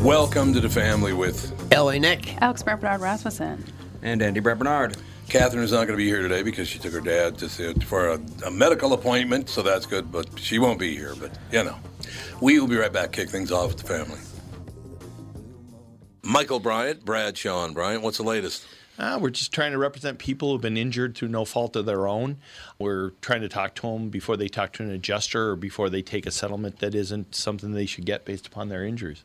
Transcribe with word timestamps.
Welcome 0.00 0.52
to 0.52 0.60
the 0.60 0.68
family 0.68 1.14
with 1.14 1.50
LA 1.72 1.92
Nick. 1.92 2.36
Alex 2.42 2.62
Brett 2.62 2.78
Bernard 2.78 3.00
Rasmussen. 3.00 3.64
And 4.02 4.20
Andy 4.20 4.38
Brett 4.38 4.58
Bernard. 4.58 4.98
Catherine 5.30 5.64
is 5.64 5.72
not 5.72 5.86
going 5.86 5.92
to 5.92 5.96
be 5.96 6.06
here 6.06 6.20
today 6.20 6.42
because 6.42 6.68
she 6.68 6.78
took 6.78 6.92
her 6.92 7.00
dad 7.00 7.38
to 7.38 7.48
see, 7.48 7.72
for 7.86 8.10
a, 8.10 8.20
a 8.44 8.50
medical 8.50 8.92
appointment, 8.92 9.48
so 9.48 9.62
that's 9.62 9.86
good. 9.86 10.12
But 10.12 10.38
she 10.38 10.58
won't 10.58 10.78
be 10.78 10.94
here. 10.94 11.14
But 11.18 11.38
you 11.50 11.64
know, 11.64 11.76
we 12.42 12.60
will 12.60 12.66
be 12.66 12.76
right 12.76 12.92
back. 12.92 13.12
Kick 13.12 13.30
things 13.30 13.50
off 13.50 13.68
with 13.68 13.78
the 13.78 13.88
family. 13.88 14.20
Michael 16.22 16.60
Bryant, 16.60 17.02
Bradshaw 17.06 17.64
and 17.64 17.72
Bryant. 17.72 18.02
What's 18.02 18.18
the 18.18 18.24
latest? 18.24 18.66
Uh, 18.98 19.18
we're 19.18 19.30
just 19.30 19.52
trying 19.52 19.72
to 19.72 19.78
represent 19.78 20.18
people 20.18 20.52
who've 20.52 20.60
been 20.60 20.76
injured 20.76 21.16
through 21.16 21.28
no 21.28 21.46
fault 21.46 21.76
of 21.76 21.86
their 21.86 22.06
own. 22.06 22.36
We're 22.78 23.10
trying 23.22 23.40
to 23.40 23.48
talk 23.48 23.74
to 23.76 23.82
them 23.82 24.10
before 24.10 24.36
they 24.36 24.48
talk 24.48 24.74
to 24.74 24.82
an 24.82 24.90
adjuster 24.90 25.50
or 25.50 25.56
before 25.56 25.88
they 25.88 26.02
take 26.02 26.26
a 26.26 26.30
settlement 26.30 26.80
that 26.80 26.94
isn't 26.94 27.34
something 27.34 27.72
they 27.72 27.86
should 27.86 28.04
get 28.04 28.26
based 28.26 28.46
upon 28.46 28.68
their 28.68 28.84
injuries. 28.84 29.24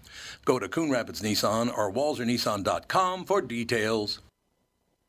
Go 0.45 0.59
to 0.59 0.67
Coon 0.67 0.89
Rapids 0.89 1.21
Nissan 1.21 1.75
or 1.77 1.91
WalserNissan.com 1.91 3.25
for 3.25 3.41
details. 3.41 4.19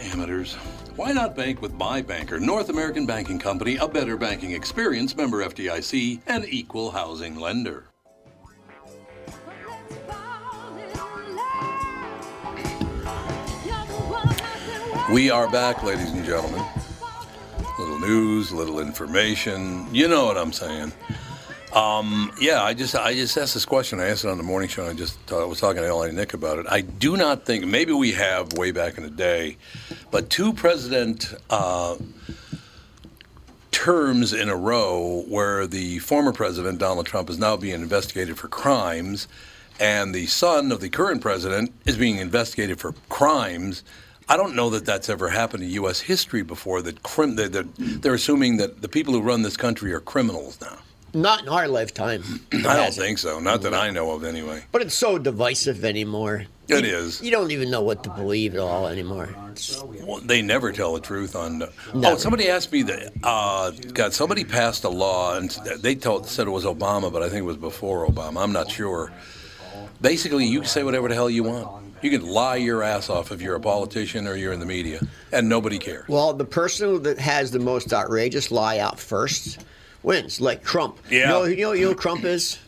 Amateurs. 0.00 0.54
Why 0.96 1.12
not 1.12 1.34
bank 1.34 1.60
with 1.60 1.74
my 1.74 2.02
banker, 2.02 2.38
North 2.38 2.68
American 2.68 3.06
Banking 3.06 3.38
Company, 3.38 3.76
a 3.76 3.88
better 3.88 4.16
banking 4.16 4.52
experience, 4.52 5.16
member 5.16 5.44
FDIC, 5.44 6.20
and 6.26 6.44
equal 6.48 6.90
housing 6.90 7.36
lender? 7.36 7.84
We 15.12 15.30
are 15.30 15.50
back, 15.50 15.82
ladies 15.82 16.10
and 16.12 16.24
gentlemen. 16.24 16.64
Little 17.78 17.98
news, 17.98 18.52
little 18.52 18.80
information. 18.80 19.92
You 19.94 20.08
know 20.08 20.24
what 20.24 20.38
I'm 20.38 20.52
saying. 20.52 20.92
Um, 21.74 22.30
yeah, 22.40 22.62
I 22.62 22.72
just 22.72 22.94
I 22.94 23.14
just 23.14 23.36
asked 23.36 23.54
this 23.54 23.66
question. 23.66 23.98
I 23.98 24.06
asked 24.06 24.24
it 24.24 24.30
on 24.30 24.36
the 24.36 24.44
morning 24.44 24.68
show. 24.68 24.86
I 24.86 24.92
just 24.94 25.18
uh, 25.32 25.46
was 25.48 25.58
talking 25.58 25.82
to 25.82 25.88
Eli 25.88 26.12
Nick 26.12 26.32
about 26.32 26.58
it. 26.58 26.66
I 26.68 26.82
do 26.82 27.16
not 27.16 27.44
think 27.44 27.66
maybe 27.66 27.92
we 27.92 28.12
have 28.12 28.52
way 28.52 28.70
back 28.70 28.96
in 28.96 29.02
the 29.02 29.10
day, 29.10 29.56
but 30.12 30.30
two 30.30 30.52
president 30.52 31.34
uh, 31.50 31.96
terms 33.72 34.32
in 34.32 34.48
a 34.48 34.56
row 34.56 35.24
where 35.26 35.66
the 35.66 35.98
former 35.98 36.32
president 36.32 36.78
Donald 36.78 37.06
Trump 37.06 37.28
is 37.28 37.40
now 37.40 37.56
being 37.56 37.80
investigated 37.82 38.38
for 38.38 38.46
crimes, 38.46 39.26
and 39.80 40.14
the 40.14 40.26
son 40.26 40.70
of 40.70 40.80
the 40.80 40.88
current 40.88 41.22
president 41.22 41.72
is 41.86 41.96
being 41.96 42.18
investigated 42.18 42.78
for 42.78 42.94
crimes. 43.08 43.82
I 44.28 44.36
don't 44.36 44.54
know 44.54 44.70
that 44.70 44.86
that's 44.86 45.08
ever 45.08 45.28
happened 45.28 45.64
in 45.64 45.70
U.S. 45.70 46.00
history 46.00 46.42
before. 46.42 46.82
That, 46.82 47.02
crim- 47.02 47.34
that 47.34 47.66
they're 47.76 48.14
assuming 48.14 48.58
that 48.58 48.80
the 48.80 48.88
people 48.88 49.12
who 49.12 49.20
run 49.20 49.42
this 49.42 49.56
country 49.56 49.92
are 49.92 50.00
criminals 50.00 50.60
now. 50.60 50.78
Not 51.14 51.42
in 51.42 51.48
our 51.48 51.68
lifetime. 51.68 52.22
I 52.52 52.76
don't 52.76 52.92
think 52.92 53.18
so. 53.18 53.38
Not 53.38 53.62
that 53.62 53.72
I 53.72 53.90
know 53.90 54.10
of, 54.10 54.24
anyway. 54.24 54.64
But 54.72 54.82
it's 54.82 54.96
so 54.96 55.16
divisive 55.16 55.84
anymore. 55.84 56.46
It 56.66 56.84
you, 56.84 56.96
is. 56.96 57.22
You 57.22 57.30
don't 57.30 57.50
even 57.50 57.70
know 57.70 57.82
what 57.82 58.02
to 58.04 58.10
believe 58.10 58.54
at 58.54 58.60
all 58.60 58.88
anymore. 58.88 59.28
Well, 60.02 60.20
they 60.20 60.42
never 60.42 60.72
tell 60.72 60.94
the 60.94 61.00
truth 61.00 61.36
on. 61.36 61.60
The, 61.60 61.72
oh, 61.94 62.16
somebody 62.16 62.48
asked 62.48 62.72
me 62.72 62.82
that. 62.82 63.12
Uh, 63.22 63.70
God, 63.92 64.12
somebody 64.12 64.44
passed 64.44 64.84
a 64.84 64.88
law, 64.88 65.36
and 65.36 65.50
they 65.78 65.94
told 65.94 66.26
said 66.26 66.46
it 66.46 66.50
was 66.50 66.64
Obama, 66.64 67.12
but 67.12 67.22
I 67.22 67.28
think 67.28 67.40
it 67.40 67.46
was 67.46 67.58
before 67.58 68.06
Obama. 68.06 68.42
I'm 68.42 68.52
not 68.52 68.70
sure. 68.70 69.12
Basically, 70.00 70.46
you 70.46 70.60
can 70.60 70.68
say 70.68 70.82
whatever 70.82 71.08
the 71.08 71.14
hell 71.14 71.30
you 71.30 71.44
want. 71.44 71.84
You 72.02 72.10
can 72.10 72.26
lie 72.26 72.56
your 72.56 72.82
ass 72.82 73.08
off 73.08 73.32
if 73.32 73.40
you're 73.40 73.54
a 73.54 73.60
politician 73.60 74.26
or 74.26 74.34
you're 74.36 74.52
in 74.52 74.60
the 74.60 74.66
media, 74.66 75.00
and 75.32 75.48
nobody 75.48 75.78
cares. 75.78 76.08
Well, 76.08 76.34
the 76.34 76.44
person 76.44 77.02
that 77.04 77.18
has 77.18 77.50
the 77.50 77.60
most 77.60 77.92
outrageous 77.92 78.50
lie 78.50 78.78
out 78.78 78.98
first 78.98 79.64
wins, 80.04 80.40
like 80.40 80.62
Trump. 80.62 80.98
Yeah. 81.10 81.20
You 81.20 81.26
know, 81.26 81.44
you 81.44 81.56
know, 81.56 81.72
you 81.72 81.86
know 81.86 81.94
Trump 81.94 82.24
is? 82.24 82.58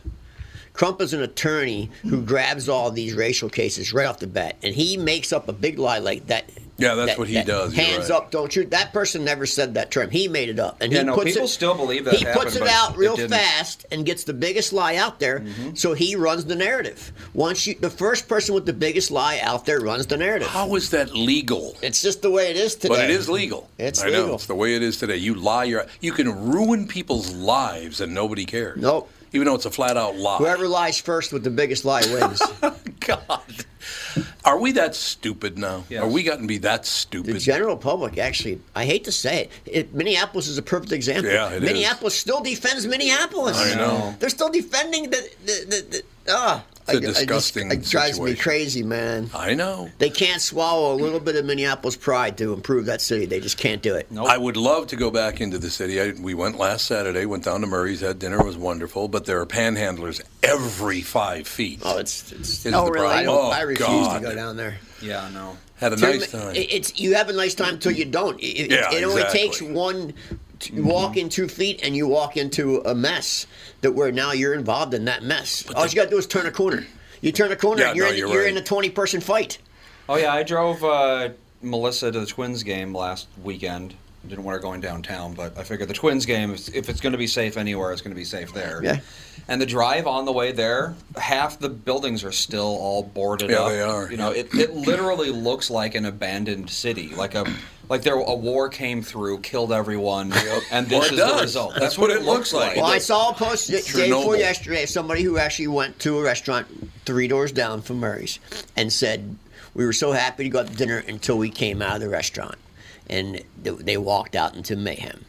Trump 0.74 1.00
is 1.00 1.14
an 1.14 1.22
attorney 1.22 1.90
who 2.02 2.20
grabs 2.22 2.68
all 2.68 2.90
these 2.90 3.14
racial 3.14 3.48
cases 3.48 3.92
right 3.94 4.06
off 4.06 4.18
the 4.18 4.26
bat, 4.26 4.56
and 4.62 4.74
he 4.74 4.96
makes 4.96 5.32
up 5.32 5.48
a 5.48 5.52
big 5.52 5.78
lie 5.78 5.98
like 5.98 6.26
that. 6.26 6.50
Yeah, 6.78 6.94
that's 6.94 7.12
That- 7.12 7.18
what 7.18 7.28
he 7.28 7.34
that 7.34 7.46
does. 7.46 7.74
Hands 7.74 8.10
right. 8.10 8.16
up, 8.16 8.30
don't 8.30 8.52
shoot. 8.52 8.70
That 8.70 8.92
person 8.92 9.24
never 9.24 9.46
said 9.46 9.74
that 9.74 9.90
term. 9.90 10.10
He 10.10 10.28
made 10.28 10.50
it 10.50 10.58
up, 10.58 10.76
and 10.82 10.92
Yeah, 10.92 10.98
he 11.00 11.04
no, 11.06 11.14
puts 11.14 11.30
people 11.32 11.44
it, 11.44 11.48
still 11.48 11.74
believe 11.74 12.04
that 12.04 12.14
He 12.14 12.24
happened, 12.24 12.44
puts 12.44 12.56
it 12.56 12.66
out 12.68 12.96
real 12.98 13.16
didn't. 13.16 13.30
fast 13.30 13.86
and 13.90 14.04
gets 14.04 14.24
the 14.24 14.34
biggest 14.34 14.72
lie 14.74 14.96
out 14.96 15.18
there. 15.18 15.40
Mm-hmm. 15.40 15.74
So 15.74 15.94
he 15.94 16.16
runs 16.16 16.44
the 16.44 16.54
narrative. 16.54 17.12
Once 17.32 17.66
you, 17.66 17.76
the 17.80 17.88
first 17.88 18.28
person 18.28 18.54
with 18.54 18.66
the 18.66 18.74
biggest 18.74 19.10
lie 19.10 19.38
out 19.42 19.64
there 19.64 19.80
runs 19.80 20.06
the 20.06 20.16
narrative. 20.18 20.48
How 20.48 20.74
is 20.74 20.90
that 20.90 21.14
legal? 21.14 21.76
It's 21.82 22.02
just 22.02 22.20
the 22.20 22.30
way 22.30 22.50
it 22.50 22.56
is 22.56 22.74
today. 22.74 22.88
But 22.94 23.04
it 23.04 23.10
is 23.10 23.28
legal. 23.28 23.68
It's 23.78 24.02
I 24.02 24.10
know. 24.10 24.20
legal. 24.20 24.34
It's 24.34 24.46
the 24.46 24.54
way 24.54 24.74
it 24.74 24.82
is 24.82 24.98
today. 24.98 25.16
You 25.16 25.34
lie 25.34 25.64
your 25.64 25.86
you 26.00 26.12
can 26.12 26.50
ruin 26.50 26.86
people's 26.86 27.32
lives 27.34 28.00
and 28.02 28.12
nobody 28.12 28.44
cares. 28.44 28.78
Nope. 28.80 29.10
Even 29.32 29.46
though 29.46 29.54
it's 29.54 29.66
a 29.66 29.70
flat 29.70 29.96
out 29.96 30.16
lie. 30.16 30.36
Whoever 30.38 30.68
lies 30.68 31.00
first 31.00 31.32
with 31.32 31.42
the 31.42 31.50
biggest 31.50 31.84
lie 31.84 32.02
wins. 32.12 32.40
God. 33.06 33.64
Are 34.44 34.58
we 34.58 34.72
that 34.72 34.94
stupid 34.94 35.58
now? 35.58 35.84
Yes. 35.88 36.02
Are 36.02 36.08
we 36.08 36.22
gotten 36.22 36.42
to 36.42 36.48
be 36.48 36.58
that 36.58 36.86
stupid? 36.86 37.34
The 37.34 37.38
general 37.38 37.76
public, 37.76 38.18
actually, 38.18 38.60
I 38.74 38.84
hate 38.84 39.04
to 39.04 39.12
say 39.12 39.42
it, 39.42 39.50
it 39.66 39.94
Minneapolis 39.94 40.48
is 40.48 40.58
a 40.58 40.62
perfect 40.62 40.92
example. 40.92 41.30
Yeah, 41.30 41.50
it 41.50 41.62
is. 41.62 41.62
Minneapolis 41.62 42.18
still 42.18 42.40
defends 42.40 42.86
Minneapolis. 42.86 43.58
I 43.58 43.74
know. 43.74 44.14
They're 44.18 44.28
still 44.28 44.50
defending 44.50 45.10
the. 45.10 45.30
the, 45.44 45.66
the, 45.68 45.86
the 45.90 46.02
ah, 46.28 46.64
It's 46.88 47.18
a 47.18 47.18
I- 47.18 47.22
I 47.22 47.24
just- 47.26 47.56
It 47.56 47.84
drives 47.88 48.20
me 48.20 48.34
crazy, 48.34 48.82
man. 48.82 49.30
I 49.34 49.54
know. 49.54 49.90
They 49.98 50.10
can't 50.10 50.40
swallow 50.40 50.94
a 50.94 50.96
little 50.96 51.20
bit 51.20 51.34
of 51.36 51.44
Minneapolis 51.44 51.96
pride 51.96 52.38
to 52.38 52.52
improve 52.52 52.86
that 52.86 53.00
city. 53.00 53.26
They 53.26 53.40
just 53.40 53.56
can't 53.56 53.82
do 53.82 53.94
it. 53.94 54.06
Nope. 54.10 54.28
I 54.28 54.38
would 54.38 54.56
love 54.56 54.86
to 54.88 54.96
go 54.96 55.10
back 55.10 55.40
into 55.40 55.58
the 55.58 55.70
city. 55.70 56.00
I, 56.00 56.12
we 56.20 56.34
went 56.34 56.58
last 56.58 56.86
Saturday, 56.86 57.26
went 57.26 57.44
down 57.44 57.60
to 57.62 57.66
Murray's, 57.66 58.00
had 58.00 58.18
dinner, 58.18 58.42
was 58.44 58.56
wonderful, 58.56 59.08
but 59.08 59.24
there 59.24 59.40
are 59.40 59.46
panhandlers 59.46 60.20
every 60.42 61.00
five 61.02 61.48
feet. 61.48 61.80
Oh, 61.84 61.98
it's. 61.98 62.30
it's 62.32 62.64
Is 62.66 62.74
Oh, 62.74 62.86
the 62.86 62.92
really? 62.92 63.06
I, 63.08 63.22
don't, 63.24 63.36
oh, 63.36 63.42
oh, 63.48 63.50
I 63.50 63.62
refuse 63.62 63.88
God. 63.88 64.22
to 64.22 64.28
go 64.28 64.34
down 64.34 64.56
there. 64.56 64.78
Yeah, 65.02 65.28
no. 65.34 65.56
Had 65.76 65.92
a 65.92 65.96
To 65.96 66.02
nice 66.02 66.30
time. 66.32 66.52
It's 66.54 66.98
you 66.98 67.14
have 67.16 67.28
a 67.28 67.34
nice 67.34 67.54
time 67.54 67.78
till 67.78 67.92
you 67.92 68.06
don't. 68.06 68.40
It, 68.40 68.46
it- 68.46 68.70
Yeah, 68.70 68.92
it 68.94 69.04
only 69.04 69.22
exactly. 69.22 69.40
takes 69.40 69.60
one. 69.62 70.14
To 70.60 70.82
walk 70.82 71.16
in 71.16 71.28
two 71.28 71.48
feet 71.48 71.80
and 71.82 71.94
you 71.94 72.08
walk 72.08 72.36
into 72.36 72.80
a 72.80 72.94
mess 72.94 73.46
that 73.82 73.92
where 73.92 74.10
now 74.10 74.32
you're 74.32 74.54
involved 74.54 74.94
in 74.94 75.04
that 75.04 75.22
mess. 75.22 75.64
All 75.74 75.86
you 75.86 75.94
got 75.94 76.04
to 76.04 76.10
do 76.10 76.16
is 76.18 76.26
turn 76.26 76.46
a 76.46 76.50
corner. 76.50 76.86
You 77.20 77.32
turn 77.32 77.52
a 77.52 77.56
corner 77.56 77.82
Yeah, 77.82 77.88
and 77.88 77.96
you're, 77.96 78.06
no, 78.06 78.12
in, 78.12 78.18
you're 78.18 78.28
you're 78.28 78.42
right. 78.44 78.50
in 78.50 78.56
a 78.56 78.62
20 78.62 78.90
person 78.90 79.20
fight. 79.20 79.58
Oh 80.08 80.16
yeah, 80.16 80.32
I 80.32 80.42
drove 80.42 80.82
uh, 80.84 81.30
Melissa 81.62 82.10
to 82.12 82.20
the 82.20 82.26
Twins 82.26 82.62
game 82.62 82.94
last 82.94 83.28
weekend. 83.42 83.94
Didn't 84.28 84.44
want 84.44 84.54
her 84.56 84.60
going 84.60 84.80
downtown, 84.80 85.34
but 85.34 85.56
I 85.58 85.62
figured 85.64 85.88
the 85.88 85.94
Twins 85.94 86.26
game, 86.26 86.50
if 86.52 86.74
if 86.74 86.88
it's 86.88 87.00
going 87.00 87.12
to 87.12 87.18
be 87.18 87.26
safe 87.26 87.56
anywhere, 87.56 87.92
it's 87.92 88.02
going 88.02 88.14
to 88.14 88.18
be 88.18 88.24
safe 88.24 88.52
there. 88.52 88.80
Yeah. 88.82 89.00
And 89.48 89.60
the 89.60 89.66
drive 89.66 90.06
on 90.08 90.24
the 90.24 90.32
way 90.32 90.50
there, 90.50 90.96
half 91.16 91.58
the 91.60 91.68
buildings 91.68 92.24
are 92.24 92.32
still 92.32 92.64
all 92.80 93.02
boarded 93.04 93.50
Yeah, 93.50 93.60
up. 93.60 93.68
they 93.70 93.80
are. 93.80 94.10
You 94.10 94.16
know, 94.16 94.32
it, 94.32 94.52
it 94.54 94.74
literally 94.74 95.30
looks 95.30 95.70
like 95.70 95.94
an 95.94 96.04
abandoned 96.04 96.68
city, 96.68 97.10
like 97.14 97.34
a 97.36 97.44
like 97.88 98.02
there 98.02 98.16
a 98.16 98.34
war 98.34 98.68
came 98.68 99.02
through, 99.02 99.40
killed 99.40 99.72
everyone, 99.72 100.32
and 100.72 100.90
Well, 100.90 101.02
this 101.02 101.12
it 101.12 101.18
is 101.20 101.24
the 101.32 101.38
result. 101.42 101.70
That's 101.74 101.80
That's, 101.80 101.98
what 101.98 102.08
what, 102.08 102.16
it 102.16 102.22
it 102.22 102.26
looks 102.26 102.52
looks 102.52 102.54
like. 102.54 102.66
like. 102.70 102.76
Well, 102.78 102.86
I 102.86 102.98
saw 102.98 103.30
a 103.30 103.34
post 103.34 103.68
the 103.68 103.80
day 103.94 104.08
before 104.10 104.36
yesterday 104.36 104.82
of 104.82 104.88
somebody 104.88 105.22
who 105.22 105.38
actually 105.38 105.68
went 105.68 106.00
to 106.00 106.18
a 106.18 106.22
restaurant 106.22 106.66
three 107.04 107.28
doors 107.28 107.52
down 107.52 107.82
from 107.82 108.00
Murray's 108.00 108.40
and 108.76 108.92
said, 108.92 109.36
We 109.74 109.84
were 109.86 109.92
so 109.92 110.10
happy 110.10 110.42
to 110.42 110.50
go 110.50 110.58
out 110.60 110.66
to 110.66 110.74
dinner 110.74 111.04
until 111.06 111.38
we 111.38 111.48
came 111.50 111.80
out 111.80 111.94
of 111.96 112.00
the 112.00 112.08
restaurant. 112.08 112.56
And 113.08 113.42
th- 113.62 113.78
they 113.78 113.96
walked 113.96 114.34
out 114.34 114.56
into 114.56 114.74
mayhem. 114.76 115.24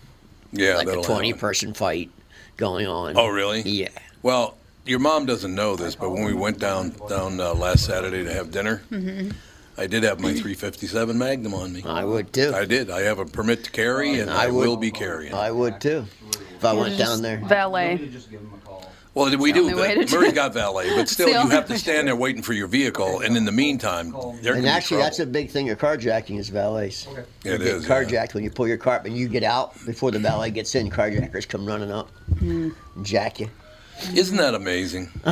yeah, 0.52 0.76
like 0.78 0.88
a 0.88 1.02
twenty-person 1.02 1.74
fight 1.74 2.10
going 2.58 2.88
on. 2.88 3.16
Oh, 3.18 3.28
really? 3.28 3.62
Yeah. 3.62 3.90
Well, 4.24 4.58
your 4.86 5.00
mom 5.00 5.26
doesn't 5.26 5.54
know 5.54 5.76
this, 5.76 5.96
but 5.96 6.10
when 6.10 6.24
we 6.26 6.34
went 6.34 6.60
down 6.60 6.90
down 7.08 7.40
uh, 7.40 7.54
last 7.54 7.86
Saturday 7.86 8.24
to 8.24 8.34
have 8.34 8.50
dinner, 8.52 8.82
I 9.78 9.86
did 9.86 10.02
have 10.04 10.20
my 10.20 10.30
357 10.32 11.16
Magnum 11.18 11.54
on 11.54 11.72
me. 11.72 11.84
I 11.86 12.04
would 12.04 12.34
too. 12.34 12.52
I 12.56 12.66
did. 12.66 12.90
I 12.90 13.02
have 13.02 13.20
a 13.20 13.26
permit 13.26 13.64
to 13.66 13.72
carry, 13.72 14.20
and 14.20 14.32
I, 14.32 14.46
I 14.46 14.48
would- 14.48 14.68
will 14.68 14.78
be 14.78 14.90
carrying. 14.90 15.34
I 15.36 15.52
would 15.52 15.80
too. 15.80 16.06
If 16.56 16.66
I 16.66 16.74
went 16.74 16.98
down 16.98 17.22
there. 17.22 17.38
Valet. 17.38 18.10
Well, 19.18 19.36
we 19.38 19.52
do. 19.52 19.62
only 19.62 19.74
way 19.74 19.96
that. 19.96 20.02
to 20.02 20.06
do 20.06 20.16
Murray's 20.16 20.32
it. 20.32 20.36
got 20.36 20.54
valet, 20.54 20.90
but 20.96 21.10
still, 21.10 21.30
you 21.30 21.50
have 21.50 21.66
to 21.68 21.78
stand 21.78 22.08
there 22.08 22.16
waiting 22.16 22.44
for 22.44 22.54
your 22.54 22.68
vehicle, 22.68 23.22
and 23.22 23.36
in 23.36 23.46
the 23.46 23.52
meantime, 23.52 24.12
there 24.12 24.54
can 24.54 24.56
And 24.56 24.64
be 24.64 24.70
actually, 24.70 25.02
that's 25.02 25.20
a 25.20 25.26
big 25.26 25.50
thing 25.50 25.72
of 25.72 25.80
carjacking 25.80 26.38
is 26.38 26.50
valets. 26.50 27.08
It 27.08 27.28
you 27.44 27.58
get 27.58 27.62
is, 27.62 27.88
yeah. 27.88 27.90
carjacked 27.90 28.36
when 28.36 28.44
you 28.44 28.52
pull 28.52 28.68
your 28.68 28.78
car 28.78 28.98
up 28.98 29.06
and 29.06 29.18
you 29.18 29.28
get 29.28 29.44
out 29.44 29.74
before 29.86 30.12
the 30.12 30.20
valet 30.20 30.52
gets 30.52 30.76
in. 30.76 30.90
Carjackers 30.92 31.48
come 31.48 31.66
running 31.66 31.92
up, 31.92 32.12
hmm. 32.38 32.70
and 32.96 33.06
jack 33.06 33.40
you. 33.40 33.50
Isn't 34.14 34.38
that 34.38 34.54
amazing? 34.54 35.10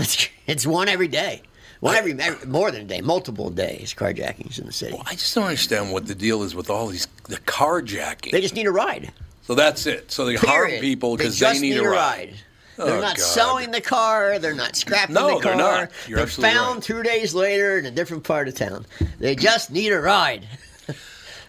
it's 0.47 0.65
one 0.65 0.89
every 0.89 1.07
day. 1.07 1.43
One 1.81 1.95
every, 1.95 2.13
every 2.19 2.47
more 2.47 2.71
than 2.71 2.81
a 2.81 2.85
day, 2.85 3.01
multiple 3.01 3.51
days. 3.51 3.93
Carjackings 3.93 4.57
in 4.57 4.65
the 4.65 4.73
city. 4.73 4.99
I 5.05 5.11
just 5.11 5.35
don't 5.35 5.43
understand 5.43 5.91
what 5.91 6.07
the 6.07 6.15
deal 6.15 6.41
is 6.41 6.55
with 6.55 6.71
all 6.71 6.87
these 6.87 7.07
the 7.25 7.37
carjacking. 7.37 8.31
They 8.31 8.41
just 8.41 8.55
need 8.55 8.65
a 8.65 8.71
ride. 8.71 9.11
so 9.43 9.53
that's 9.53 9.85
it. 9.85 10.11
So 10.11 10.25
they 10.25 10.35
harm 10.35 10.71
people 10.79 11.15
because 11.15 11.37
they 11.37 11.45
they, 11.45 11.51
just 11.51 11.61
need, 11.61 11.77
a 11.77 11.83
ride. 11.83 12.29
They're 12.29 12.35
Oh, 12.77 12.85
they're 12.85 13.01
not 13.01 13.17
God. 13.17 13.23
selling 13.23 13.71
the 13.71 13.81
car. 13.81 14.37
They're 14.39 14.53
not 14.55 14.75
scrapping 14.75 15.13
No, 15.15 15.27
the 15.39 15.43
they're 15.43 15.53
car. 15.53 15.55
not. 15.81 15.91
You're 16.07 16.17
They're 16.17 16.27
found 16.27 16.75
right. 16.75 16.83
two 16.83 17.03
days 17.03 17.33
later 17.33 17.77
in 17.77 17.85
a 17.85 17.91
different 17.91 18.23
part 18.23 18.47
of 18.47 18.55
town. 18.55 18.85
They 19.19 19.35
just 19.35 19.71
need 19.71 19.91
a 19.93 19.99
ride. 20.01 20.47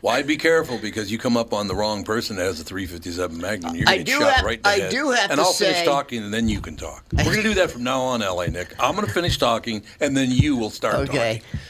Why 0.02 0.22
be 0.22 0.36
careful 0.36 0.78
because 0.78 1.10
you 1.10 1.18
come 1.18 1.36
up 1.36 1.52
on 1.52 1.66
the 1.68 1.74
wrong 1.74 2.04
person 2.04 2.36
that 2.36 2.44
has 2.44 2.60
a 2.60 2.64
357 2.64 3.38
Magnum. 3.40 3.74
You're 3.74 3.88
I 3.88 3.92
gonna 3.94 4.04
get 4.04 4.18
shot 4.20 4.32
have- 4.34 4.44
right 4.44 4.58
in 4.58 4.62
the 4.62 4.68
I 4.68 4.78
head. 4.80 4.90
do 4.90 5.10
have 5.10 5.30
and 5.30 5.38
to 5.38 5.44
I'll 5.46 5.52
finish 5.52 5.82
talking 5.84 6.22
and 6.22 6.32
then 6.32 6.48
you 6.48 6.60
can 6.60 6.76
talk. 6.76 7.04
We're 7.12 7.24
going 7.24 7.36
to 7.38 7.42
do 7.42 7.54
that 7.54 7.70
from 7.72 7.82
now 7.82 8.02
on, 8.02 8.20
LA 8.20 8.46
Nick. 8.46 8.74
I'm 8.78 8.94
going 8.94 9.06
to 9.06 9.12
finish 9.12 9.38
talking 9.38 9.82
and 10.00 10.16
then 10.16 10.30
you 10.30 10.56
will 10.56 10.70
start 10.70 10.94
Okay. 11.08 11.42
talking. 11.42 11.60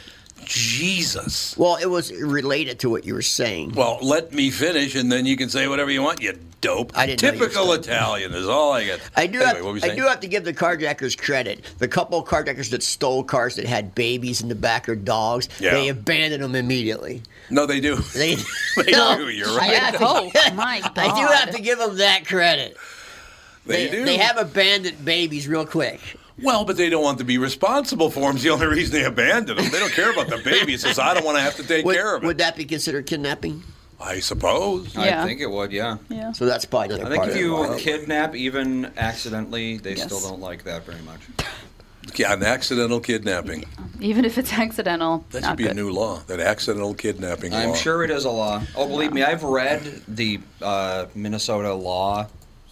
Jesus. 0.47 1.57
Well, 1.59 1.77
it 1.77 1.87
was 1.87 2.13
related 2.13 2.79
to 2.81 2.91
what 2.91 3.05
you 3.05 3.15
were 3.15 3.23
saying. 3.23 3.73
Well, 3.73 3.99
let 4.01 4.33
me 4.33 4.51
finish 4.51 4.95
and 4.95 5.11
then 5.13 5.27
you 5.27 5.37
can 5.37 5.49
say 5.49 5.69
whatever 5.69 5.91
you 5.91 6.03
want, 6.03 6.23
you 6.23 6.39
dope. 6.61 6.97
I 6.97 7.07
didn't 7.07 7.23
know 7.23 7.31
Typical 7.47 7.73
Italian 7.73 8.33
is 8.33 8.49
all 8.49 8.73
I 8.73 8.85
get. 8.85 9.01
I 9.17 9.27
do, 9.27 9.39
anyway, 9.41 9.55
have, 9.57 9.65
what 9.65 9.73
were 9.75 9.79
you 9.79 9.93
I 9.93 9.95
do 9.97 10.03
have 10.03 10.21
to 10.21 10.29
give 10.29 10.45
the 10.45 10.55
carjackers 10.55 11.17
credit. 11.19 11.65
The 11.79 11.89
couple 11.89 12.19
of 12.19 12.27
carjackers 12.29 12.71
that 12.71 12.83
stole 12.83 13.25
cars 13.25 13.57
that 13.57 13.67
had 13.67 13.95
babies 13.95 14.41
in 14.41 14.49
the 14.49 14.55
back 14.55 14.89
or 14.89 14.95
dogs, 14.97 15.49
Yeah. 15.61 15.73
they 15.75 15.89
abandoned 15.89 16.43
them 16.43 16.55
immediately. 16.55 17.23
No, 17.51 17.67
they 17.67 17.81
do. 17.81 17.97
They, 18.15 18.37
They 18.77 18.93
No, 18.93 19.17
do, 19.19 19.29
you're 19.29 19.49
I 19.49 19.57
right. 19.57 19.75
have 19.79 19.95
Yeah, 19.95 19.99
to- 20.01 20.07
oh, 20.09 20.31
my 20.55 20.81
God. 20.81 20.93
I 20.99 21.21
do 21.21 21.27
have 21.35 21.51
to 21.55 21.61
give 21.63 21.79
them 21.79 21.97
that 21.99 22.27
credit. 22.27 22.77
They, 23.67 23.91
do. 23.91 24.05
They 24.05 24.17
have 24.19 24.39
abandoned 24.39 25.05
babies 25.05 25.49
real 25.49 25.67
quick. 25.67 26.01
Well, 26.43 26.65
but 26.65 26.77
they 26.77 26.91
don't 26.91 27.03
want 27.03 27.19
to 27.19 27.25
be 27.25 27.39
responsible 27.39 28.11
for 28.11 28.29
him. 28.31 28.37
It's 28.37 28.45
the 28.45 28.51
only 28.51 28.67
reason 28.67 28.93
they 28.93 29.05
abandoned 29.05 29.59
them. 29.59 29.71
They 29.71 29.79
don't 29.79 29.93
care 29.93 30.11
about 30.13 30.29
the 30.29 30.39
baby. 30.45 30.75
It 30.75 30.81
says, 30.81 30.99
I 30.99 31.15
don't 31.15 31.25
want 31.25 31.39
to 31.39 31.43
have 31.43 31.57
to 31.57 31.63
take 31.67 31.85
Would, 31.87 31.95
care 31.97 32.15
of 32.17 32.23
it. 32.23 32.27
would 32.27 32.39
that 32.39 32.57
be 32.57 32.65
considered 32.65 33.07
kidnapping? 33.07 33.63
I 33.99 34.21
suppose. 34.21 34.95
Yeah. 34.95 35.23
I 35.23 35.27
think 35.27 35.41
it 35.41 35.51
would, 35.51 35.73
yeah. 35.73 35.97
Yeah. 36.11 36.33
So 36.33 36.45
that's 36.45 36.67
probably 36.67 36.97
another 36.97 37.07
I 37.07 37.09
think 37.09 37.19
part 37.23 37.29
if 37.31 37.35
of 37.37 37.41
you 37.41 37.73
it. 37.73 37.79
kidnap 37.81 38.35
even 38.37 38.93
accidentally, 38.99 39.79
they 39.79 39.95
Yes. 39.95 40.05
still 40.05 40.21
don't 40.21 40.41
like 40.41 40.65
that 40.65 40.85
very 40.85 41.01
much. 41.03 41.21
Yeah, 42.15 42.35
an 42.35 42.43
accidental 42.43 43.01
kidnapping. 43.01 43.65
Even 44.01 44.25
if 44.27 44.37
it's 44.39 44.53
accidental, 44.53 45.25
That 45.31 45.39
should 45.39 45.43
not 45.49 45.57
be 45.57 45.63
good. 45.65 45.73
a 45.73 45.75
new 45.75 45.91
law. 45.91 46.21
That 46.27 46.39
accidental 46.41 46.93
kidnapping 46.95 47.55
I'm 47.55 47.71
law. 47.71 47.75
sure 47.75 48.05
it 48.05 48.11
is 48.11 48.27
a 48.27 48.31
law. 48.31 48.63
Oh, 48.77 48.87
believe 48.87 49.13
me, 49.13 49.23
I've 49.25 49.43
read 49.43 50.03
the 50.07 50.41
uh, 50.63 51.07
Minnesota 51.15 51.73
law, 51.75 52.27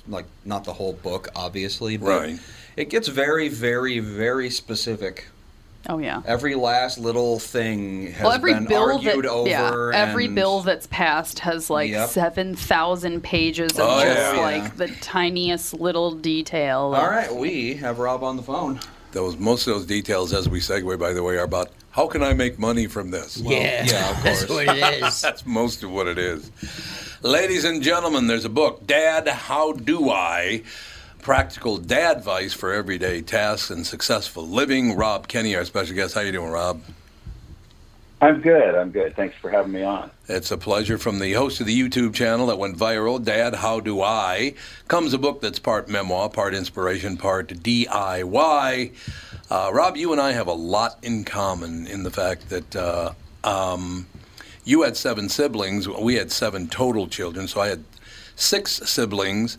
like 0.06 0.26
not 0.44 0.64
the 0.64 0.72
whole 0.74 0.92
book, 0.92 1.28
obviously, 1.34 1.96
but 1.96 2.06
Right. 2.06 2.38
It 2.76 2.90
gets 2.90 3.08
very, 3.08 3.48
very, 3.48 3.98
very 3.98 4.50
specific. 4.50 5.26
Oh 5.86 5.98
yeah. 5.98 6.22
Every 6.26 6.54
last 6.54 6.96
little 6.98 7.38
thing 7.38 8.12
has 8.12 8.22
Well, 8.22 8.32
every 8.32 8.54
been 8.54 8.64
bill 8.64 8.90
argued 8.92 9.24
that 9.24 9.30
over. 9.30 9.48
yeah, 9.50 9.90
every 9.92 10.24
and- 10.26 10.34
bill 10.34 10.62
that's 10.62 10.86
passed 10.86 11.40
has 11.40 11.68
like 11.68 11.90
Yep. 11.90 12.08
seven 12.08 12.54
thousand 12.56 13.22
pages 13.22 13.72
of 13.72 13.80
Oh, 13.80 14.02
just 14.02 14.34
yeah. 14.34 14.40
like 14.40 14.76
the 14.78 14.88
tiniest 15.02 15.74
little 15.74 16.12
detail. 16.12 16.94
of- 16.94 17.00
All 17.02 17.10
right, 17.10 17.34
we 17.34 17.74
have 17.74 17.98
Rob 17.98 18.22
on 18.24 18.36
the 18.36 18.42
phone. 18.42 18.80
Those 19.12 19.36
most 19.36 19.66
of 19.66 19.74
those 19.74 19.84
details, 19.86 20.32
as 20.32 20.48
we 20.48 20.58
segue, 20.58 20.98
by 20.98 21.12
the 21.12 21.22
way, 21.22 21.36
are 21.36 21.44
about 21.44 21.68
how 21.90 22.06
can 22.08 22.22
I 22.22 22.32
make 22.32 22.58
money 22.58 22.86
from 22.86 23.10
this. 23.10 23.36
yeah, 23.36 23.84
yeah, 23.84 24.10
of 24.10 24.22
that's 24.24 24.44
course. 24.46 24.66
what 24.66 24.76
it 24.78 25.02
is. 25.04 25.20
That's 25.26 25.44
most 25.44 25.82
of 25.84 25.90
what 25.90 26.08
it 26.08 26.18
is. 26.18 26.50
Ladies 27.22 27.64
and 27.64 27.82
gentlemen, 27.82 28.26
there's 28.26 28.44
a 28.46 28.48
book, 28.48 28.86
Dad, 28.86 29.28
How 29.28 29.72
Do 29.72 30.08
I? 30.10 30.62
Practical 31.24 31.78
dad 31.78 32.18
advice 32.18 32.52
for 32.52 32.74
everyday 32.74 33.22
tasks 33.22 33.70
and 33.70 33.86
successful 33.86 34.46
living. 34.46 34.94
Rob 34.94 35.26
Kenney, 35.26 35.56
our 35.56 35.64
special 35.64 35.96
guest. 35.96 36.14
How 36.14 36.20
you 36.20 36.32
doing, 36.32 36.50
Rob? 36.50 36.82
I'm 38.20 38.42
good. 38.42 38.74
I'm 38.74 38.90
good. 38.90 39.16
Thanks 39.16 39.34
for 39.36 39.48
having 39.48 39.72
me 39.72 39.82
on. 39.82 40.10
It's 40.28 40.50
a 40.50 40.58
pleasure. 40.58 40.98
From 40.98 41.20
the 41.20 41.32
host 41.32 41.62
of 41.62 41.66
the 41.66 41.80
YouTube 41.80 42.12
channel 42.12 42.48
that 42.48 42.58
went 42.58 42.76
viral, 42.76 43.24
Dad, 43.24 43.54
How 43.54 43.80
Do 43.80 44.02
I? 44.02 44.52
comes 44.86 45.14
a 45.14 45.18
book 45.18 45.40
that's 45.40 45.58
part 45.58 45.88
memoir, 45.88 46.28
part 46.28 46.54
inspiration, 46.54 47.16
part 47.16 47.48
DIY. 47.48 48.92
Uh, 49.50 49.70
Rob, 49.72 49.96
you 49.96 50.12
and 50.12 50.20
I 50.20 50.32
have 50.32 50.46
a 50.46 50.52
lot 50.52 50.98
in 51.02 51.24
common 51.24 51.86
in 51.86 52.02
the 52.02 52.10
fact 52.10 52.50
that 52.50 52.76
uh, 52.76 53.14
um, 53.44 54.06
you 54.66 54.82
had 54.82 54.94
seven 54.94 55.30
siblings. 55.30 55.88
We 55.88 56.16
had 56.16 56.30
seven 56.30 56.68
total 56.68 57.06
children, 57.08 57.48
so 57.48 57.62
I 57.62 57.68
had 57.68 57.82
six 58.36 58.80
siblings. 58.88 59.58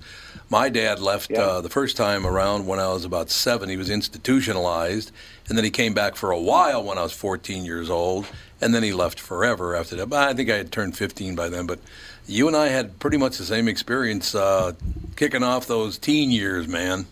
My 0.49 0.69
dad 0.69 0.99
left 0.99 1.31
Yeah. 1.31 1.41
uh, 1.41 1.61
the 1.61 1.69
first 1.69 1.97
time 1.97 2.25
around 2.25 2.67
when 2.67 2.79
I 2.79 2.89
was 2.89 3.03
about 3.05 3.29
seven. 3.29 3.69
He 3.69 3.77
was 3.77 3.89
institutionalized, 3.89 5.11
and 5.49 5.57
then 5.57 5.65
he 5.65 5.71
came 5.71 5.93
back 5.93 6.15
for 6.15 6.31
a 6.31 6.39
while 6.39 6.83
when 6.83 6.97
I 6.97 7.03
was 7.03 7.13
14 7.13 7.65
years 7.65 7.89
old, 7.89 8.27
and 8.61 8.73
then 8.73 8.83
he 8.83 8.93
left 8.93 9.19
forever 9.19 9.75
after 9.75 9.95
that. 9.95 10.07
But 10.07 10.27
I 10.29 10.33
think 10.33 10.49
I 10.49 10.57
had 10.57 10.71
turned 10.71 10.95
15 10.97 11.35
by 11.35 11.49
then. 11.49 11.65
But 11.65 11.79
you 12.27 12.47
and 12.47 12.55
I 12.55 12.67
had 12.67 12.99
pretty 12.99 13.17
much 13.17 13.37
the 13.37 13.43
same 13.45 13.67
experience 13.67 14.35
uh, 14.35 14.73
kicking 15.15 15.43
off 15.43 15.65
those 15.67 15.97
teen 15.97 16.29
years, 16.31 16.67
man. 16.67 17.05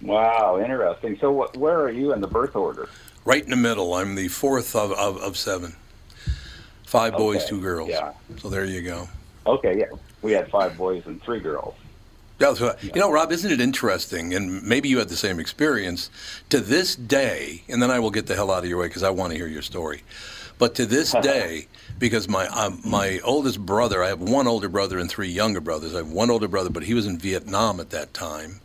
Wow, 0.00 0.58
interesting. 0.60 1.16
So, 1.20 1.32
wh- 1.32 1.56
where 1.56 1.80
are 1.80 1.90
you 1.90 2.12
in 2.12 2.20
the 2.20 2.26
birth 2.26 2.56
order? 2.56 2.88
Right 3.24 3.42
in 3.44 3.50
the 3.50 3.56
middle. 3.56 3.94
I'm 3.94 4.16
the 4.16 4.28
fourth 4.28 4.74
of, 4.74 4.90
of, 4.92 5.16
of 5.18 5.36
seven. 5.36 5.76
Five 6.84 7.16
boys, 7.16 7.36
Okay, 7.38 7.46
two 7.48 7.60
girls. 7.60 7.88
yeah. 7.88 8.12
So 8.38 8.48
there 8.50 8.64
you 8.64 8.82
go. 8.82 9.08
Okay, 9.46 9.78
yeah, 9.78 9.86
we 10.22 10.32
had 10.32 10.48
five 10.50 10.76
boys 10.76 11.04
and 11.06 11.22
three 11.22 11.40
girls. 11.40 11.74
Yeah, 12.38 12.54
so, 12.54 12.74
you 12.82 13.00
know, 13.00 13.10
Rob, 13.12 13.30
isn't 13.30 13.50
it 13.50 13.60
interesting? 13.60 14.34
And 14.34 14.64
maybe 14.64 14.88
you 14.88 14.98
had 14.98 15.08
the 15.08 15.16
same 15.16 15.38
experience. 15.38 16.10
To 16.48 16.58
this 16.58 16.96
day, 16.96 17.62
and 17.68 17.80
then 17.80 17.90
I 17.90 18.00
will 18.00 18.10
get 18.10 18.26
the 18.26 18.34
hell 18.34 18.50
out 18.50 18.64
of 18.64 18.68
your 18.68 18.78
way 18.78 18.88
because 18.88 19.04
I 19.04 19.10
want 19.10 19.32
to 19.32 19.38
hear 19.38 19.46
your 19.46 19.62
story. 19.62 20.02
But 20.58 20.74
to 20.76 20.86
this 20.86 21.12
day, 21.22 21.68
because 21.98 22.28
my 22.28 22.46
um, 22.48 22.80
my 22.84 23.20
oldest 23.22 23.64
brother, 23.64 24.02
I 24.02 24.08
have 24.08 24.20
one 24.20 24.48
older 24.48 24.68
brother 24.68 24.98
and 24.98 25.08
three 25.08 25.28
younger 25.28 25.60
brothers. 25.60 25.94
I 25.94 25.98
have 25.98 26.10
one 26.10 26.30
older 26.30 26.48
brother, 26.48 26.70
but 26.70 26.82
he 26.82 26.94
was 26.94 27.06
in 27.06 27.18
Vietnam 27.18 27.78
at 27.78 27.90
that 27.90 28.12
time. 28.12 28.60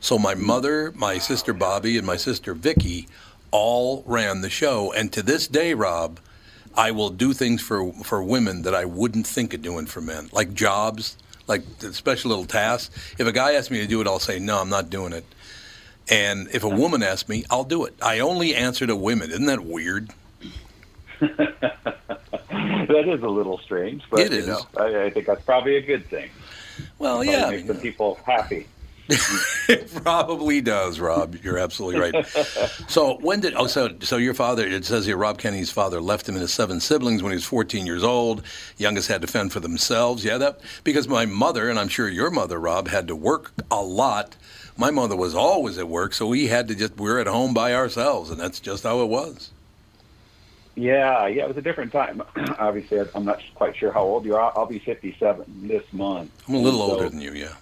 So 0.00 0.18
my 0.18 0.34
mother, 0.34 0.92
my 0.92 1.18
sister 1.18 1.52
Bobby, 1.52 1.98
and 1.98 2.06
my 2.06 2.16
sister 2.16 2.54
Vicky 2.54 3.08
all 3.50 4.02
ran 4.06 4.40
the 4.40 4.50
show. 4.50 4.92
And 4.92 5.12
to 5.12 5.22
this 5.22 5.46
day, 5.46 5.74
Rob, 5.74 6.20
I 6.76 6.90
will 6.90 7.10
do 7.10 7.32
things 7.32 7.62
for 7.62 7.92
for 7.92 8.22
women 8.22 8.62
that 8.62 8.74
I 8.74 8.84
wouldn't 8.84 9.26
think 9.26 9.54
of 9.54 9.62
doing 9.62 9.86
for 9.86 10.00
men, 10.00 10.28
like 10.32 10.54
jobs, 10.54 11.16
like 11.46 11.62
special 11.92 12.30
little 12.30 12.44
tasks. 12.44 12.94
If 13.18 13.26
a 13.26 13.32
guy 13.32 13.52
asks 13.52 13.70
me 13.70 13.80
to 13.80 13.86
do 13.86 14.00
it, 14.00 14.06
I'll 14.06 14.18
say 14.18 14.38
no, 14.38 14.58
I'm 14.58 14.70
not 14.70 14.90
doing 14.90 15.12
it. 15.12 15.24
And 16.10 16.48
if 16.52 16.64
a 16.64 16.68
woman 16.68 17.02
asks 17.02 17.28
me, 17.28 17.44
I'll 17.50 17.64
do 17.64 17.84
it. 17.86 17.94
I 18.02 18.18
only 18.18 18.54
answer 18.54 18.86
to 18.86 18.94
women. 18.94 19.30
Isn't 19.30 19.46
that 19.46 19.64
weird? 19.64 20.10
that 21.20 23.04
is 23.06 23.22
a 23.22 23.28
little 23.28 23.58
strange, 23.58 24.02
but 24.10 24.20
It 24.20 24.32
you 24.32 24.46
know, 24.46 24.66
I, 24.76 25.04
I 25.04 25.10
think 25.10 25.26
that's 25.26 25.42
probably 25.44 25.76
a 25.76 25.80
good 25.80 26.06
thing. 26.06 26.28
Well, 26.98 27.24
yeah, 27.24 27.46
I 27.46 27.50
makes 27.50 27.62
mean, 27.62 27.68
the 27.68 27.74
people 27.80 28.18
happy. 28.26 28.66
it 29.68 29.92
probably 30.02 30.62
does, 30.62 30.98
Rob. 30.98 31.36
You're 31.42 31.58
absolutely 31.58 32.00
right. 32.00 32.26
So 32.88 33.18
when 33.18 33.40
did? 33.40 33.54
Oh, 33.54 33.66
so 33.66 33.94
so 34.00 34.16
your 34.16 34.32
father? 34.32 34.66
It 34.66 34.84
says 34.86 35.04
here, 35.04 35.18
Rob 35.18 35.38
Kennedy's 35.38 35.70
father 35.70 36.00
left 36.00 36.26
him 36.28 36.36
and 36.36 36.42
his 36.42 36.54
seven 36.54 36.80
siblings 36.80 37.22
when 37.22 37.30
he 37.30 37.36
was 37.36 37.44
14 37.44 37.84
years 37.86 38.02
old. 38.02 38.42
Youngest 38.78 39.08
had 39.08 39.20
to 39.20 39.26
fend 39.26 39.52
for 39.52 39.60
themselves. 39.60 40.24
Yeah, 40.24 40.38
that 40.38 40.60
because 40.84 41.06
my 41.06 41.26
mother 41.26 41.68
and 41.68 41.78
I'm 41.78 41.88
sure 41.88 42.08
your 42.08 42.30
mother, 42.30 42.58
Rob, 42.58 42.88
had 42.88 43.08
to 43.08 43.16
work 43.16 43.52
a 43.70 43.82
lot. 43.82 44.36
My 44.78 44.90
mother 44.90 45.16
was 45.16 45.34
always 45.34 45.76
at 45.76 45.88
work, 45.88 46.14
so 46.14 46.26
we 46.26 46.46
had 46.46 46.68
to 46.68 46.74
just 46.74 46.96
we're 46.96 47.18
at 47.20 47.26
home 47.26 47.52
by 47.52 47.74
ourselves, 47.74 48.30
and 48.30 48.40
that's 48.40 48.58
just 48.58 48.84
how 48.84 49.02
it 49.02 49.06
was. 49.06 49.50
Yeah, 50.76 51.26
yeah, 51.26 51.44
it 51.44 51.48
was 51.48 51.56
a 51.56 51.62
different 51.62 51.92
time. 51.92 52.22
Obviously, 52.58 53.00
I'm 53.14 53.24
not 53.24 53.40
quite 53.54 53.76
sure 53.76 53.92
how 53.92 54.00
old 54.02 54.24
you 54.24 54.34
are. 54.34 54.52
I'll 54.56 54.66
be 54.66 54.78
57 54.80 55.68
this 55.68 55.84
month. 55.92 56.30
I'm 56.48 56.54
a 56.54 56.58
little 56.58 56.80
so- 56.80 56.94
older 56.94 57.08
than 57.08 57.20
you, 57.20 57.32
yeah. 57.32 57.52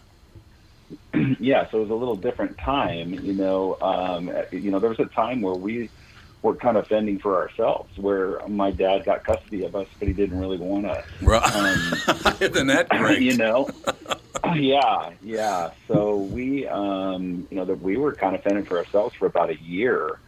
yeah, 1.40 1.70
so 1.70 1.78
it 1.78 1.82
was 1.82 1.90
a 1.90 1.94
little 1.94 2.16
different 2.16 2.58
time. 2.58 3.12
You 3.14 3.32
know, 3.32 3.78
um, 3.80 4.30
you 4.50 4.70
know, 4.70 4.78
there 4.78 4.90
was 4.90 5.00
a 5.00 5.06
time 5.06 5.42
where 5.42 5.54
we 5.54 5.90
were 6.42 6.56
kind 6.56 6.76
of 6.76 6.86
fending 6.88 7.18
for 7.18 7.36
ourselves, 7.36 7.96
where 7.98 8.40
my 8.48 8.70
dad 8.70 9.04
got 9.04 9.24
custody 9.24 9.64
of 9.64 9.76
us, 9.76 9.86
but 9.98 10.08
he 10.08 10.14
didn't 10.14 10.38
really 10.38 10.58
want 10.58 10.86
us. 10.86 11.04
Right. 11.20 11.42
Um, 11.54 12.34
Isn't 12.40 12.66
that 12.66 12.88
great? 12.88 13.22
you 13.22 13.36
know, 13.36 13.68
yeah, 14.54 15.10
yeah. 15.22 15.70
So 15.86 16.16
we, 16.16 16.66
um, 16.66 17.46
you 17.50 17.56
know, 17.56 17.64
that 17.64 17.80
we 17.80 17.96
were 17.96 18.12
kind 18.12 18.34
of 18.34 18.42
fending 18.42 18.64
for 18.64 18.78
ourselves 18.78 19.14
for 19.14 19.26
about 19.26 19.50
a 19.50 19.60
year, 19.60 20.18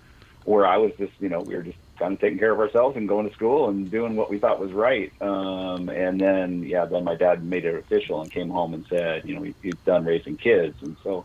where 0.45 0.67
I 0.67 0.77
was 0.77 0.93
just, 0.99 1.13
you 1.21 1.29
know, 1.29 1.41
we 1.41 1.57
were 1.57 1.63
just 1.63 1.79
kind 1.99 2.15
of 2.15 2.21
taking 2.21 2.39
care 2.39 2.53
of 2.53 2.59
ourselves 2.59 2.97
and 2.97 3.09
going 3.09 3.29
to 3.29 3.35
school 3.35 3.69
and 3.69 3.91
doing 3.91 4.17
what 4.17 4.31
we 4.31 4.39
thought 4.39 4.61
was 4.61 4.73
right. 4.73 5.13
Um, 5.21 5.89
and 5.89 6.21
then, 6.21 6.63
yeah, 6.65 6.85
then 6.85 7.05
my 7.05 7.15
dad 7.15 7.45
made 7.45 7.65
it 7.65 7.75
official 7.75 8.21
and 8.21 8.31
came 8.31 8.51
home 8.51 8.75
and 8.75 8.85
said, 8.89 9.23
you 9.25 9.35
know, 9.35 9.43
he, 9.43 9.55
he's 9.63 9.75
done 9.85 10.05
raising 10.05 10.37
kids, 10.37 10.77
and 10.83 10.97
so 11.03 11.25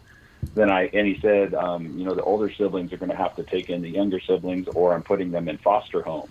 then 0.55 0.69
I 0.69 0.89
and 0.93 1.05
he 1.05 1.19
said, 1.21 1.53
um, 1.53 1.97
you 1.97 2.05
know, 2.05 2.15
the 2.15 2.23
older 2.23 2.51
siblings 2.51 2.93
are 2.93 2.97
going 2.97 3.11
to 3.11 3.15
have 3.15 3.35
to 3.35 3.43
take 3.43 3.69
in 3.69 3.81
the 3.81 3.89
younger 3.89 4.19
siblings, 4.19 4.67
or 4.67 4.93
I'm 4.93 5.03
putting 5.03 5.31
them 5.31 5.47
in 5.47 5.57
foster 5.57 6.01
home. 6.01 6.29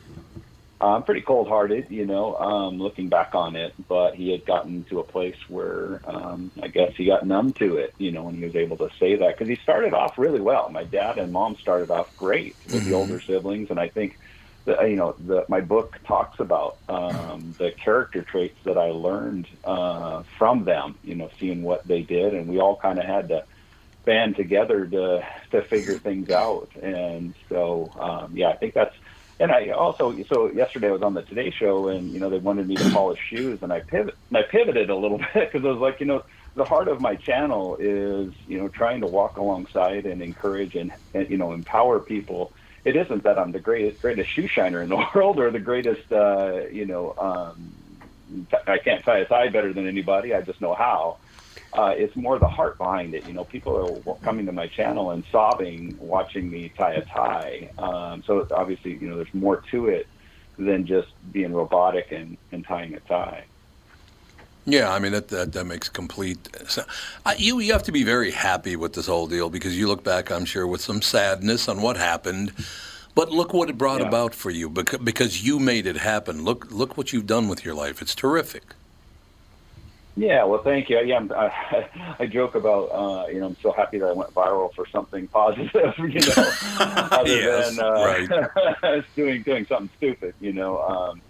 I'm 0.80 1.02
pretty 1.02 1.23
cold-hearted, 1.23 1.88
you 1.90 2.07
know, 2.07 2.37
um, 2.37 2.78
looking 2.78 3.09
back 3.09 3.35
on 3.35 3.57
it. 3.57 3.75
But 3.88 4.14
he 4.14 4.30
had 4.30 4.47
gotten 4.47 4.85
to 4.85 5.00
a 5.00 5.04
place 5.04 5.37
where 5.49 6.00
um, 6.04 6.52
I 6.62 6.68
guess 6.68 6.92
he 6.97 7.04
got 7.07 7.26
numb 7.26 7.52
to 7.54 7.78
it, 7.78 7.95
you 7.99 8.12
know, 8.12 8.25
when 8.25 8.37
he 8.37 8.45
was 8.45 8.54
able 8.54 8.76
to 8.76 8.88
say 9.00 9.16
that 9.16 9.37
because 9.37 9.49
he 9.49 9.57
started 9.62 9.92
off 9.92 10.18
really 10.18 10.40
well. 10.40 10.68
My 10.71 10.85
dad 10.85 11.18
and 11.18 11.33
mom 11.33 11.57
started 11.57 11.90
off 11.90 12.07
great 12.16 12.54
with 12.73 12.85
the 12.85 12.95
older 12.95 13.21
siblings, 13.21 13.71
and 13.71 13.80
I 13.80 13.88
think 13.88 14.18
that 14.69 14.89
you 14.89 14.97
know, 14.97 15.15
the, 15.19 15.45
my 15.49 15.61
book 15.61 15.99
talks 16.07 16.39
about 16.39 16.79
um, 16.89 17.55
the 17.59 17.73
character 17.73 18.23
traits 18.23 18.59
that 18.65 18.79
I 18.79 18.91
learned 18.91 19.49
uh, 19.65 20.23
from 20.39 20.65
them. 20.65 20.97
You 21.03 21.17
know, 21.17 21.31
seeing 21.41 21.63
what 21.63 21.87
they 21.87 22.03
did, 22.03 22.35
and 22.35 22.49
we 22.49 22.61
all 22.61 22.77
kind 22.77 22.99
of 22.99 23.05
had 23.05 23.29
to 23.29 23.45
band 24.05 24.37
together 24.37 24.87
to 24.87 25.27
to 25.51 25.63
figure 25.63 25.99
things 25.99 26.31
out. 26.31 26.71
And 26.81 27.35
so, 27.49 27.91
um, 27.99 28.37
yeah, 28.37 28.49
I 28.49 28.57
think 28.57 28.75
that's. 28.75 28.95
And 29.41 29.53
I 29.53 29.69
also, 29.69 30.21
so 30.25 30.51
yesterday 30.51 30.89
I 30.89 30.91
was 30.91 31.03
on 31.03 31.15
the 31.15 31.23
Today 31.23 31.51
Show, 31.51 31.89
and 31.89 32.11
you 32.11 32.21
know 32.21 32.29
they 32.29 32.39
wanted 32.39 32.67
me 32.67 32.75
to 32.77 32.91
polish 32.91 33.21
shoes, 33.21 33.63
and 33.63 33.73
I 33.73 33.81
pivot, 33.81 34.15
and 34.29 34.39
I 34.39 34.43
pivoted 34.43 34.91
a 34.91 34.97
little 34.97 35.19
bit 35.35 35.53
because 35.53 35.65
I 35.65 35.69
was 35.69 35.79
like, 35.79 36.01
you 36.01 36.07
know, 36.07 36.25
the 36.57 36.65
heart 36.65 36.89
of 36.89 37.01
my 37.01 37.15
channel 37.15 37.77
is, 37.79 38.33
you 38.49 38.59
know, 38.59 38.69
trying 38.69 39.01
to 39.01 39.07
walk 39.07 39.37
alongside 39.37 40.07
and 40.07 40.21
encourage 40.21 40.75
and, 40.75 40.93
and 41.15 41.31
you 41.31 41.39
know 41.39 41.53
empower 41.53 42.01
people. 42.01 42.53
It 42.88 42.97
isn't 42.97 43.23
that 43.25 43.38
I'm 43.38 43.52
the 43.52 43.61
greatest 43.61 44.00
greatest 44.00 44.30
shoe 44.35 44.49
shiner 44.49 44.80
in 44.80 44.88
the 44.88 44.97
world 45.14 45.38
or 45.38 45.50
the 45.50 45.59
greatest, 45.59 46.11
uh, 46.11 46.68
you 46.73 46.87
know, 46.87 47.14
um, 47.18 47.75
I 48.66 48.78
can't 48.78 49.04
tie 49.04 49.18
a 49.18 49.26
tie 49.26 49.50
better 49.50 49.75
than 49.75 49.87
anybody. 49.87 50.35
I 50.35 50.40
just 50.40 50.62
know 50.62 50.75
how 50.75 51.18
uh, 51.75 51.92
it's 51.95 52.16
more 52.16 52.38
the 52.38 52.49
heart 52.49 52.78
behind 52.78 53.14
it. 53.14 53.25
You 53.25 53.35
know, 53.35 53.45
people 53.45 54.02
are 54.07 54.14
coming 54.25 54.47
to 54.47 54.52
my 54.52 54.68
channel 54.68 55.11
and 55.11 55.23
sobbing 55.30 55.97
watching 55.99 56.50
me 56.50 56.73
tie 56.78 56.95
a 56.95 57.04
tie. 57.04 57.71
Um, 57.76 58.23
so 58.26 58.47
obviously, 58.50 58.97
you 58.97 59.09
know, 59.11 59.16
there's 59.16 59.35
more 59.35 59.62
to 59.71 59.88
it 59.88 60.07
than 60.57 60.87
just 60.87 61.09
being 61.30 61.52
robotic 61.52 62.07
and, 62.11 62.38
and 62.52 62.66
tying 62.66 62.95
a 62.95 63.00
tie. 63.00 63.45
Yeah, 64.69 64.93
I 64.93 64.99
mean 65.01 65.13
that 65.13 65.29
that, 65.29 65.53
that 65.55 65.65
makes 65.67 65.89
complete. 65.89 66.49
sense. 66.71 66.87
Uh, 67.27 67.35
you 67.39 67.61
you 67.61 67.73
have 67.73 67.85
to 67.85 67.93
be 67.93 68.05
very 68.05 68.33
happy 68.33 68.77
with 68.77 68.95
this 68.95 69.07
whole 69.07 69.29
deal 69.29 69.51
because 69.51 69.79
you 69.79 69.89
look 69.89 70.05
back, 70.05 70.31
I'm 70.31 70.45
sure, 70.45 70.67
with 70.67 70.83
some 70.83 71.03
sadness 71.03 71.69
on 71.69 71.83
what 71.83 71.97
happened. 71.97 72.53
But 73.15 73.31
look 73.33 73.55
what 73.55 73.71
it 73.71 73.79
brought 73.79 74.01
Yeah. 74.01 74.03
about 74.03 74.35
for 74.35 74.51
you 74.51 74.71
because, 74.71 75.01
because 75.01 75.45
you 75.47 75.59
made 75.61 75.87
it 75.87 75.97
happen. 75.99 76.45
Look 76.45 76.69
look 76.71 76.97
what 76.99 77.13
you've 77.13 77.27
done 77.27 77.49
with 77.49 77.65
your 77.65 77.75
life. 77.75 78.03
It's 78.03 78.15
terrific. 78.15 78.77
Yeah, 80.17 80.45
well, 80.45 80.63
thank 80.63 80.91
you. 80.91 80.99
Yeah, 81.01 81.17
I'm, 81.19 81.33
I, 81.33 81.89
I 82.21 82.27
joke 82.27 82.55
about, 82.57 82.87
uh, 82.87 83.29
you 83.29 83.41
know, 83.41 83.47
I'm 83.49 83.57
so 83.63 83.73
happy 83.73 83.99
that 83.99 84.07
I 84.09 84.13
went 84.13 84.35
viral 84.35 84.71
for 84.75 84.87
something 84.93 85.29
positive, 85.29 85.95
you 85.99 86.25
know, 86.37 86.53
other 87.13 87.41
Yes, 87.41 87.79
than 87.79 87.81
uh, 87.81 89.03
doing 89.17 89.43
doing 89.45 89.67
something 89.67 89.91
stupid, 89.97 90.35
you 90.41 90.53
know. 90.53 90.81
Um, 90.81 91.23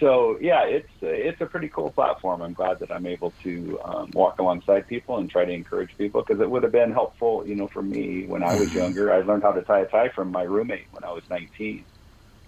so 0.00 0.38
yeah, 0.40 0.62
it's 0.64 0.88
it's 1.02 1.40
a 1.40 1.46
pretty 1.46 1.70
cool 1.74 1.92
platform. 1.92 2.42
I'm 2.42 2.54
glad 2.54 2.78
that 2.80 2.90
I'm 2.90 3.06
able 3.06 3.34
to 3.44 3.78
um, 3.84 4.10
walk 4.12 4.38
alongside 4.38 4.88
people 4.88 5.18
and 5.18 5.30
try 5.30 5.44
to 5.44 5.52
encourage 5.52 5.90
people 5.98 6.24
because 6.26 6.42
it 6.42 6.50
would 6.50 6.62
have 6.62 6.72
been 6.72 6.92
helpful, 6.92 7.46
you 7.46 7.54
know, 7.54 7.68
for 7.72 7.82
me 7.82 8.26
when 8.26 8.42
I 8.42 8.54
was 8.54 8.70
younger. 8.72 9.12
I 9.12 9.20
learned 9.20 9.42
how 9.42 9.52
to 9.52 9.62
tie 9.62 9.80
a 9.80 9.86
tie 9.86 10.10
from 10.14 10.32
my 10.32 10.42
roommate 10.42 10.86
when 10.90 11.04
I 11.04 11.12
was 11.12 11.22
19. 11.30 11.86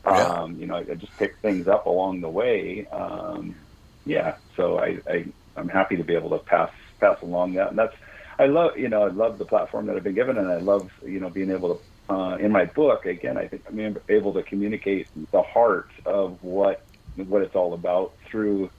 Yeah. 0.05 0.29
Um, 0.43 0.57
you 0.59 0.67
know, 0.67 0.77
I 0.77 0.95
just 0.95 1.17
picked 1.17 1.43
things 1.43 1.69
up 1.69 1.87
along 1.87 2.23
the 2.23 2.31
way. 2.31 2.87
Um, 2.93 3.57
yeah, 4.05 4.37
so 4.57 4.79
I, 4.79 4.97
I 5.09 5.25
I'm 5.57 5.69
happy 5.69 5.97
to 5.97 6.05
be 6.05 6.15
able 6.17 6.31
to 6.31 6.39
pass 6.47 6.71
pass 7.01 7.17
along 7.23 7.55
that. 7.55 7.69
And 7.69 7.79
that's 7.79 7.95
I 8.39 8.47
love 8.47 8.73
you 8.77 8.89
know 8.89 9.05
I 9.05 9.11
love 9.11 9.39
the 9.39 9.45
platform 9.45 9.87
that 9.87 9.97
I've 9.97 10.05
been 10.05 10.15
given, 10.15 10.39
and 10.39 10.49
I 10.49 10.59
love 10.59 10.89
you 11.05 11.21
know 11.21 11.31
being 11.31 11.51
able 11.51 11.77
to 12.09 12.15
uh, 12.15 12.37
in 12.39 12.51
my 12.51 12.65
book 12.75 13.05
again. 13.07 13.39
I 13.39 13.49
think 13.49 13.63
I'm 13.69 13.97
able 14.09 14.35
to 14.35 14.43
communicate 14.45 15.09
the 15.33 15.43
heart 15.43 15.89
of 16.07 16.39
what 16.41 16.79
what 17.17 17.43
it's 17.43 17.55
all 17.55 17.75
about 17.75 18.15
through 18.31 18.71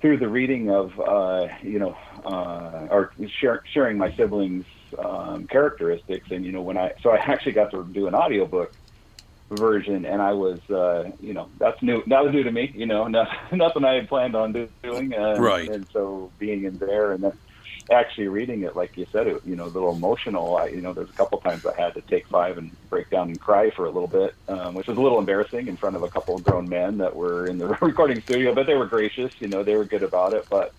through 0.00 0.18
the 0.18 0.28
reading 0.28 0.70
of 0.70 0.90
uh, 0.98 1.46
you 1.62 1.78
know 1.78 1.94
uh, 2.24 2.86
or 2.90 3.12
share, 3.40 3.62
sharing 3.72 3.98
my 3.98 4.12
siblings 4.16 4.64
um, 4.98 5.46
characteristics 5.50 6.26
and 6.30 6.44
you 6.44 6.52
know 6.52 6.62
when 6.62 6.76
I 6.76 6.92
so 7.02 7.10
I 7.10 7.16
actually 7.16 7.52
got 7.52 7.70
to 7.72 7.84
do 7.92 8.06
an 8.06 8.14
audiobook 8.14 8.72
version 9.50 10.04
and 10.04 10.22
I 10.22 10.32
was 10.32 10.60
uh, 10.70 11.10
you 11.18 11.34
know 11.34 11.50
that's 11.58 11.80
new 11.82 12.02
that 12.06 12.24
was 12.24 12.32
new 12.32 12.42
to 12.42 12.52
me 12.52 12.72
you 12.74 12.86
know 12.86 13.06
not, 13.08 13.28
nothing 13.52 13.84
I 13.84 13.94
had 13.94 14.08
planned 14.08 14.34
on 14.36 14.52
doing 14.82 15.12
uh, 15.12 15.40
Right. 15.40 15.68
and 15.68 15.86
so 15.92 16.32
being 16.38 16.64
in 16.64 16.78
there 16.78 17.12
and 17.12 17.22
then 17.24 17.32
actually 17.92 18.28
reading 18.28 18.62
it 18.62 18.76
like 18.76 18.92
you 18.96 19.06
said 19.12 19.26
it 19.26 19.40
you 19.44 19.56
know 19.56 19.66
a 19.66 19.74
little 19.74 19.92
emotional. 19.92 20.56
I 20.56 20.68
you 20.68 20.80
know 20.80 20.94
there's 20.94 21.10
a 21.10 21.14
couple 21.14 21.38
times 21.38 21.64
I 21.66 21.80
had 21.80 21.94
to 21.94 22.02
take 22.10 22.24
five 22.30 22.58
and 22.58 22.76
break 22.88 23.10
down 23.10 23.30
and 23.30 23.40
cry 23.40 23.70
for 23.76 23.86
a 23.86 23.90
little 23.90 24.08
bit 24.08 24.32
um, 24.48 24.74
which 24.74 24.86
was 24.86 24.96
a 24.96 25.00
little 25.00 25.18
embarrassing 25.18 25.68
in 25.68 25.76
front 25.76 25.96
of 25.96 26.02
a 26.02 26.10
couple 26.10 26.36
of 26.36 26.42
grown 26.42 26.68
men 26.68 26.98
that 26.98 27.14
were 27.14 27.48
in 27.48 27.58
the 27.58 27.66
recording 27.82 28.20
studio 28.24 28.54
but 28.54 28.66
they 28.66 28.74
were 28.74 28.86
gracious 28.86 29.30
you 29.40 29.48
know 29.48 29.64
they 29.64 29.74
were 29.74 29.84
good 29.84 30.02
about 30.02 30.32
it. 30.32 30.46
But 30.50 30.74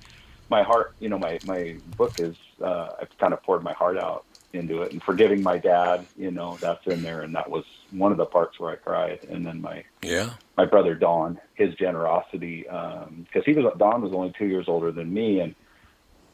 my 0.49 0.63
heart, 0.63 0.89
you 0.99 1.09
know, 1.09 1.17
my 1.17 1.39
my 1.43 1.77
book 1.97 2.15
is 2.19 2.35
uh, 2.63 2.89
I've 3.01 3.07
kind 3.19 3.33
of 3.33 3.41
poured 3.41 3.63
my 3.63 3.73
heart 3.73 3.97
out 3.97 4.25
into 4.53 4.81
it, 4.81 4.91
and 4.91 5.01
forgiving 5.03 5.41
my 5.41 5.57
dad, 5.57 6.07
you 6.15 6.29
know, 6.29 6.59
that's 6.61 6.85
in 6.85 7.01
there, 7.01 7.21
and 7.21 7.33
that 7.33 7.49
was 7.49 7.63
one 7.89 8.11
of 8.11 8.17
the 8.17 8.25
parts 8.25 8.59
where 8.59 8.71
I 8.71 8.75
cried, 8.75 9.19
and 9.29 9.45
then 9.45 9.61
my 9.61 9.83
Yeah. 10.03 10.31
my 10.57 10.65
brother 10.65 10.93
Don, 10.93 11.39
his 11.55 11.73
generosity, 11.75 12.63
because 12.63 13.43
he 13.45 13.53
was 13.53 13.73
Don 13.77 14.01
was 14.01 14.11
only 14.13 14.33
two 14.37 14.47
years 14.47 14.65
older 14.67 14.91
than 14.91 15.11
me, 15.13 15.39
and 15.39 15.55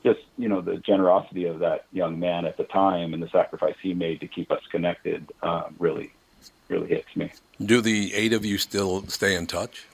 just 0.07 0.25
you 0.37 0.47
know 0.47 0.61
the 0.61 0.77
generosity 0.77 1.45
of 1.45 1.59
that 1.59 1.85
young 1.91 2.19
man 2.19 2.45
at 2.45 2.57
the 2.57 2.63
time 2.65 3.13
and 3.13 3.21
the 3.21 3.29
sacrifice 3.29 3.75
he 3.81 3.93
made 3.93 4.19
to 4.21 4.27
keep 4.27 4.51
us 4.51 4.61
connected 4.71 5.31
uh, 5.43 5.63
really, 5.79 6.11
really 6.69 6.87
hits 6.87 7.13
me. 7.15 7.31
Do 7.63 7.81
the 7.81 8.13
eight 8.13 8.33
of 8.33 8.45
you 8.45 8.57
still 8.57 9.05
stay 9.07 9.35
in 9.35 9.47
touch? 9.47 9.85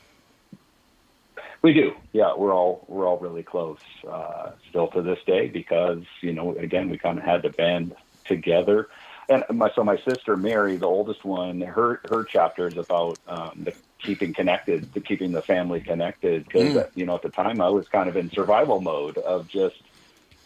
We 1.62 1.74
do, 1.74 1.93
yeah. 2.12 2.34
We're 2.36 2.53
all 2.53 2.86
we're 2.88 3.08
all 3.08 3.17
really 3.17 3.43
close 3.43 3.79
uh, 4.08 4.51
still 4.70 4.88
to 4.89 5.01
this 5.01 5.20
day 5.25 5.48
because 5.48 6.03
you 6.22 6.34
know 6.34 6.55
again 6.55 6.89
we 6.89 6.98
kind 6.98 7.17
of 7.17 7.24
had 7.24 7.43
to 7.43 7.50
band 7.50 7.96
together. 8.25 8.89
And 9.29 9.43
my 9.50 9.72
so 9.74 9.84
my 9.84 9.98
sister 10.03 10.36
Mary, 10.36 10.75
the 10.75 10.86
oldest 10.86 11.24
one, 11.24 11.62
her 11.62 12.01
her 12.10 12.24
chapter 12.25 12.67
is 12.67 12.77
about 12.77 13.17
um, 13.27 13.63
the 13.63 13.74
keeping 14.03 14.34
connected, 14.34 14.93
the 14.93 15.00
keeping 15.00 15.32
the 15.32 15.41
family 15.41 15.79
connected. 15.79 16.43
Because 16.46 16.74
Mm. 16.75 16.89
you 16.96 17.05
know 17.05 17.15
at 17.15 17.22
the 17.22 17.29
time 17.29 17.62
I 17.62 17.70
was 17.70 17.88
kind 17.88 18.10
of 18.10 18.17
in 18.17 18.29
survival 18.32 18.82
mode 18.82 19.17
of 19.17 19.48
just 19.48 19.82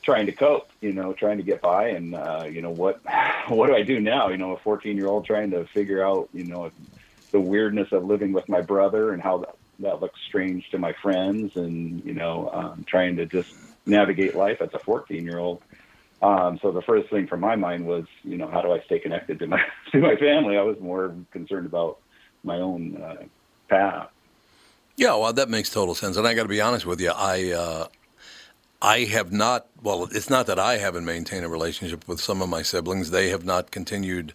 trying 0.08 0.26
to 0.26 0.32
cope, 0.32 0.70
you 0.80 0.94
know, 0.94 1.12
trying 1.12 1.36
to 1.36 1.44
get 1.44 1.62
by, 1.62 1.90
and 1.90 2.16
uh, 2.16 2.48
you 2.50 2.62
know 2.62 2.70
what 2.70 3.02
what 3.50 3.68
do 3.68 3.76
I 3.76 3.82
do 3.82 4.00
now? 4.00 4.30
You 4.30 4.38
know, 4.38 4.54
a 4.54 4.58
14 4.58 4.96
year 4.96 5.08
old 5.08 5.26
trying 5.26 5.52
to 5.52 5.66
figure 5.66 6.02
out, 6.02 6.30
you 6.34 6.46
know, 6.46 6.72
the 7.32 7.42
weirdness 7.42 7.92
of 7.92 8.06
living 8.06 8.32
with 8.32 8.48
my 8.48 8.62
brother 8.62 9.12
and 9.12 9.22
how 9.22 9.40
that, 9.40 9.56
that 9.80 10.00
looks 10.00 10.18
strange 10.26 10.70
to 10.70 10.78
my 10.78 10.94
friends, 10.94 11.58
and 11.58 12.06
you 12.06 12.14
know, 12.14 12.50
um, 12.54 12.86
trying 12.88 13.18
to 13.18 13.26
just 13.26 13.54
navigate 13.86 14.34
life 14.34 14.62
as 14.62 14.70
a 14.74 14.80
14 14.80 15.26
year 15.26 15.40
old. 15.40 15.62
Um, 16.22 16.58
so 16.62 16.72
the 16.72 16.82
first 16.82 17.10
thing 17.10 17.28
from 17.28 17.42
my 17.42 17.58
mind 17.58 17.86
was, 17.86 18.06
you 18.24 18.38
know, 18.38 18.48
how 18.48 18.62
do 18.62 18.72
I 18.72 18.80
stay 18.86 19.00
connected 19.00 19.40
to 19.40 19.48
my 19.48 19.62
to 19.92 20.00
my 20.00 20.16
family? 20.16 20.58
I 20.58 20.62
was 20.62 20.80
more 20.80 21.14
concerned 21.32 21.66
about 21.66 22.00
my 22.46 22.56
own 22.56 22.96
uh, 22.96 23.24
path. 23.68 24.10
Yeah, 24.96 25.16
well, 25.16 25.34
that 25.34 25.50
makes 25.50 25.70
total 25.70 25.96
sense. 25.96 26.16
And 26.16 26.26
I 26.26 26.34
got 26.34 26.44
to 26.44 26.50
be 26.50 26.62
honest 26.62 26.86
with 26.86 27.02
you, 27.02 27.12
I 27.14 27.52
uh, 27.52 27.88
I 28.81 29.00
have 29.05 29.31
not. 29.31 29.67
Well, 29.81 30.07
it's 30.12 30.29
not 30.29 30.48
that 30.48 30.60
I 30.60 30.77
haven't 30.77 31.05
maintained 31.05 31.46
a 31.46 31.50
relationship 31.50 32.07
with 32.07 32.19
some 32.22 32.41
of 32.41 32.50
my 32.50 32.62
siblings. 32.62 33.12
They 33.12 33.29
have 33.29 33.46
not 33.46 33.72
continued 33.72 34.34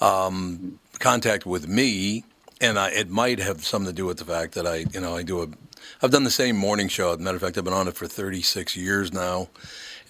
um, 0.00 0.78
contact 0.98 1.46
with 1.46 1.68
me, 1.68 2.24
and 2.60 2.78
I, 2.78 2.90
it 2.90 3.10
might 3.10 3.38
have 3.38 3.64
something 3.64 3.90
to 3.90 3.96
do 3.96 4.06
with 4.06 4.18
the 4.18 4.24
fact 4.24 4.54
that 4.54 4.66
I, 4.66 4.86
you 4.92 5.00
know, 5.00 5.16
I 5.16 5.22
do 5.22 5.42
a. 5.42 5.48
I've 6.02 6.10
done 6.10 6.24
the 6.24 6.30
same 6.30 6.56
morning 6.56 6.88
show. 6.88 7.10
As 7.12 7.16
a 7.16 7.22
matter 7.22 7.36
of 7.36 7.42
fact, 7.42 7.58
I've 7.58 7.64
been 7.64 7.72
on 7.72 7.88
it 7.88 7.94
for 7.96 8.06
36 8.06 8.76
years 8.76 9.12
now, 9.12 9.48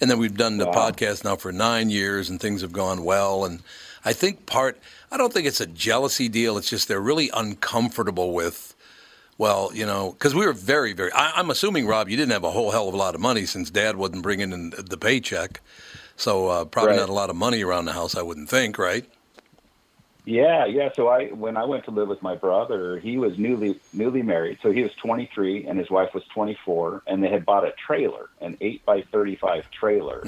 and 0.01 0.09
then 0.09 0.19
we've 0.19 0.37
done 0.37 0.57
the 0.57 0.65
Wow. 0.65 0.73
podcast 0.91 1.23
now 1.23 1.35
for 1.35 1.51
nine 1.51 1.89
years, 1.89 2.29
and 2.29 2.39
things 2.39 2.61
have 2.61 2.71
gone 2.71 3.03
well. 3.03 3.45
And 3.45 3.61
I 4.03 4.13
think 4.13 4.45
part. 4.45 4.79
I 5.11 5.17
don't 5.17 5.31
think 5.31 5.47
it's 5.47 5.61
a 5.61 5.67
jealousy 5.67 6.27
deal. 6.29 6.57
It's 6.57 6.69
just 6.69 6.87
they're 6.87 6.99
really 7.01 7.29
uncomfortable 7.33 8.33
with. 8.33 8.74
Well, 9.37 9.71
you 9.73 9.85
know, 9.85 10.11
because 10.13 10.33
we 10.33 10.45
were 10.45 10.53
very, 10.53 10.93
very. 10.93 11.11
I, 11.11 11.33
I'm 11.35 11.49
assuming, 11.49 11.87
Rob, 11.87 12.07
you 12.09 12.15
didn't 12.15 12.31
have 12.31 12.45
a 12.45 12.51
whole 12.51 12.71
hell 12.71 12.87
of 12.87 12.93
a 12.93 12.97
lot 12.97 13.15
of 13.15 13.21
money 13.21 13.45
since 13.45 13.69
Dad 13.69 13.97
wasn't 13.97 14.23
bringing 14.23 14.53
in 14.53 14.69
the 14.69 14.97
paycheck, 14.97 15.59
so 16.15 16.47
uh, 16.47 16.65
probably 16.65 16.91
Right. 16.91 16.99
not 16.99 17.09
a 17.09 17.13
lot 17.13 17.29
of 17.29 17.35
money 17.35 17.61
around 17.63 17.85
the 17.85 17.93
house. 17.93 18.15
I 18.15 18.21
wouldn't 18.21 18.49
think, 18.49 18.77
right? 18.77 19.05
Yeah, 20.23 20.65
yeah. 20.65 20.89
So 20.95 21.07
I, 21.09 21.27
when 21.27 21.55
I 21.57 21.65
went 21.65 21.83
to 21.85 21.91
live 21.91 22.07
with 22.07 22.21
my 22.23 22.35
brother, 22.35 22.97
he 22.97 23.17
was 23.17 23.37
newly 23.37 23.79
newly 23.93 24.23
married. 24.23 24.57
So 24.63 24.71
he 24.71 24.81
was 24.81 24.91
23 24.95 25.67
and 25.67 25.77
his 25.77 25.91
wife 25.91 26.13
was 26.15 26.23
24, 26.33 27.03
and 27.05 27.23
they 27.23 27.29
had 27.29 27.45
bought 27.45 27.63
a 27.63 27.73
trailer, 27.73 28.29
an 28.41 28.57
eight 28.61 28.83
by 28.85 29.01
35 29.11 29.69
trailer. 29.69 30.23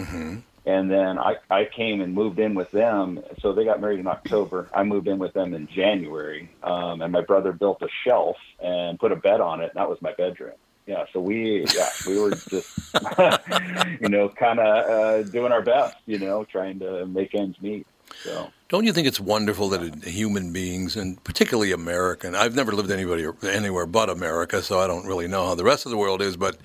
And 0.67 0.91
then 0.91 1.17
I, 1.17 1.37
I 1.49 1.63
came 1.63 2.01
and 2.01 2.13
moved 2.13 2.39
in 2.39 2.53
with 2.53 2.69
them. 2.71 3.23
So 3.39 3.53
they 3.53 3.63
got 3.63 3.79
married 3.79 4.01
in 4.01 4.07
October. 4.07 4.69
I 4.73 4.83
moved 4.83 5.07
in 5.07 5.17
with 5.17 5.31
them 5.31 5.53
in 5.53 5.65
January, 5.67 6.51
um, 6.61 7.01
and 7.01 7.13
my 7.13 7.21
brother 7.21 7.53
built 7.53 7.81
a 7.81 7.87
shelf 8.03 8.35
and 8.61 8.99
put 8.99 9.13
a 9.13 9.15
bed 9.15 9.39
on 9.39 9.61
it. 9.61 9.69
And 9.69 9.75
that 9.75 9.89
was 9.89 10.01
my 10.01 10.11
bedroom. 10.11 10.55
Yeah. 10.85 11.05
So 11.13 11.21
we, 11.21 11.65
yeah, 11.73 11.87
we 12.05 12.19
were 12.19 12.31
just, 12.31 12.93
you 14.01 14.09
know, 14.09 14.27
kind 14.27 14.59
of 14.59 14.65
uh, 14.67 15.23
doing 15.23 15.53
our 15.53 15.61
best, 15.61 15.95
you 16.05 16.19
know, 16.19 16.43
trying 16.43 16.79
to 16.79 17.05
make 17.05 17.33
ends 17.33 17.61
meet. 17.61 17.87
So. 18.23 18.49
Don't 18.67 18.85
you 18.85 18.91
think 18.91 19.07
it's 19.07 19.21
wonderful 19.21 19.69
that 19.69 20.03
human 20.03 20.51
beings, 20.51 20.97
and 20.97 21.21
particularly 21.23 21.71
American, 21.71 22.35
I've 22.35 22.55
never 22.55 22.73
lived 22.73 22.91
anybody 22.91 23.25
anywhere 23.43 23.85
but 23.85 24.09
America, 24.09 24.61
so 24.61 24.79
I 24.79 24.87
don't 24.87 25.05
really 25.05 25.27
know 25.29 25.45
how 25.45 25.55
the 25.55 25.63
rest 25.63 25.85
of 25.85 25.91
the 25.91 25.97
world 25.97 26.21
is, 26.21 26.35
but 26.35 26.57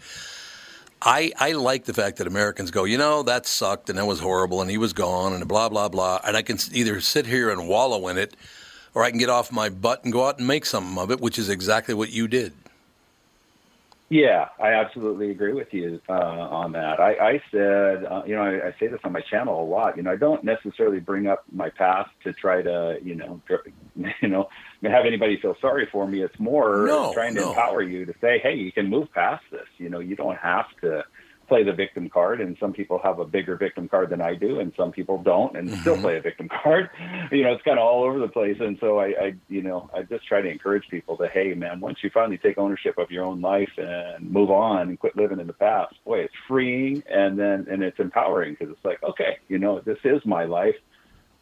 I, 1.04 1.32
I 1.36 1.52
like 1.52 1.84
the 1.84 1.92
fact 1.92 2.18
that 2.18 2.28
Americans 2.28 2.70
go, 2.70 2.84
you 2.84 2.96
know, 2.96 3.24
that 3.24 3.44
sucked 3.44 3.90
and 3.90 3.98
that 3.98 4.06
was 4.06 4.20
horrible 4.20 4.60
and 4.60 4.70
he 4.70 4.78
was 4.78 4.92
gone 4.92 5.32
and 5.32 5.46
blah, 5.48 5.68
blah, 5.68 5.88
blah. 5.88 6.20
And 6.24 6.36
I 6.36 6.42
can 6.42 6.58
either 6.72 7.00
sit 7.00 7.26
here 7.26 7.50
and 7.50 7.66
wallow 7.68 8.06
in 8.06 8.18
it 8.18 8.36
or 8.94 9.02
I 9.02 9.10
can 9.10 9.18
get 9.18 9.28
off 9.28 9.50
my 9.50 9.68
butt 9.68 10.04
and 10.04 10.12
go 10.12 10.28
out 10.28 10.38
and 10.38 10.46
make 10.46 10.64
something 10.64 10.96
of 10.98 11.10
it, 11.10 11.20
which 11.20 11.40
is 11.40 11.48
exactly 11.48 11.92
what 11.92 12.10
you 12.10 12.28
did. 12.28 12.52
Yeah, 14.10 14.48
I 14.60 14.74
absolutely 14.74 15.30
agree 15.30 15.54
with 15.54 15.72
you 15.72 16.00
uh, 16.08 16.12
on 16.12 16.72
that. 16.72 17.00
I, 17.00 17.14
I 17.14 17.42
said, 17.50 18.04
uh, 18.04 18.22
you 18.26 18.36
know, 18.36 18.42
I, 18.42 18.68
I 18.68 18.74
say 18.78 18.86
this 18.86 19.00
on 19.04 19.12
my 19.12 19.22
channel 19.22 19.60
a 19.60 19.64
lot. 19.64 19.96
You 19.96 20.02
know, 20.02 20.12
I 20.12 20.16
don't 20.16 20.44
necessarily 20.44 21.00
bring 21.00 21.26
up 21.26 21.44
my 21.50 21.70
past 21.70 22.10
to 22.24 22.32
try 22.34 22.60
to, 22.60 22.98
you 23.02 23.14
know, 23.14 23.40
you 24.20 24.28
know, 24.28 24.50
have 24.90 25.06
anybody 25.06 25.38
feel 25.40 25.56
sorry 25.60 25.88
for 25.90 26.06
me. 26.06 26.22
It's 26.22 26.38
more 26.38 26.86
No, 26.86 27.12
trying 27.12 27.34
to 27.34 27.40
no. 27.40 27.48
empower 27.50 27.82
you 27.82 28.04
to 28.04 28.14
say, 28.20 28.38
hey, 28.42 28.54
you 28.54 28.72
can 28.72 28.88
move 28.88 29.12
past 29.12 29.44
this. 29.50 29.66
You 29.78 29.88
know, 29.88 30.00
you 30.00 30.16
don't 30.16 30.38
have 30.38 30.66
to 30.82 31.04
play 31.48 31.62
the 31.62 31.72
victim 31.72 32.08
card. 32.08 32.40
And 32.40 32.56
some 32.58 32.72
people 32.72 32.98
have 33.04 33.18
a 33.18 33.26
bigger 33.26 33.56
victim 33.56 33.86
card 33.86 34.08
than 34.08 34.22
I 34.22 34.34
do, 34.34 34.60
and 34.60 34.72
some 34.74 34.90
people 34.90 35.22
don't, 35.22 35.54
and 35.54 35.68
still 35.80 35.94
mm-hmm. 35.94 36.02
play 36.02 36.16
a 36.16 36.20
victim 36.22 36.48
card. 36.62 36.88
You 37.30 37.42
know, 37.42 37.52
it's 37.52 37.62
kind 37.62 37.78
of 37.78 37.84
all 37.84 38.04
over 38.04 38.18
the 38.18 38.28
place. 38.28 38.56
And 38.58 38.78
so 38.80 38.98
I, 38.98 39.06
I, 39.06 39.34
you 39.48 39.62
know, 39.62 39.90
I 39.94 40.02
just 40.02 40.26
try 40.26 40.40
to 40.40 40.48
encourage 40.48 40.84
people 40.90 41.16
to, 41.18 41.28
hey, 41.28 41.52
man, 41.54 41.80
once 41.80 41.98
you 42.02 42.08
finally 42.08 42.38
take 42.38 42.56
ownership 42.56 42.96
of 42.96 43.10
your 43.10 43.24
own 43.24 43.42
life 43.42 43.70
and 43.76 44.30
move 44.30 44.50
on 44.50 44.88
and 44.88 44.98
quit 44.98 45.14
living 45.14 45.40
in 45.40 45.46
the 45.46 45.52
past, 45.52 45.94
boy, 46.04 46.20
it's 46.20 46.34
freeing, 46.48 47.02
and 47.10 47.38
then 47.38 47.66
and 47.70 47.82
it's 47.82 47.98
empowering 47.98 48.56
because 48.58 48.72
it's 48.72 48.84
like, 48.84 49.02
okay, 49.02 49.36
you 49.48 49.58
know, 49.58 49.80
this 49.80 49.98
is 50.04 50.24
my 50.24 50.44
life. 50.44 50.76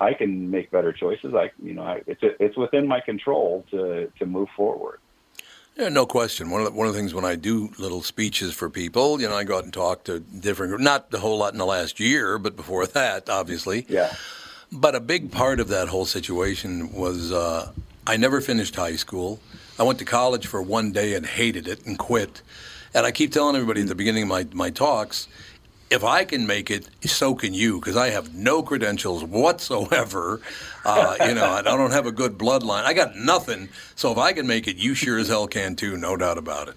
I 0.01 0.15
can 0.15 0.51
make 0.51 0.71
better 0.71 0.93
choices. 0.93 1.35
I, 1.35 1.51
you 1.63 1.75
know, 1.75 1.83
I, 1.83 2.03
it's 2.07 2.21
it's 2.23 2.57
within 2.57 2.87
my 2.87 3.01
control 3.01 3.65
to 3.71 4.11
to 4.19 4.27
move 4.27 4.49
forward. 4.57 4.99
Yeah, 5.77 5.89
no 5.89 6.05
question. 6.05 6.51
One 6.51 6.61
of 6.61 6.67
the, 6.67 6.73
one 6.73 6.89
of 6.89 6.93
the 6.93 6.99
things 6.99 7.15
when 7.15 7.25
I 7.25 7.37
do 7.37 7.71
little 7.79 8.03
speeches 8.03 8.53
for 8.53 8.69
people, 8.69 9.21
you 9.21 9.29
know, 9.29 9.35
I 9.37 9.45
go 9.45 9.57
out 9.57 9.65
and 9.65 9.73
talk 9.73 10.05
to 10.05 10.21
different, 10.21 10.81
not 10.81 11.07
a 11.15 11.19
whole 11.19 11.39
lot 11.39 11.53
in 11.53 11.59
the 11.59 11.67
last 11.67 12.01
year, 12.01 12.39
but 12.39 12.57
before 12.57 12.87
that, 12.99 13.31
obviously. 13.31 13.87
Yeah. 13.89 14.15
But 14.73 14.95
a 14.95 15.01
big 15.01 15.33
part 15.33 15.59
of 15.59 15.69
that 15.69 15.89
whole 15.89 16.07
situation 16.07 16.93
was 16.93 17.33
uh, 17.33 17.73
I 18.07 18.17
never 18.17 18.41
finished 18.41 18.77
high 18.77 18.97
school. 18.97 19.41
I 19.79 19.83
went 19.85 19.99
to 20.01 20.05
college 20.05 20.47
for 20.47 20.61
one 20.61 20.93
day 20.93 21.15
and 21.15 21.25
hated 21.25 21.67
it 21.67 21.87
and 21.87 21.99
quit. 21.99 22.43
And 22.93 23.07
I 23.07 23.13
keep 23.13 23.33
telling 23.33 23.55
everybody 23.55 23.83
at 23.83 23.89
the 23.89 23.95
beginning 23.95 24.25
of 24.25 24.29
my, 24.29 24.47
my 24.53 24.71
talks, 24.71 25.29
if 25.91 26.05
I 26.05 26.25
can 26.25 26.47
make 26.47 26.71
it, 26.71 26.89
so 27.05 27.35
can 27.35 27.53
you, 27.55 27.81
because 27.81 27.97
I 27.97 28.11
have 28.11 28.35
no 28.35 28.63
credentials 28.63 29.25
whatsoever. 29.25 30.41
Uh, 30.85 31.17
you 31.21 31.35
know, 31.35 31.51
I 31.51 31.63
don't 31.63 31.91
have 31.91 32.07
a 32.07 32.13
good 32.13 32.39
bloodline. 32.39 32.85
I 32.85 32.95
got 32.95 33.17
nothing. 33.17 33.71
So 33.97 34.13
if 34.13 34.19
I 34.19 34.33
can 34.33 34.47
make 34.47 34.69
it, 34.69 34.77
you 34.77 34.95
sure 34.95 35.19
as 35.19 35.29
hell 35.29 35.47
can 35.49 35.77
too, 35.77 35.97
no 35.97 36.17
doubt 36.17 36.39
about 36.39 36.69
it. 36.69 36.77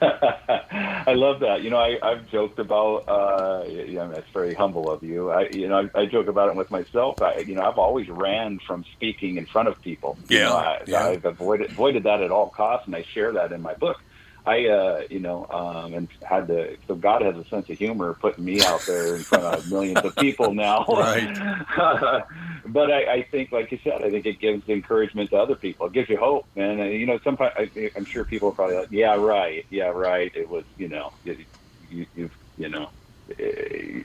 I 0.02 1.12
love 1.14 1.40
that. 1.40 1.62
You 1.62 1.70
know, 1.70 1.78
I, 1.78 1.98
I've 2.02 2.26
joked 2.26 2.58
about. 2.58 3.04
Uh, 3.08 3.64
you 3.66 3.94
know, 3.94 4.10
that's 4.10 4.30
very 4.32 4.54
humble 4.54 4.90
of 4.90 5.02
you. 5.02 5.30
I, 5.30 5.48
you 5.50 5.68
know, 5.68 5.88
I, 5.94 6.00
I 6.02 6.06
joke 6.06 6.28
about 6.28 6.48
it 6.48 6.56
with 6.56 6.70
myself. 6.70 7.20
I, 7.20 7.38
you 7.38 7.54
know, 7.54 7.62
I've 7.62 7.78
always 7.78 8.08
ran 8.08 8.58
from 8.66 8.84
speaking 8.94 9.36
in 9.36 9.46
front 9.46 9.68
of 9.68 9.80
people. 9.82 10.18
You 10.30 10.40
Yeah, 10.40 10.48
know, 10.48 10.56
I, 10.56 10.78
yeah. 10.86 11.12
I've 11.12 11.24
avoided 11.24 11.70
avoided 11.70 12.04
that 12.04 12.22
at 12.22 12.30
all 12.30 12.48
costs, 12.50 12.86
and 12.86 12.96
I 12.96 13.02
share 13.02 13.32
that 13.34 13.52
in 13.52 13.60
my 13.60 13.74
book. 13.74 13.98
I, 14.46 14.66
uh, 14.66 15.00
you 15.10 15.20
know, 15.20 15.46
um, 15.50 15.94
and 15.94 16.08
had 16.22 16.48
to. 16.48 16.76
So 16.86 16.94
God 16.94 17.22
has 17.22 17.36
a 17.36 17.44
sense 17.48 17.68
of 17.68 17.76
humor, 17.78 18.16
putting 18.20 18.44
me 18.44 18.62
out 18.62 18.86
there 18.86 19.16
in 19.16 19.24
front 19.24 19.44
of 19.44 19.66
millions 19.66 20.04
of 20.04 20.16
people 20.16 20.54
now. 20.54 20.84
Right. 21.00 22.24
but 22.66 22.90
I, 22.90 23.12
I 23.12 23.26
think, 23.30 23.52
like 23.52 23.70
you 23.72 23.78
said, 23.82 24.02
I 24.02 24.10
think 24.10 24.26
it 24.26 24.40
gives 24.40 24.68
encouragement 24.68 25.30
to 25.30 25.36
other 25.36 25.56
people. 25.56 25.86
It 25.86 25.92
gives 25.92 26.08
you 26.08 26.16
hope, 26.18 26.46
man. 26.54 26.80
And, 26.80 26.92
you 26.92 27.06
know, 27.06 27.18
sometimes 27.24 27.52
I, 27.56 27.90
I'm 27.96 28.04
sure 28.04 28.24
people 28.24 28.48
are 28.50 28.52
probably 28.52 28.76
like, 28.76 28.88
"Yeah, 28.90 29.14
right. 29.14 29.64
Yeah, 29.70 29.86
right. 29.88 30.30
It 30.34 30.48
was, 30.48 30.64
you 30.76 30.88
know, 30.88 31.10
you, 31.24 31.44
you, 31.88 32.06
you've, 32.14 32.32
you 32.56 32.68
know, 32.68 32.90
eh, 33.38 34.02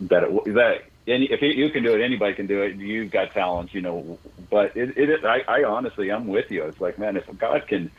that 0.00 0.24
it, 0.24 0.54
that 0.54 0.74
any, 1.06 1.26
if 1.30 1.40
you 1.40 1.70
can 1.70 1.82
do 1.82 1.94
it, 1.94 2.04
anybody 2.04 2.34
can 2.34 2.46
do 2.46 2.62
it. 2.62 2.76
You've 2.76 3.10
got 3.10 3.32
talents, 3.32 3.72
you 3.74 3.80
know. 3.80 4.18
But 4.50 4.76
it, 4.76 4.96
it 4.96 5.24
I, 5.24 5.40
I 5.48 5.64
honestly, 5.64 6.10
I'm 6.10 6.26
with 6.26 6.46
you. 6.50 6.64
It's 6.64 6.80
like, 6.80 6.98
man, 6.98 7.16
if 7.16 7.24
God 7.38 7.66
can 7.68 7.90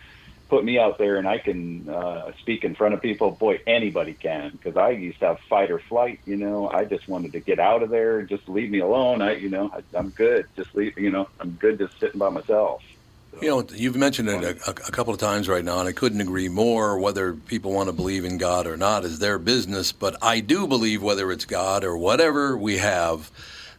put 0.49 0.63
me 0.63 0.79
out 0.79 0.97
there 0.97 1.17
and 1.17 1.27
I 1.27 1.37
can 1.37 1.89
uh, 1.89 2.31
speak 2.39 2.63
in 2.63 2.75
front 2.75 2.93
of 2.93 3.01
people, 3.01 3.31
boy, 3.31 3.59
anybody 3.67 4.13
can. 4.13 4.51
Because 4.51 4.77
I 4.77 4.91
used 4.91 5.19
to 5.19 5.27
have 5.27 5.39
fight 5.41 5.71
or 5.71 5.79
flight. 5.79 6.19
You 6.25 6.37
know, 6.37 6.69
I 6.69 6.85
just 6.85 7.07
wanted 7.07 7.33
to 7.33 7.39
get 7.39 7.59
out 7.59 7.83
of 7.83 7.89
there. 7.89 8.21
Just 8.23 8.47
leave 8.47 8.69
me 8.69 8.79
alone. 8.79 9.21
I, 9.21 9.35
you 9.35 9.49
know, 9.49 9.71
I, 9.73 9.97
I'm 9.97 10.09
good. 10.09 10.47
Just 10.55 10.75
leave. 10.75 10.97
You 10.97 11.11
know, 11.11 11.27
I'm 11.39 11.51
good 11.51 11.77
just 11.79 11.99
sitting 11.99 12.19
by 12.19 12.29
myself. 12.29 12.83
You 13.41 13.49
know, 13.49 13.67
you've 13.71 13.95
mentioned 13.95 14.29
it 14.29 14.43
a, 14.43 14.69
a 14.69 14.73
couple 14.73 15.13
of 15.13 15.19
times 15.19 15.47
right 15.47 15.63
now, 15.63 15.79
and 15.79 15.87
I 15.87 15.91
couldn't 15.91 16.21
agree 16.21 16.49
more. 16.49 16.97
Whether 16.97 17.33
people 17.33 17.71
want 17.71 17.87
to 17.87 17.93
believe 17.93 18.25
in 18.25 18.39
God 18.39 18.65
or 18.65 18.77
not 18.77 19.05
is 19.05 19.19
their 19.19 19.37
business, 19.37 19.91
but 19.91 20.17
I 20.23 20.39
do 20.39 20.65
believe 20.65 21.03
whether 21.03 21.31
it's 21.31 21.45
God 21.45 21.83
or 21.83 21.95
whatever 21.97 22.57
we 22.57 22.77
have, 22.77 23.29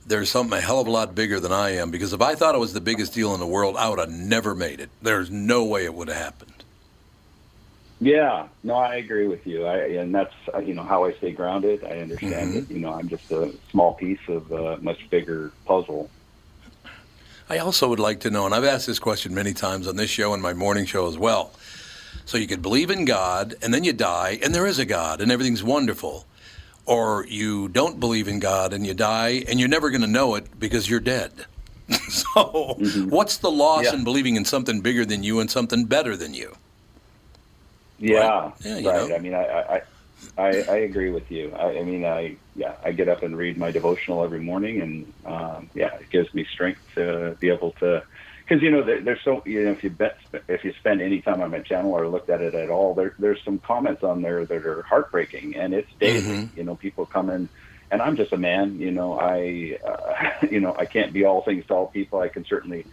there's 0.06 0.30
something 0.30 0.56
a 0.56 0.60
hell 0.60 0.80
of 0.80 0.86
a 0.86 0.90
lot 0.90 1.14
bigger 1.14 1.40
than 1.40 1.50
I 1.50 1.70
am. 1.70 1.90
Because 1.90 2.12
if 2.12 2.22
I 2.22 2.36
thought 2.36 2.54
it 2.54 2.58
was 2.58 2.72
the 2.72 2.80
biggest 2.80 3.14
deal 3.14 3.34
in 3.34 3.40
the 3.40 3.46
world, 3.46 3.76
I 3.76 3.88
would 3.88 3.98
have 3.98 4.10
never 4.10 4.54
made 4.54 4.80
it. 4.80 4.90
There's 5.02 5.30
no 5.30 5.64
way 5.64 5.84
it 5.84 5.94
would 5.94 6.08
have 6.08 6.16
happened. 6.16 6.57
Yeah, 8.00 8.46
no, 8.62 8.74
I 8.74 8.94
agree 8.96 9.26
with 9.26 9.44
you. 9.46 9.66
I, 9.66 9.76
and 10.00 10.14
that's 10.14 10.34
uh, 10.54 10.58
you 10.58 10.72
know 10.74 10.84
how 10.84 11.04
I 11.04 11.12
stay 11.14 11.32
grounded. 11.32 11.82
I 11.84 11.98
understand 11.98 12.52
Mhm. 12.52 12.54
that 12.68 12.72
you 12.74 12.80
know 12.80 12.92
I'm 12.92 13.08
just 13.08 13.30
a 13.32 13.52
small 13.70 13.94
piece 13.94 14.20
of 14.28 14.52
a 14.52 14.76
much 14.78 15.08
bigger 15.10 15.50
puzzle. 15.64 16.08
I 17.50 17.58
also 17.58 17.88
would 17.88 17.98
like 17.98 18.20
to 18.20 18.30
know, 18.30 18.44
and 18.46 18.54
I've 18.54 18.64
asked 18.64 18.86
this 18.86 18.98
question 18.98 19.34
many 19.34 19.52
times 19.54 19.88
on 19.88 19.96
this 19.96 20.10
show 20.10 20.32
and 20.34 20.42
my 20.42 20.52
morning 20.52 20.84
show 20.84 21.08
as 21.08 21.16
well. 21.18 21.50
So 22.26 22.36
you 22.36 22.46
could 22.46 22.60
believe 22.62 22.90
in 22.90 23.04
God, 23.06 23.54
and 23.62 23.72
then 23.72 23.84
you 23.84 23.94
die, 23.94 24.38
and 24.42 24.54
there 24.54 24.66
is 24.66 24.78
a 24.78 24.84
God, 24.84 25.20
and 25.22 25.32
everything's 25.32 25.64
wonderful. 25.64 26.26
Or 26.84 27.24
you 27.28 27.68
don't 27.68 27.98
believe 27.98 28.28
in 28.28 28.38
God, 28.38 28.72
and 28.74 28.86
you 28.86 28.92
die, 28.94 29.44
and 29.48 29.58
you're 29.58 29.68
never 29.68 29.88
going 29.90 30.02
to 30.02 30.06
know 30.06 30.34
it 30.34 30.58
because 30.60 30.88
you're 30.90 31.00
dead. 31.00 31.32
so, 32.08 32.76
what's 33.08 33.38
the 33.38 33.50
loss 33.50 33.84
Yeah. 33.84 33.94
in 33.94 34.04
believing 34.04 34.36
in 34.36 34.44
something 34.44 34.80
bigger 34.82 35.06
than 35.06 35.22
you 35.22 35.40
and 35.40 35.50
something 35.50 35.86
better 35.86 36.16
than 36.16 36.34
you? 36.34 36.54
Yeah, 37.98 38.52
Yeah, 38.64 38.78
you 38.78 38.86
right. 38.88 38.92
know. 38.92 39.14
I 39.14 39.18
mean, 39.18 39.34
I, 39.34 39.44
I, 39.44 39.80
I, 40.38 40.62
I 40.68 40.76
agree 40.78 41.10
with 41.10 41.24
you. 41.30 41.52
I, 41.54 41.80
I 41.80 41.84
mean, 41.84 42.04
I, 42.04 42.38
yeah, 42.54 42.76
I 42.84 42.92
get 42.92 43.08
up 43.08 43.22
and 43.22 43.36
read 43.36 43.58
my 43.58 43.70
devotional 43.72 44.24
every 44.24 44.40
morning, 44.40 44.80
and 44.82 45.12
um, 45.32 45.70
yeah, 45.74 45.90
it 46.00 46.10
gives 46.12 46.32
me 46.34 46.46
strength 46.54 46.80
to 46.96 47.36
be 47.40 47.50
able 47.50 47.72
to, 47.80 48.02
because 48.48 48.62
you 48.62 48.70
know, 48.70 48.84
there, 48.84 49.02
there's 49.04 49.20
so 49.24 49.42
you 49.46 49.64
know, 49.64 49.72
if 49.72 49.82
you 49.82 49.90
bet, 49.90 50.12
if 50.48 50.64
you 50.64 50.72
spend 50.78 51.02
any 51.02 51.22
time 51.22 51.42
on 51.42 51.50
my 51.50 51.60
channel 51.60 51.92
or 51.92 52.08
looked 52.08 52.30
at 52.30 52.40
it 52.40 52.54
at 52.54 52.70
all, 52.70 52.94
there, 52.94 53.14
there's 53.18 53.40
some 53.44 53.60
comments 53.66 54.02
on 54.04 54.22
there 54.22 54.46
that 54.46 54.66
are 54.66 54.84
heartbreaking, 54.88 55.54
and 55.56 55.74
it's 55.74 55.90
daily. 56.00 56.44
Mhm. 56.44 56.50
You 56.54 56.64
know, 56.64 56.76
people 56.76 57.06
come 57.06 57.30
in. 57.30 57.50
And 57.90 58.02
I'm 58.02 58.16
just 58.16 58.32
a 58.34 58.38
man, 58.38 58.78
you 58.78 58.90
know. 58.90 59.18
I, 59.18 59.78
uh, 59.88 60.46
you 60.50 60.60
know, 60.60 60.74
I 60.78 60.84
can't 60.86 61.12
be 61.14 61.24
all 61.24 61.42
things 61.44 61.64
to 61.66 61.74
all 61.74 61.88
people. 61.88 62.20
I 62.20 62.28
can 62.28 62.44
certainly, 62.48 62.86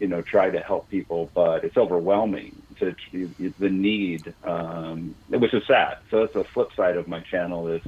you 0.00 0.08
know, 0.08 0.22
try 0.22 0.50
to 0.50 0.60
help 0.60 0.88
people, 0.90 1.30
but 1.34 1.64
it's 1.64 1.76
overwhelming. 1.76 2.59
To, 2.80 3.52
the 3.58 3.70
need, 3.70 4.34
um, 4.44 5.14
which 5.28 5.54
is 5.54 5.66
sad. 5.66 5.98
So 6.10 6.20
that's 6.20 6.32
the 6.32 6.44
flip 6.44 6.70
side 6.74 6.96
of 6.96 7.06
my 7.06 7.20
channel 7.20 7.68
is 7.68 7.82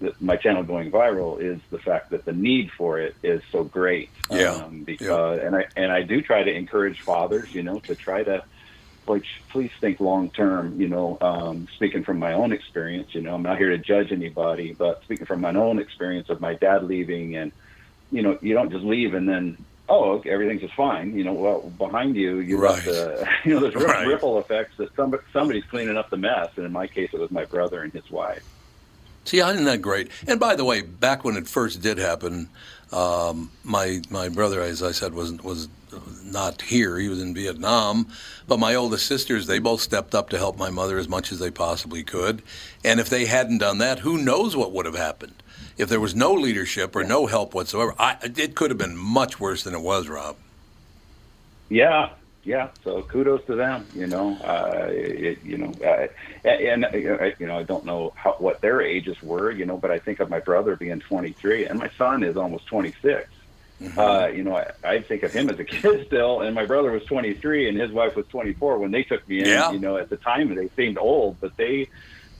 that 0.00 0.20
my 0.20 0.36
channel 0.36 0.62
going 0.62 0.90
viral 0.90 1.40
is 1.40 1.60
the 1.70 1.78
fact 1.78 2.10
that 2.10 2.24
the 2.24 2.32
need 2.32 2.70
for 2.70 2.98
it 2.98 3.16
is 3.22 3.42
so 3.50 3.64
great. 3.64 4.10
Yeah. 4.30 4.52
Um, 4.52 4.84
because 4.84 5.40
and 5.40 5.56
I 5.56 5.66
and 5.76 5.92
I 5.92 6.02
do 6.02 6.22
try 6.22 6.42
to 6.42 6.52
encourage 6.52 7.00
fathers, 7.00 7.54
you 7.54 7.62
know, 7.62 7.78
to 7.80 7.94
try 7.94 8.22
to 8.22 8.44
like 9.06 9.24
please 9.50 9.70
think 9.80 10.00
long 10.00 10.30
term. 10.30 10.80
You 10.80 10.88
know, 10.88 11.18
um, 11.20 11.68
speaking 11.74 12.04
from 12.04 12.18
my 12.18 12.32
own 12.32 12.52
experience, 12.52 13.14
you 13.14 13.20
know, 13.20 13.34
I'm 13.34 13.42
not 13.42 13.58
here 13.58 13.70
to 13.70 13.78
judge 13.78 14.12
anybody, 14.12 14.72
but 14.72 15.02
speaking 15.02 15.26
from 15.26 15.40
my 15.40 15.54
own 15.54 15.78
experience 15.78 16.28
of 16.28 16.40
my 16.40 16.54
dad 16.54 16.84
leaving 16.84 17.36
and 17.36 17.52
you 18.10 18.22
know, 18.22 18.38
you 18.40 18.54
don't 18.54 18.70
just 18.70 18.84
leave 18.84 19.14
and 19.14 19.28
then 19.28 19.62
oh, 19.88 20.12
okay, 20.12 20.30
everything's 20.30 20.60
just 20.62 20.74
fine. 20.74 21.16
You 21.16 21.24
know, 21.24 21.32
well, 21.32 21.60
behind 21.70 22.16
you, 22.16 22.38
you 22.40 22.58
Right. 22.58 22.86
uh, 22.86 23.24
you 23.44 23.54
know, 23.54 23.60
there's 23.60 23.74
Right. 23.74 24.06
ripple 24.06 24.38
effects 24.38 24.74
that 24.78 24.94
somebody, 24.96 25.22
somebody's 25.32 25.64
cleaning 25.70 25.96
up 25.96 26.10
the 26.10 26.16
mess. 26.16 26.50
And 26.56 26.66
in 26.66 26.72
my 26.72 26.86
case, 26.86 27.10
it 27.12 27.20
was 27.20 27.30
my 27.30 27.44
brother 27.44 27.82
and 27.82 27.92
his 27.92 28.10
wife. 28.10 28.42
See, 29.24 29.40
isn't 29.40 29.64
that 29.64 29.82
great? 29.82 30.10
And 30.26 30.40
by 30.40 30.56
the 30.56 30.64
way, 30.64 30.80
back 30.80 31.22
when 31.22 31.36
it 31.36 31.46
first 31.48 31.82
did 31.82 31.98
happen, 31.98 32.48
um, 32.92 33.50
my 33.62 34.00
my 34.08 34.30
brother, 34.30 34.62
as 34.62 34.82
I 34.82 34.92
said, 34.92 35.12
was 35.12 35.32
was 35.42 35.68
not 36.24 36.62
here. 36.62 36.98
He 36.98 37.08
was 37.08 37.20
in 37.20 37.34
Vietnam. 37.34 38.08
But 38.46 38.58
my 38.58 38.74
oldest 38.74 39.06
sisters, 39.06 39.46
they 39.46 39.58
both 39.58 39.80
stepped 39.80 40.14
up 40.14 40.30
to 40.30 40.38
help 40.38 40.56
my 40.56 40.70
mother 40.70 40.98
as 40.98 41.08
much 41.08 41.30
as 41.32 41.38
they 41.38 41.50
possibly 41.50 42.02
could. 42.02 42.42
And 42.84 43.00
if 43.00 43.08
they 43.10 43.26
hadn't 43.26 43.58
done 43.58 43.78
that, 43.78 44.00
who 44.00 44.16
knows 44.18 44.56
what 44.56 44.72
would 44.72 44.86
have 44.86 44.96
happened? 44.96 45.42
If 45.78 45.88
there 45.88 46.00
was 46.00 46.14
no 46.14 46.32
leadership 46.32 46.96
or 46.96 47.04
no 47.04 47.26
help 47.26 47.54
whatsoever, 47.54 47.94
I, 47.98 48.16
it 48.22 48.56
could 48.56 48.70
have 48.70 48.78
been 48.78 48.96
much 48.96 49.38
worse 49.38 49.62
than 49.62 49.74
it 49.74 49.80
was, 49.80 50.08
Rob. 50.08 50.36
Yeah, 51.68 52.10
yeah. 52.42 52.68
So 52.82 53.02
kudos 53.02 53.44
to 53.46 53.54
them. 53.54 53.86
You 53.94 54.08
know, 54.08 54.36
uh, 54.42 54.88
it, 54.90 55.38
you 55.44 55.56
know, 55.56 55.72
uh, 55.84 56.08
and, 56.44 56.84
uh, 56.84 56.88
you 57.38 57.46
know, 57.46 57.58
I 57.58 57.62
don't 57.62 57.84
know 57.84 58.12
how, 58.16 58.32
what 58.38 58.60
their 58.60 58.82
ages 58.82 59.22
were. 59.22 59.52
You 59.52 59.66
know, 59.66 59.76
but 59.76 59.92
I 59.92 60.00
think 60.00 60.18
of 60.18 60.28
my 60.28 60.40
brother 60.40 60.74
being 60.74 60.98
23, 60.98 61.66
and 61.66 61.78
my 61.78 61.90
son 61.96 62.24
is 62.24 62.36
almost 62.36 62.66
26. 62.66 63.28
Uh, 63.96 64.28
you 64.34 64.42
know, 64.42 64.56
I, 64.56 64.72
I 64.82 65.00
think 65.00 65.22
of 65.22 65.32
him 65.32 65.48
as 65.48 65.58
a 65.60 65.64
kid 65.64 66.06
still, 66.08 66.40
and 66.40 66.52
my 66.52 66.66
brother 66.66 66.90
was 66.90 67.04
23, 67.04 67.68
and 67.68 67.78
his 67.78 67.92
wife 67.92 68.16
was 68.16 68.26
24 68.26 68.78
when 68.78 68.90
they 68.90 69.04
took 69.04 69.26
me 69.28 69.40
in. 69.40 69.46
Yeah. 69.46 69.70
You 69.70 69.78
know, 69.78 69.96
at 69.96 70.10
the 70.10 70.16
time 70.16 70.52
they 70.52 70.68
seemed 70.70 70.98
old, 70.98 71.36
but 71.40 71.56
they 71.56 71.88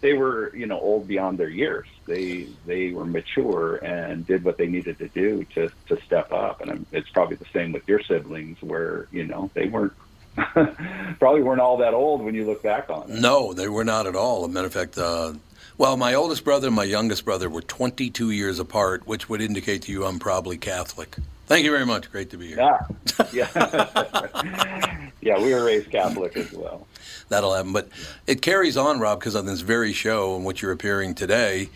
they 0.00 0.12
were 0.14 0.54
you 0.54 0.66
know 0.66 0.78
old 0.78 1.08
beyond 1.08 1.38
their 1.38 1.48
years. 1.48 1.86
They 2.06 2.48
they 2.66 2.90
were 2.90 3.04
mature 3.04 3.76
and 3.76 4.26
did 4.26 4.44
what 4.44 4.58
they 4.58 4.66
needed 4.66 4.98
to 4.98 5.08
do 5.08 5.44
to 5.54 5.70
to 5.88 6.00
step 6.02 6.32
up. 6.32 6.60
And 6.60 6.70
I'm, 6.70 6.86
it's 6.92 7.08
probably 7.10 7.36
the 7.36 7.46
same 7.52 7.72
with 7.72 7.86
your 7.88 8.02
siblings, 8.02 8.60
where 8.62 9.08
you 9.10 9.24
know 9.24 9.50
they 9.54 9.68
weren't 9.68 9.92
probably 11.18 11.42
weren't 11.42 11.60
all 11.60 11.78
that 11.78 11.94
old 11.94 12.22
when 12.22 12.34
you 12.34 12.46
look 12.46 12.62
back 12.62 12.90
on 12.90 13.10
it. 13.10 13.20
No, 13.20 13.52
they 13.52 13.68
were 13.68 13.84
not 13.84 14.06
at 14.06 14.14
all. 14.14 14.44
As 14.44 14.50
a 14.50 14.52
matter 14.52 14.66
of 14.66 14.72
fact, 14.72 14.96
uh, 14.98 15.32
well, 15.76 15.96
my 15.96 16.14
oldest 16.14 16.44
brother 16.44 16.68
and 16.68 16.76
my 16.76 16.84
youngest 16.84 17.24
brother 17.24 17.48
were 17.48 17.62
22 17.62 18.30
years 18.30 18.58
apart, 18.58 19.06
which 19.06 19.28
would 19.28 19.40
indicate 19.40 19.82
to 19.82 19.92
you 19.92 20.04
I'm 20.04 20.18
probably 20.18 20.56
Catholic. 20.58 21.16
Thank 21.46 21.64
you 21.64 21.70
very 21.70 21.86
much. 21.86 22.10
Great 22.10 22.30
to 22.30 22.36
be 22.36 22.48
here. 22.48 22.58
Yeah, 22.58 23.26
yeah, 23.32 25.08
yeah. 25.22 25.40
We 25.40 25.54
were 25.54 25.64
raised 25.64 25.90
Catholic 25.90 26.36
as 26.36 26.52
well. 26.52 26.86
That'll 27.28 27.54
happen. 27.54 27.72
But 27.72 27.88
it 28.26 28.42
carries 28.42 28.76
on, 28.76 29.00
Rob, 29.00 29.20
because 29.20 29.36
on 29.36 29.46
this 29.46 29.60
very 29.60 29.92
show 29.92 30.36
in 30.36 30.44
which 30.44 30.62
you're 30.62 30.72
appearing 30.72 31.14
today, 31.14 31.68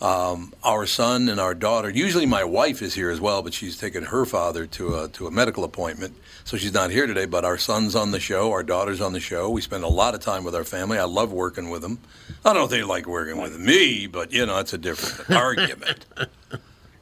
um, 0.00 0.54
our 0.64 0.86
son 0.86 1.28
and 1.28 1.38
our 1.38 1.54
daughter. 1.54 1.90
Usually, 1.90 2.24
my 2.24 2.42
wife 2.44 2.80
is 2.80 2.94
here 2.94 3.10
as 3.10 3.20
well, 3.20 3.42
but 3.42 3.52
she's 3.52 3.76
taken 3.76 4.04
her 4.04 4.24
father 4.24 4.66
to 4.66 4.96
a 4.96 5.08
to 5.08 5.26
a 5.26 5.30
medical 5.30 5.62
appointment, 5.62 6.16
so 6.44 6.56
she's 6.56 6.72
not 6.72 6.90
here 6.90 7.06
today. 7.06 7.26
But 7.26 7.44
our 7.44 7.58
son's 7.58 7.94
on 7.94 8.10
the 8.10 8.20
show, 8.20 8.50
our 8.50 8.62
daughter's 8.62 9.02
on 9.02 9.12
the 9.12 9.20
show. 9.20 9.50
We 9.50 9.60
spend 9.60 9.84
a 9.84 9.88
lot 9.88 10.14
of 10.14 10.20
time 10.20 10.42
with 10.42 10.54
our 10.54 10.64
family. 10.64 10.98
I 10.98 11.04
love 11.04 11.32
working 11.32 11.68
with 11.68 11.82
them. 11.82 11.98
I 12.44 12.50
don't 12.50 12.54
know 12.54 12.64
if 12.64 12.70
they 12.70 12.82
like 12.82 13.06
working 13.06 13.42
with 13.42 13.58
me, 13.58 14.06
but 14.06 14.32
you 14.32 14.46
know, 14.46 14.58
it's 14.58 14.72
a 14.72 14.78
different 14.78 15.30
argument. 15.38 16.06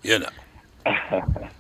You 0.01 0.21
know. 0.21 0.29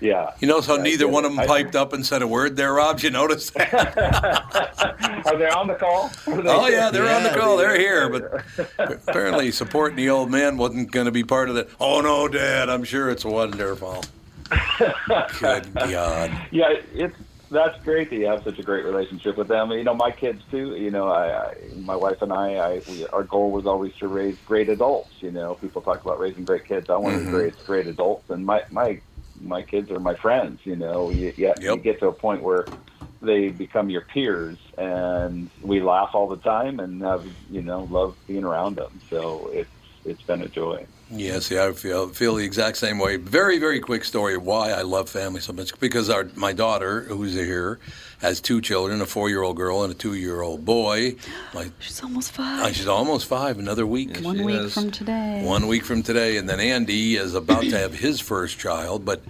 Yeah. 0.00 0.32
You 0.40 0.48
notice 0.48 0.66
how 0.66 0.76
Yeah, 0.76 0.82
neither 0.82 1.08
one 1.08 1.24
of 1.24 1.30
them 1.32 1.40
I- 1.40 1.46
piped 1.46 1.74
up 1.76 1.92
and 1.92 2.04
said 2.04 2.22
a 2.22 2.26
word 2.26 2.56
there, 2.56 2.74
Rob? 2.74 3.00
You 3.00 3.10
notice 3.10 3.50
that? 3.50 3.96
Are 5.26 5.36
they 5.36 5.48
on 5.48 5.66
the 5.68 5.74
call? 5.74 6.10
Oh 6.26 6.68
yeah, 6.68 6.90
they're 6.90 7.08
on 7.08 7.22
the 7.22 7.30
Yeah, 7.30 7.36
call. 7.36 7.56
They're 7.56 7.78
here, 7.78 8.08
but 8.08 8.42
apparently 8.78 9.50
supporting 9.52 9.96
the 9.96 10.10
old 10.10 10.30
man 10.30 10.56
wasn't 10.56 10.90
going 10.92 11.06
to 11.06 11.12
be 11.12 11.24
part 11.24 11.48
of 11.48 11.54
that. 11.56 11.68
Oh 11.80 12.00
no, 12.00 12.28
Dad, 12.28 12.68
I'm 12.68 12.84
sure 12.84 13.08
it's 13.10 13.24
wonderful. 13.24 14.02
Good 15.40 15.72
God. 15.74 16.30
yeah, 16.52 16.74
it's 16.94 17.16
that's 17.50 17.80
great 17.84 18.10
that 18.10 18.16
you 18.16 18.26
have 18.26 18.42
such 18.42 18.58
a 18.58 18.62
great 18.62 18.84
relationship 18.84 19.36
with 19.36 19.46
them. 19.48 19.70
You 19.70 19.84
know, 19.84 19.94
my 19.94 20.10
kids 20.10 20.42
too. 20.50 20.76
You 20.76 20.90
know, 20.90 21.08
I, 21.08 21.46
I 21.50 21.54
my 21.76 21.96
wife 21.96 22.20
and 22.22 22.32
I, 22.32 22.54
I 22.54 22.82
we, 22.88 23.06
our 23.08 23.22
goal 23.24 23.50
was 23.50 23.66
always 23.66 23.94
to 23.96 24.08
raise 24.08 24.36
great 24.46 24.68
adults. 24.68 25.10
You 25.20 25.30
know, 25.30 25.54
people 25.54 25.80
talk 25.82 26.04
about 26.04 26.18
raising 26.20 26.44
great 26.44 26.64
kids. 26.64 26.90
I 26.90 26.96
want 26.96 27.16
Mhm. 27.22 27.30
to 27.30 27.36
raise 27.36 27.54
great 27.66 27.86
adults, 27.86 28.28
and 28.30 28.44
my 28.44 28.62
my 28.70 29.00
my 29.40 29.62
kids 29.62 29.90
are 29.90 30.00
my 30.00 30.14
friends. 30.14 30.60
You 30.64 30.76
know, 30.76 31.10
you, 31.10 31.32
you, 31.36 31.54
you 31.60 31.76
get 31.76 32.00
to 32.00 32.08
a 32.08 32.12
point 32.12 32.42
where 32.42 32.66
they 33.22 33.48
become 33.48 33.90
your 33.90 34.02
peers, 34.02 34.58
and 34.76 35.50
we 35.62 35.80
laugh 35.80 36.10
all 36.14 36.28
the 36.28 36.36
time, 36.36 36.80
and 36.80 37.02
have 37.02 37.26
you 37.50 37.62
know 37.62 37.84
love 37.90 38.16
being 38.26 38.44
around 38.44 38.76
them. 38.76 39.00
So 39.10 39.50
it's 39.52 39.70
it's 40.04 40.22
been 40.22 40.42
a 40.42 40.48
joy. 40.48 40.86
Yes, 41.10 41.50
yeah, 41.50 41.66
I 41.66 41.72
feel 41.72 42.08
feel 42.08 42.34
the 42.34 42.44
exact 42.44 42.76
same 42.76 42.98
way. 42.98 43.16
Very, 43.16 43.58
very 43.58 43.80
quick 43.80 44.04
story 44.04 44.34
of 44.34 44.42
why 44.42 44.70
I 44.70 44.82
love 44.82 45.08
family 45.08 45.40
so 45.40 45.52
much. 45.52 45.78
Because 45.78 46.10
our 46.10 46.28
my 46.34 46.52
daughter, 46.52 47.02
who's 47.02 47.34
here, 47.34 47.78
has 48.20 48.40
two 48.40 48.60
children: 48.60 49.00
a 49.00 49.06
four-year-old 49.06 49.56
girl 49.56 49.82
and 49.82 49.92
a 49.92 49.96
two-year-old 49.96 50.64
boy. 50.64 51.16
My, 51.54 51.70
She's 51.78 52.02
almost 52.02 52.30
uh, 52.30 52.42
five. 52.42 52.74
she's 52.76 52.86
almost 52.86 53.26
five. 53.26 53.58
Another 53.58 53.86
week. 53.86 54.18
One 54.18 54.42
week 54.44 54.56
is. 54.56 54.74
from 54.74 54.90
today. 54.90 55.42
One 55.44 55.66
week 55.66 55.84
from 55.84 56.02
today, 56.02 56.36
and 56.36 56.48
then 56.48 56.60
Andy 56.60 57.16
is 57.16 57.34
about 57.34 57.62
to 57.62 57.78
have 57.78 57.94
his 57.94 58.20
first 58.20 58.58
child. 58.58 59.04
But 59.04 59.22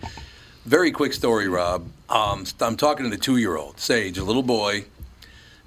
very 0.64 0.90
quick 0.90 1.12
story, 1.12 1.48
Rob. 1.48 1.86
Um, 2.08 2.44
I'm 2.60 2.76
talking 2.76 3.04
to 3.04 3.10
the 3.10 3.20
two-year-old 3.20 3.80
Sage, 3.80 4.18
a 4.18 4.24
little 4.24 4.42
boy. 4.42 4.84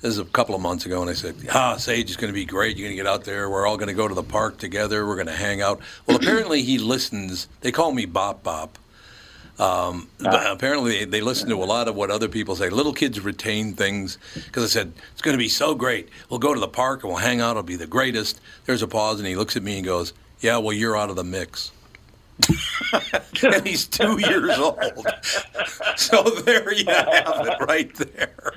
This 0.01 0.12
is 0.13 0.19
a 0.19 0.23
couple 0.25 0.55
of 0.55 0.62
months 0.62 0.86
ago, 0.86 1.01
and 1.01 1.10
I 1.10 1.13
said, 1.13 1.36
"Ah, 1.51 1.75
Sage 1.75 2.10
is 2.10 2.15
going 2.15 2.32
to 2.32 2.34
be 2.34 2.45
great. 2.45 2.77
You're 2.77 2.88
going 2.88 2.97
to 2.97 3.03
get 3.03 3.12
out 3.12 3.25
there. 3.25 3.49
We're 3.49 3.67
all 3.67 3.75
going 3.75 3.89
to 3.89 3.93
go 3.93 4.08
to 4.08 4.15
the 4.15 4.23
park 4.23 4.58
together. 4.58 5.05
We're 5.05 5.15
going 5.15 5.27
to 5.27 5.34
hang 5.34 5.62
out." 5.62 5.82
Well, 6.08 6.15
apparently 6.15 6.62
he 6.62 6.77
listens. 6.77 7.49
They 7.60 7.73
call 7.73 7.91
me 7.91 8.05
Bop 8.05 8.41
Bop. 8.41 8.77
Um, 9.60 10.08
but 10.19 10.50
apparently, 10.50 11.04
they 11.06 11.19
listen 11.22 11.50
to 11.50 11.56
a 11.56 11.65
lot 11.65 11.88
of 11.89 11.95
what 11.95 12.10
other 12.10 12.30
people 12.30 12.56
say. 12.56 12.69
Little 12.69 12.93
kids 12.93 13.19
retain 13.19 13.74
things 13.74 14.17
because 14.34 14.63
I 14.63 14.67
said 14.67 14.93
it's 15.12 15.22
going 15.22 15.34
to 15.34 15.38
be 15.39 15.50
so 15.50 15.76
great. 15.76 16.08
We'll 16.30 16.39
go 16.39 16.54
to 16.54 16.60
the 16.60 16.67
park 16.67 17.04
and 17.04 17.10
we'll 17.12 17.19
hang 17.22 17.41
out. 17.41 17.52
It'll 17.52 17.63
be 17.63 17.76
the 17.76 17.86
greatest. 17.88 18.39
There's 18.65 18.82
a 18.82 18.88
pause, 18.88 19.19
and 19.19 19.28
he 19.28 19.36
looks 19.36 19.58
at 19.58 19.63
me 19.63 19.76
and 19.78 19.86
goes, 19.86 20.13
"Yeah, 20.39 20.58
well, 20.58 20.74
you're 20.74 20.95
out 20.98 21.10
of 21.10 21.17
the 21.17 21.24
mix." 21.26 21.72
and 23.43 23.67
he's 23.67 23.86
two 23.86 24.17
years 24.19 24.58
old. 24.58 24.80
So 25.98 26.24
there 26.24 26.74
you 26.74 26.86
have 26.86 27.45
it, 27.48 27.65
right 27.67 27.93
there. 27.95 28.54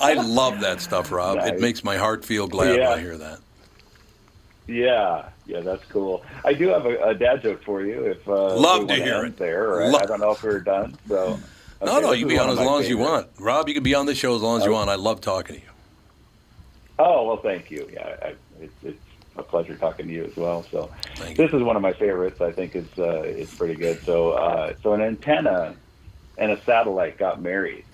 I 0.00 0.12
love 0.12 0.60
that 0.60 0.82
stuff, 0.82 1.10
Rob. 1.10 1.38
It 1.38 1.58
makes 1.58 1.82
my 1.82 1.96
heart 1.96 2.22
feel 2.24 2.46
glad 2.46 2.76
Yeah. 2.76 2.90
when 2.90 2.98
I 2.98 3.00
hear 3.00 3.16
that. 3.16 3.38
Yeah, 4.70 5.28
yeah, 5.46 5.60
that's 5.60 5.84
cool. 5.86 6.24
I 6.44 6.52
do 6.52 6.68
have 6.68 6.86
a, 6.86 7.08
a 7.08 7.14
dad 7.14 7.42
joke 7.42 7.62
for 7.64 7.82
you. 7.82 8.04
If 8.04 8.28
uh, 8.28 8.54
Love 8.56 8.86
to 8.86 8.94
hear 8.94 9.24
it. 9.24 9.36
There, 9.36 9.68
or 9.74 9.82
I- 9.82 9.88
I 10.02 10.06
don't 10.06 10.20
know 10.20 10.30
if 10.30 10.42
we're 10.42 10.60
done. 10.60 10.96
So 11.08 11.38
No, 11.82 11.92
okay, 11.92 12.00
no, 12.02 12.10
this 12.10 12.20
you 12.20 12.26
can 12.26 12.28
be 12.28 12.38
on 12.38 12.50
as 12.50 12.58
long 12.58 12.80
as 12.80 12.88
you 12.88 12.96
want. 12.98 13.26
Rob, 13.40 13.66
you 13.68 13.74
can 13.74 13.82
be 13.82 13.94
on 13.96 14.06
this 14.06 14.16
show 14.16 14.36
as 14.36 14.42
long 14.42 14.58
as 14.60 14.64
you 14.64 14.70
Oh. 14.70 14.74
want. 14.74 14.88
I 14.88 14.94
love 14.94 15.20
talking 15.20 15.56
to 15.56 15.62
you. 15.62 15.68
Oh 17.00 17.26
well, 17.26 17.38
thank 17.38 17.70
you. 17.70 17.88
Yeah, 17.92 18.16
I, 18.22 18.34
it's, 18.60 18.72
it's 18.84 18.98
a 19.36 19.42
pleasure 19.42 19.74
talking 19.74 20.06
to 20.06 20.12
you 20.12 20.24
as 20.24 20.36
well. 20.36 20.62
So 20.70 20.90
Thank 21.16 21.36
you. 21.38 21.44
this 21.46 21.54
is 21.54 21.62
one 21.62 21.74
of 21.74 21.82
my 21.82 21.92
favorites. 21.94 22.40
I 22.40 22.52
think 22.52 22.76
it's 22.76 22.96
uh, 22.98 23.22
is 23.22 23.52
pretty 23.52 23.74
good. 23.74 24.00
So 24.04 24.32
uh, 24.32 24.74
so 24.82 24.92
an 24.92 25.00
antenna 25.00 25.74
and 26.38 26.52
a 26.52 26.62
satellite 26.62 27.18
got 27.18 27.40
married. 27.42 27.84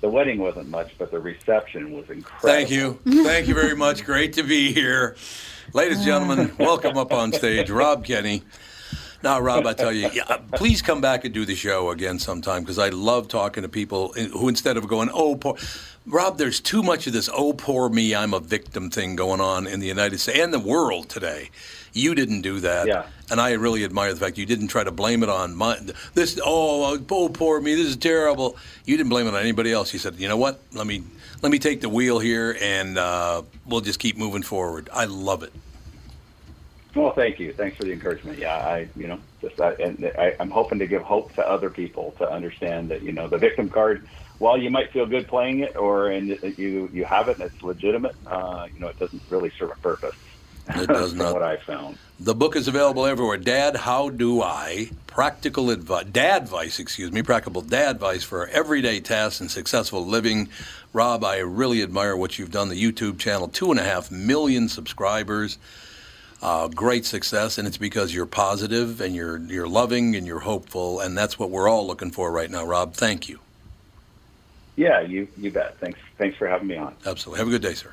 The 0.00 0.08
wedding 0.08 0.38
wasn't 0.38 0.68
much, 0.70 0.96
but 0.98 1.10
the 1.10 1.20
reception 1.20 1.92
was 1.92 2.10
incredible. 2.10 2.48
Thank 2.48 2.70
you. 2.70 2.98
Thank 3.24 3.46
you 3.46 3.54
very 3.54 3.76
much. 3.76 4.04
Great 4.04 4.32
to 4.34 4.42
be 4.42 4.72
here. 4.72 5.16
Ladies 5.74 5.96
and 5.96 6.06
gentlemen, 6.06 6.52
welcome 6.56 6.96
up 6.96 7.12
on 7.12 7.32
stage, 7.32 7.68
Rob 7.68 8.04
Kenney. 8.04 8.44
Now, 9.24 9.40
Rob, 9.40 9.66
I 9.66 9.72
tell 9.72 9.90
you, 9.90 10.08
yeah, 10.12 10.36
please 10.52 10.80
come 10.80 11.00
back 11.00 11.24
and 11.24 11.34
do 11.34 11.44
the 11.44 11.56
show 11.56 11.90
again 11.90 12.20
sometime 12.20 12.62
because 12.62 12.78
I 12.78 12.90
love 12.90 13.26
talking 13.26 13.64
to 13.64 13.68
people 13.68 14.12
who, 14.12 14.48
instead 14.48 14.76
of 14.76 14.86
going, 14.86 15.10
oh, 15.12 15.34
poor. 15.34 15.56
Rob, 16.06 16.38
there's 16.38 16.60
too 16.60 16.84
much 16.84 17.08
of 17.08 17.12
this, 17.12 17.28
oh, 17.34 17.54
poor 17.54 17.88
me, 17.88 18.14
I'm 18.14 18.34
a 18.34 18.38
victim 18.38 18.88
thing 18.88 19.16
going 19.16 19.40
on 19.40 19.66
in 19.66 19.80
the 19.80 19.88
United 19.88 20.20
States 20.20 20.38
and 20.38 20.54
the 20.54 20.60
world 20.60 21.08
today. 21.08 21.50
You 21.92 22.14
didn't 22.14 22.42
do 22.42 22.60
that. 22.60 22.86
Yeah. 22.86 23.06
And 23.28 23.40
I 23.40 23.50
really 23.54 23.82
admire 23.82 24.14
the 24.14 24.20
fact 24.20 24.38
you 24.38 24.46
didn't 24.46 24.68
try 24.68 24.84
to 24.84 24.92
blame 24.92 25.24
it 25.24 25.28
on 25.28 25.56
my, 25.56 25.76
this, 26.14 26.38
oh, 26.44 27.04
oh, 27.10 27.28
poor 27.30 27.60
me, 27.60 27.74
this 27.74 27.88
is 27.88 27.96
terrible. 27.96 28.56
You 28.84 28.96
didn't 28.96 29.10
blame 29.10 29.26
it 29.26 29.34
on 29.34 29.40
anybody 29.40 29.72
else. 29.72 29.92
You 29.92 29.98
said, 29.98 30.14
you 30.20 30.28
know 30.28 30.36
what, 30.36 30.60
let 30.72 30.86
me, 30.86 31.02
let 31.44 31.50
me 31.50 31.58
take 31.58 31.82
the 31.82 31.90
wheel 31.90 32.18
here 32.20 32.56
and 32.58 32.96
uh, 32.96 33.42
we'll 33.66 33.82
just 33.82 33.98
keep 33.98 34.16
moving 34.16 34.40
forward. 34.40 34.88
I 34.90 35.04
love 35.04 35.42
it. 35.42 35.52
Well, 36.94 37.12
thank 37.12 37.38
you. 37.38 37.52
Thanks 37.52 37.76
for 37.76 37.84
the 37.84 37.92
encouragement. 37.92 38.38
Yeah, 38.38 38.56
I, 38.56 38.88
you 38.96 39.08
know, 39.08 39.18
just 39.42 39.60
I, 39.60 39.72
and 39.72 40.10
I, 40.18 40.34
I'm 40.40 40.50
hoping 40.50 40.78
to 40.78 40.86
give 40.86 41.02
hope 41.02 41.34
to 41.34 41.46
other 41.46 41.68
people 41.68 42.14
to 42.16 42.30
understand 42.30 42.88
that 42.88 43.02
you 43.02 43.12
know 43.12 43.28
the 43.28 43.36
victim 43.36 43.68
card. 43.68 44.08
While 44.38 44.56
you 44.56 44.70
might 44.70 44.90
feel 44.90 45.04
good 45.04 45.28
playing 45.28 45.60
it, 45.60 45.76
or 45.76 46.08
and 46.08 46.28
you 46.56 46.88
you 46.92 47.04
have 47.04 47.28
it 47.28 47.38
and 47.38 47.52
it's 47.52 47.62
legitimate, 47.62 48.16
uh, 48.26 48.66
you 48.72 48.80
know, 48.80 48.88
it 48.88 48.98
doesn't 48.98 49.20
really 49.28 49.52
serve 49.58 49.72
a 49.72 49.76
purpose. 49.76 50.14
It 50.68 50.86
does 50.88 51.14
not. 51.14 51.34
what 51.34 51.42
I 51.42 51.56
found. 51.56 51.98
The 52.20 52.34
book 52.34 52.56
is 52.56 52.68
available 52.68 53.06
everywhere. 53.06 53.36
Dad, 53.36 53.76
how 53.76 54.08
do 54.08 54.40
I? 54.40 54.90
Practical 55.06 55.70
advice, 55.70 56.06
dad 56.10 56.42
advice, 56.42 56.78
excuse 56.78 57.12
me, 57.12 57.22
practical 57.22 57.60
dad 57.60 57.96
advice 57.96 58.22
for 58.24 58.46
everyday 58.48 59.00
tasks 59.00 59.40
and 59.40 59.50
successful 59.50 60.04
living. 60.06 60.48
Rob, 60.92 61.24
I 61.24 61.38
really 61.38 61.82
admire 61.82 62.16
what 62.16 62.38
you've 62.38 62.50
done. 62.52 62.68
The 62.68 62.80
YouTube 62.80 63.18
channel, 63.18 63.48
two 63.48 63.70
and 63.70 63.80
a 63.80 63.82
half 63.82 64.10
million 64.10 64.68
subscribers, 64.68 65.58
uh, 66.40 66.68
great 66.68 67.04
success, 67.04 67.58
and 67.58 67.66
it's 67.66 67.76
because 67.78 68.14
you're 68.14 68.26
positive 68.26 69.00
and 69.00 69.14
you're 69.14 69.38
you're 69.38 69.68
loving 69.68 70.14
and 70.14 70.26
you're 70.26 70.40
hopeful, 70.40 71.00
and 71.00 71.18
that's 71.18 71.38
what 71.38 71.50
we're 71.50 71.68
all 71.68 71.86
looking 71.86 72.10
for 72.10 72.30
right 72.30 72.50
now. 72.50 72.64
Rob, 72.64 72.94
thank 72.94 73.28
you. 73.28 73.40
Yeah, 74.76 75.00
you 75.00 75.26
you 75.36 75.50
bet. 75.50 75.78
Thanks 75.78 75.98
thanks 76.18 76.36
for 76.36 76.46
having 76.46 76.68
me 76.68 76.76
on. 76.76 76.94
Absolutely. 77.06 77.38
Have 77.38 77.48
a 77.48 77.50
good 77.50 77.62
day, 77.62 77.74
sir. 77.74 77.92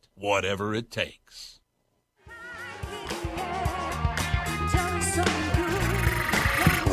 whatever 0.21 0.73
it 0.75 0.91
takes. 0.91 1.59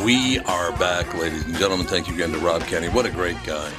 We 0.03 0.39
are 0.39 0.71
back, 0.77 1.13
ladies 1.15 1.43
and 1.45 1.55
gentlemen. 1.57 1.85
Thank 1.85 2.07
you 2.07 2.13
again 2.15 2.31
to 2.31 2.39
Rob 2.39 2.63
Kenney. 2.63 2.87
What 2.87 3.05
a 3.05 3.11
great 3.11 3.35
guy. 3.45 3.69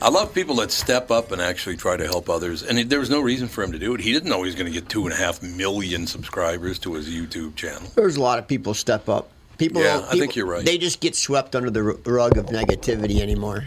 I 0.00 0.08
love 0.08 0.32
people 0.32 0.54
that 0.56 0.70
step 0.70 1.10
up 1.10 1.32
and 1.32 1.42
actually 1.42 1.76
try 1.76 1.96
to 1.96 2.04
help 2.06 2.30
others. 2.30 2.62
And 2.62 2.78
there 2.88 3.00
was 3.00 3.10
no 3.10 3.20
reason 3.20 3.48
for 3.48 3.62
him 3.64 3.72
to 3.72 3.78
do 3.78 3.92
it. 3.94 4.00
He 4.00 4.12
didn't 4.12 4.28
know 4.30 4.38
he 4.38 4.44
was 4.46 4.54
going 4.54 4.72
to 4.72 4.72
get 4.72 4.88
two 4.88 5.04
and 5.04 5.12
a 5.12 5.16
half 5.16 5.42
million 5.42 6.06
subscribers 6.06 6.78
to 6.80 6.94
his 6.94 7.08
YouTube 7.08 7.56
channel. 7.56 7.88
There's 7.96 8.16
a 8.16 8.20
lot 8.22 8.38
of 8.38 8.46
people 8.46 8.72
step 8.72 9.08
up. 9.08 9.30
People, 9.58 9.82
Yeah, 9.82 9.94
don't- 9.98 10.04
I 10.14 10.18
think 10.18 10.36
you're 10.36 10.46
right. 10.46 10.64
They 10.64 10.78
just 10.78 11.00
get 11.00 11.16
swept 11.16 11.56
under 11.56 11.70
the 11.70 11.82
rug 11.82 12.36
of 12.38 12.46
negativity 12.46 13.20
anymore. 13.20 13.64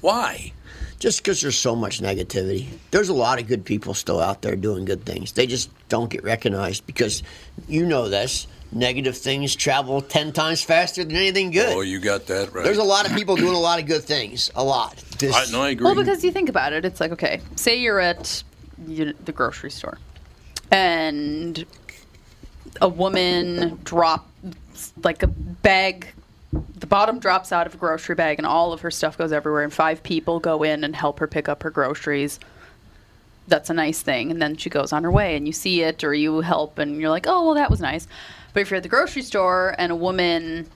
Why? 0.00 0.52
Just 0.98 1.22
because 1.22 1.42
there's 1.42 1.58
so 1.58 1.76
much 1.76 2.00
negativity. 2.00 2.66
There's 2.90 3.10
a 3.10 3.14
lot 3.14 3.38
of 3.40 3.46
good 3.46 3.64
people 3.64 3.92
still 3.94 4.18
out 4.20 4.40
there 4.42 4.56
doing 4.56 4.84
good 4.86 5.04
things. 5.04 5.32
They 5.32 5.46
just 5.46 5.68
don't 5.88 6.08
get 6.10 6.24
recognized 6.24 6.86
because 6.86 7.22
you 7.68 7.84
know 7.84 8.08
this. 8.08 8.46
negative 8.72 9.16
things 9.16 9.54
travel 9.54 10.00
ten 10.00 10.32
times 10.32 10.62
faster 10.62 11.04
than 11.04 11.14
anything 11.14 11.50
good. 11.52 11.72
Oh, 11.76 11.82
you 11.82 12.00
got 12.00 12.26
that 12.26 12.52
right. 12.52 12.64
There's 12.64 12.78
a 12.78 12.82
lot 12.82 13.08
of 13.08 13.14
people 13.14 13.36
doing 13.36 13.54
a 13.54 13.58
lot 13.60 13.78
of 13.78 13.86
good 13.86 14.02
things. 14.02 14.50
A 14.56 14.64
lot. 14.64 14.96
This- 15.18 15.34
I, 15.36 15.50
no, 15.52 15.62
I 15.62 15.70
agree. 15.70 15.84
Well, 15.84 15.94
because 15.94 16.24
you 16.24 16.32
think 16.32 16.48
about 16.48 16.72
it, 16.72 16.84
it's 16.84 17.00
like 17.00 17.12
okay, 17.12 17.40
say 17.56 17.78
you're 17.78 18.00
at 18.00 18.42
the 18.78 19.32
grocery 19.32 19.70
store, 19.70 19.98
and 20.70 21.64
a 22.80 22.88
woman 22.88 23.78
drop 23.84 24.28
like 25.04 25.22
a 25.22 25.28
bag. 25.28 26.08
The 26.78 26.86
bottom 26.86 27.18
drops 27.18 27.52
out 27.52 27.66
of 27.66 27.74
a 27.74 27.76
grocery 27.76 28.14
bag, 28.14 28.38
and 28.38 28.46
all 28.46 28.72
of 28.72 28.80
her 28.82 28.90
stuff 28.90 29.16
goes 29.18 29.32
everywhere. 29.32 29.62
And 29.64 29.72
five 29.72 30.02
people 30.02 30.40
go 30.40 30.62
in 30.62 30.84
and 30.84 30.94
help 30.94 31.18
her 31.20 31.26
pick 31.26 31.48
up 31.48 31.62
her 31.62 31.70
groceries. 31.70 32.38
That's 33.48 33.70
a 33.70 33.74
nice 33.74 34.02
thing. 34.02 34.30
And 34.30 34.42
then 34.42 34.56
she 34.56 34.70
goes 34.70 34.92
on 34.92 35.04
her 35.04 35.10
way, 35.10 35.36
and 35.36 35.46
you 35.46 35.52
see 35.52 35.82
it, 35.82 36.02
or 36.04 36.12
you 36.14 36.40
help, 36.40 36.78
and 36.78 37.00
you're 37.00 37.10
like, 37.10 37.26
oh, 37.28 37.44
well, 37.46 37.54
that 37.54 37.70
was 37.70 37.80
nice. 37.80 38.06
But 38.52 38.60
if 38.60 38.70
you're 38.70 38.76
at 38.78 38.82
the 38.82 38.88
grocery 38.88 39.22
store 39.22 39.74
and 39.78 39.92
a 39.92 39.96
woman 39.96 40.68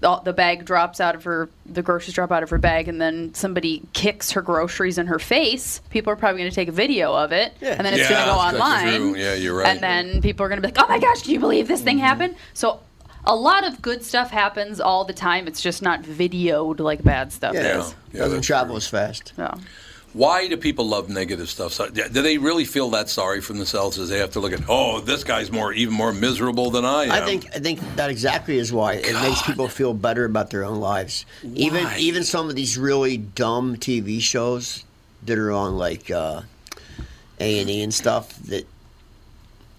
the, 0.00 0.16
the 0.16 0.32
bag 0.34 0.66
drops 0.66 1.00
out 1.00 1.14
of 1.14 1.24
her 1.24 1.48
the 1.64 1.80
groceries 1.80 2.12
drop 2.14 2.30
out 2.30 2.42
of 2.42 2.50
her 2.50 2.58
bag 2.58 2.86
and 2.86 3.00
then 3.00 3.32
somebody 3.32 3.80
kicks 3.94 4.30
her 4.32 4.42
groceries 4.42 4.98
in 4.98 5.06
her 5.06 5.18
face 5.18 5.80
people 5.88 6.12
are 6.12 6.16
probably 6.16 6.38
going 6.42 6.50
to 6.50 6.54
take 6.54 6.68
a 6.68 6.72
video 6.72 7.14
of 7.14 7.32
it 7.32 7.54
and 7.62 7.80
then 7.80 7.94
it's 7.94 8.02
Yeah, 8.02 8.08
going 8.10 8.20
to 8.20 8.26
go 8.26 8.38
online. 8.62 9.14
Yeah, 9.16 9.32
you're 9.34 9.54
right. 9.56 9.68
and 9.68 9.80
then 9.80 10.20
people 10.20 10.44
are 10.44 10.50
going 10.50 10.60
to 10.60 10.68
be 10.68 10.74
like 10.74 10.84
oh 10.84 10.86
my 10.88 10.98
gosh 10.98 11.22
do 11.22 11.32
you 11.32 11.40
believe 11.40 11.66
this 11.66 11.80
Mm-hmm. 11.80 11.84
thing 11.86 11.98
happened 11.98 12.36
so 12.52 12.80
a 13.26 13.34
lot 13.34 13.66
of 13.66 13.82
good 13.82 14.04
stuff 14.04 14.30
happens 14.30 14.80
all 14.80 15.04
the 15.04 15.12
time 15.12 15.46
it's 15.46 15.60
just 15.60 15.82
not 15.82 16.02
videoed 16.02 16.80
like 16.80 17.02
bad 17.02 17.32
stuff 17.32 17.54
yeah, 17.54 17.80
is 17.80 17.94
doesn't 18.12 18.42
travel 18.42 18.76
as 18.76 18.86
fast. 18.86 19.32
Yeah. 19.36 19.54
Why 20.16 20.48
do 20.48 20.56
people 20.56 20.88
love 20.88 21.10
negative 21.10 21.50
stuff? 21.50 21.74
So, 21.74 21.90
do 21.90 22.08
they 22.08 22.38
really 22.38 22.64
feel 22.64 22.88
that 22.90 23.10
sorry 23.10 23.42
for 23.42 23.52
themselves 23.52 23.98
as 23.98 24.08
they 24.08 24.18
have 24.18 24.30
to 24.30 24.40
look 24.40 24.54
at, 24.54 24.62
oh, 24.66 25.00
this 25.00 25.24
guy's 25.24 25.52
more 25.52 25.74
even 25.74 25.92
more 25.92 26.10
miserable 26.10 26.70
than 26.70 26.86
I 26.86 27.04
am? 27.04 27.10
I 27.10 27.20
think 27.20 27.44
I 27.54 27.58
think 27.58 27.80
that 27.96 28.08
exactly 28.08 28.56
is 28.56 28.72
why 28.72 28.94
it 28.94 29.12
makes 29.12 29.42
people 29.42 29.68
feel 29.68 29.92
better 29.92 30.24
about 30.24 30.48
their 30.48 30.64
own 30.64 30.80
lives. 30.80 31.26
Even 31.42 31.84
Why? 31.84 31.98
even 31.98 32.24
some 32.24 32.48
of 32.48 32.56
these 32.56 32.78
really 32.78 33.18
dumb 33.18 33.76
TV 33.76 34.18
shows 34.22 34.84
that 35.24 35.38
are 35.38 35.52
on 35.52 35.76
like 35.76 36.10
uh, 36.10 36.40
A 37.38 37.60
and 37.60 37.68
E 37.68 37.82
and 37.82 37.92
stuff 37.92 38.34
that 38.44 38.66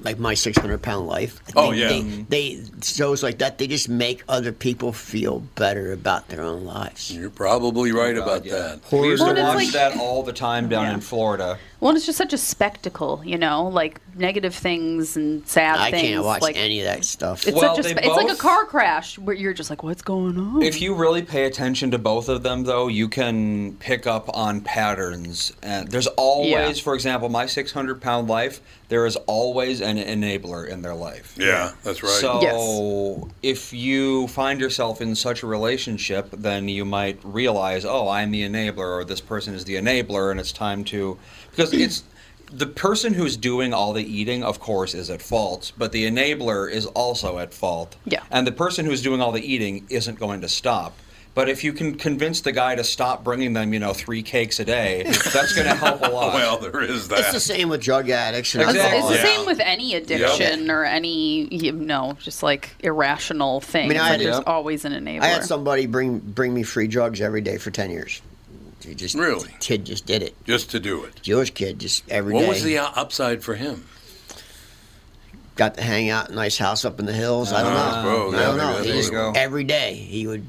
like 0.02 0.20
my 0.20 0.34
six 0.36 0.58
hundred 0.58 0.82
pound 0.82 1.08
life. 1.08 1.42
I 1.50 1.52
Oh, 1.56 1.70
think 1.72 1.78
yeah. 1.82 1.88
they, 1.90 2.02
mm-hmm. 2.02 2.24
they 2.30 2.64
shows 2.84 3.24
like 3.24 3.40
that. 3.40 3.58
They 3.58 3.68
just 3.68 3.90
make 3.90 4.24
other 4.30 4.52
people 4.52 4.94
feel 4.94 5.40
better 5.56 5.92
about 5.92 6.28
their 6.30 6.42
own 6.42 6.64
lives. 6.66 7.12
You're 7.12 7.30
probably 7.32 7.92
oh, 7.92 7.96
right 7.98 8.18
about 8.18 8.44
that. 8.46 8.80
We 8.92 9.08
used 9.10 9.22
to 9.24 9.28
Well, 9.34 9.38
it's 9.38 9.42
watch 9.42 9.56
like- 9.56 9.72
that 9.74 9.98
all 10.00 10.24
the 10.24 10.34
time 10.34 10.70
down 10.70 10.94
in 10.94 11.02
Florida. 11.02 11.58
well 11.80 11.96
it's 11.96 12.06
just 12.06 12.18
such 12.18 12.34
a 12.34 12.38
spectacle 12.38 13.22
you 13.24 13.38
know 13.38 13.68
like 13.68 14.02
negative 14.18 14.54
things 14.56 15.16
and 15.18 15.48
sad 15.48 15.74
things. 15.76 15.80
I 15.88 15.92
things 15.92 16.02
can't 16.04 16.26
watch 16.26 16.42
like 16.42 16.56
any 16.58 16.80
of 16.82 16.86
that 16.86 17.06
stuff. 17.06 17.48
it's 17.48 17.56
Well, 17.56 17.76
such 17.76 17.86
a 17.86 17.88
they 17.88 17.96
spe- 18.02 18.06
it's 18.06 18.16
like 18.16 18.30
a 18.32 18.36
car 18.36 18.66
crash 18.66 19.18
where 19.18 19.36
you're 19.36 19.54
just 19.54 19.70
like 19.70 19.84
what's 19.84 20.02
going 20.02 20.38
on 20.38 20.62
If 20.62 20.82
you 20.82 20.96
really 20.96 21.22
pay 21.22 21.46
attention 21.46 21.92
to 21.92 21.98
both 21.98 22.30
of 22.30 22.44
them, 22.44 22.64
though, 22.64 22.88
you 22.88 23.08
can 23.10 23.76
pick 23.80 24.08
up 24.08 24.30
on 24.36 24.62
patterns. 24.62 25.54
And 25.62 25.88
there's 25.90 26.08
always, 26.08 26.50
Yeah. 26.78 26.84
for 26.84 26.96
example, 26.96 27.30
my 27.30 27.46
600 27.46 28.02
pound 28.02 28.28
life, 28.28 28.62
there 28.90 29.06
is 29.06 29.16
always 29.28 29.82
an 29.82 29.98
enabler 29.98 30.68
in 30.68 30.82
their 30.82 30.96
life. 30.96 31.36
Yeah, 31.38 31.72
that's 31.84 32.02
right. 32.04 32.12
So 32.12 33.30
if 33.44 33.74
you 33.74 34.28
find 34.30 34.60
yourself 34.62 35.02
in 35.02 35.14
such 35.16 35.44
a 35.44 35.48
relationship, 35.48 36.30
then 36.32 36.70
you 36.70 36.86
might 36.86 37.20
realize, 37.24 37.84
oh, 37.86 38.08
I'm 38.08 38.32
the 38.32 38.48
enabler, 38.48 39.00
or 39.00 39.04
this 39.04 39.20
person 39.22 39.54
is 39.54 39.66
the 39.66 39.76
enabler, 39.76 40.32
and 40.32 40.40
it's 40.40 40.52
time 40.52 40.84
to. 40.86 41.18
Because 41.52 41.74
it's. 41.74 42.04
The 42.52 42.66
person 42.68 43.14
who's 43.14 43.36
doing 43.38 43.74
all 43.74 43.94
the 43.94 44.04
eating, 44.04 44.44
of 44.44 44.60
course, 44.60 44.94
is 44.94 45.10
at 45.10 45.22
fault, 45.22 45.72
but 45.78 45.92
the 45.92 46.10
enabler 46.10 46.72
is 46.72 46.86
also 46.86 47.40
at 47.40 47.54
fault. 47.54 47.96
Yeah. 48.06 48.24
And 48.32 48.48
the 48.48 48.52
person 48.52 48.86
who's 48.86 49.02
doing 49.02 49.22
all 49.22 49.32
the 49.32 49.42
eating 49.46 49.86
isn't 49.90 50.18
going 50.20 50.42
to 50.42 50.50
stop. 50.50 50.98
But 51.36 51.50
if 51.50 51.64
you 51.64 51.72
can 51.72 51.96
convince 52.00 52.42
the 52.42 52.52
guy 52.52 52.74
to 52.74 52.84
stop 52.84 53.24
bringing 53.24 53.54
them, 53.54 53.72
you 53.72 53.80
know, 53.80 53.94
three 53.94 54.24
cakes 54.24 54.60
a 54.60 54.66
day, 54.66 55.04
that's 55.34 55.54
going 55.54 55.68
to 55.68 55.76
help 55.76 56.02
a 56.02 56.08
lot. 56.10 56.34
well, 56.34 56.58
there 56.58 56.82
is 56.82 57.10
that. 57.10 57.20
It's 57.20 57.32
the 57.34 57.40
same 57.40 57.70
with 57.70 57.80
drug 57.82 58.10
addicts 58.10 58.56
and 58.56 58.64
It's- 58.68 58.76
It's 58.76 59.08
the 59.08 59.16
Yeah. 59.16 59.36
same 59.38 59.46
with 59.46 59.60
any 59.60 59.94
addiction 59.94 60.72
or 60.72 60.84
any, 60.84 61.54
you 61.54 61.74
know, 61.74 62.18
just 62.20 62.42
like 62.42 62.72
irrational 62.80 63.62
thing. 63.62 63.92
I 63.92 63.94
like 63.94 64.12
had- 64.14 64.20
there's 64.22 64.36
Yep. 64.38 64.44
always 64.48 64.84
an 64.84 64.94
enabler. 64.94 65.22
I 65.22 65.28
had 65.28 65.44
somebody 65.46 65.86
bring 65.86 66.18
bring 66.20 66.56
me 66.56 66.64
free 66.64 66.88
drugs 66.88 67.22
every 67.22 67.42
day 67.42 67.58
for 67.58 67.70
ten 67.70 67.92
years. 67.92 68.20
He 68.84 68.94
just 68.96 69.16
Really? 69.16 69.50
kid 69.60 69.86
just 69.86 70.06
did 70.06 70.22
it. 70.24 70.36
Just 70.46 70.72
to 70.72 70.80
do 70.80 71.04
it. 71.04 71.22
Jewish 71.22 71.52
kid 71.52 71.80
just 71.80 72.04
every 72.10 72.34
day. 72.34 72.40
What 72.40 72.48
was 72.50 72.64
the 72.64 72.78
uh, 72.78 72.90
upside 72.96 73.44
for 73.44 73.56
him? 73.56 73.86
got 75.56 75.74
to 75.74 75.82
hang 75.82 76.08
out 76.12 76.28
in 76.28 76.34
a 76.34 76.36
nice 76.36 76.56
house 76.60 76.86
up 76.86 77.00
in 77.00 77.08
the 77.08 77.14
hills. 77.14 77.52
I 77.52 77.64
don't 77.64 77.74
Ah, 77.74 78.04
know. 78.04 78.30
bro, 78.30 78.40
I 78.40 78.44
don't 78.44 78.58
know. 78.58 78.84
He 78.84 78.92
just, 78.92 79.12
every 79.12 79.64
day 79.64 79.96
he 79.96 80.28
would. 80.28 80.46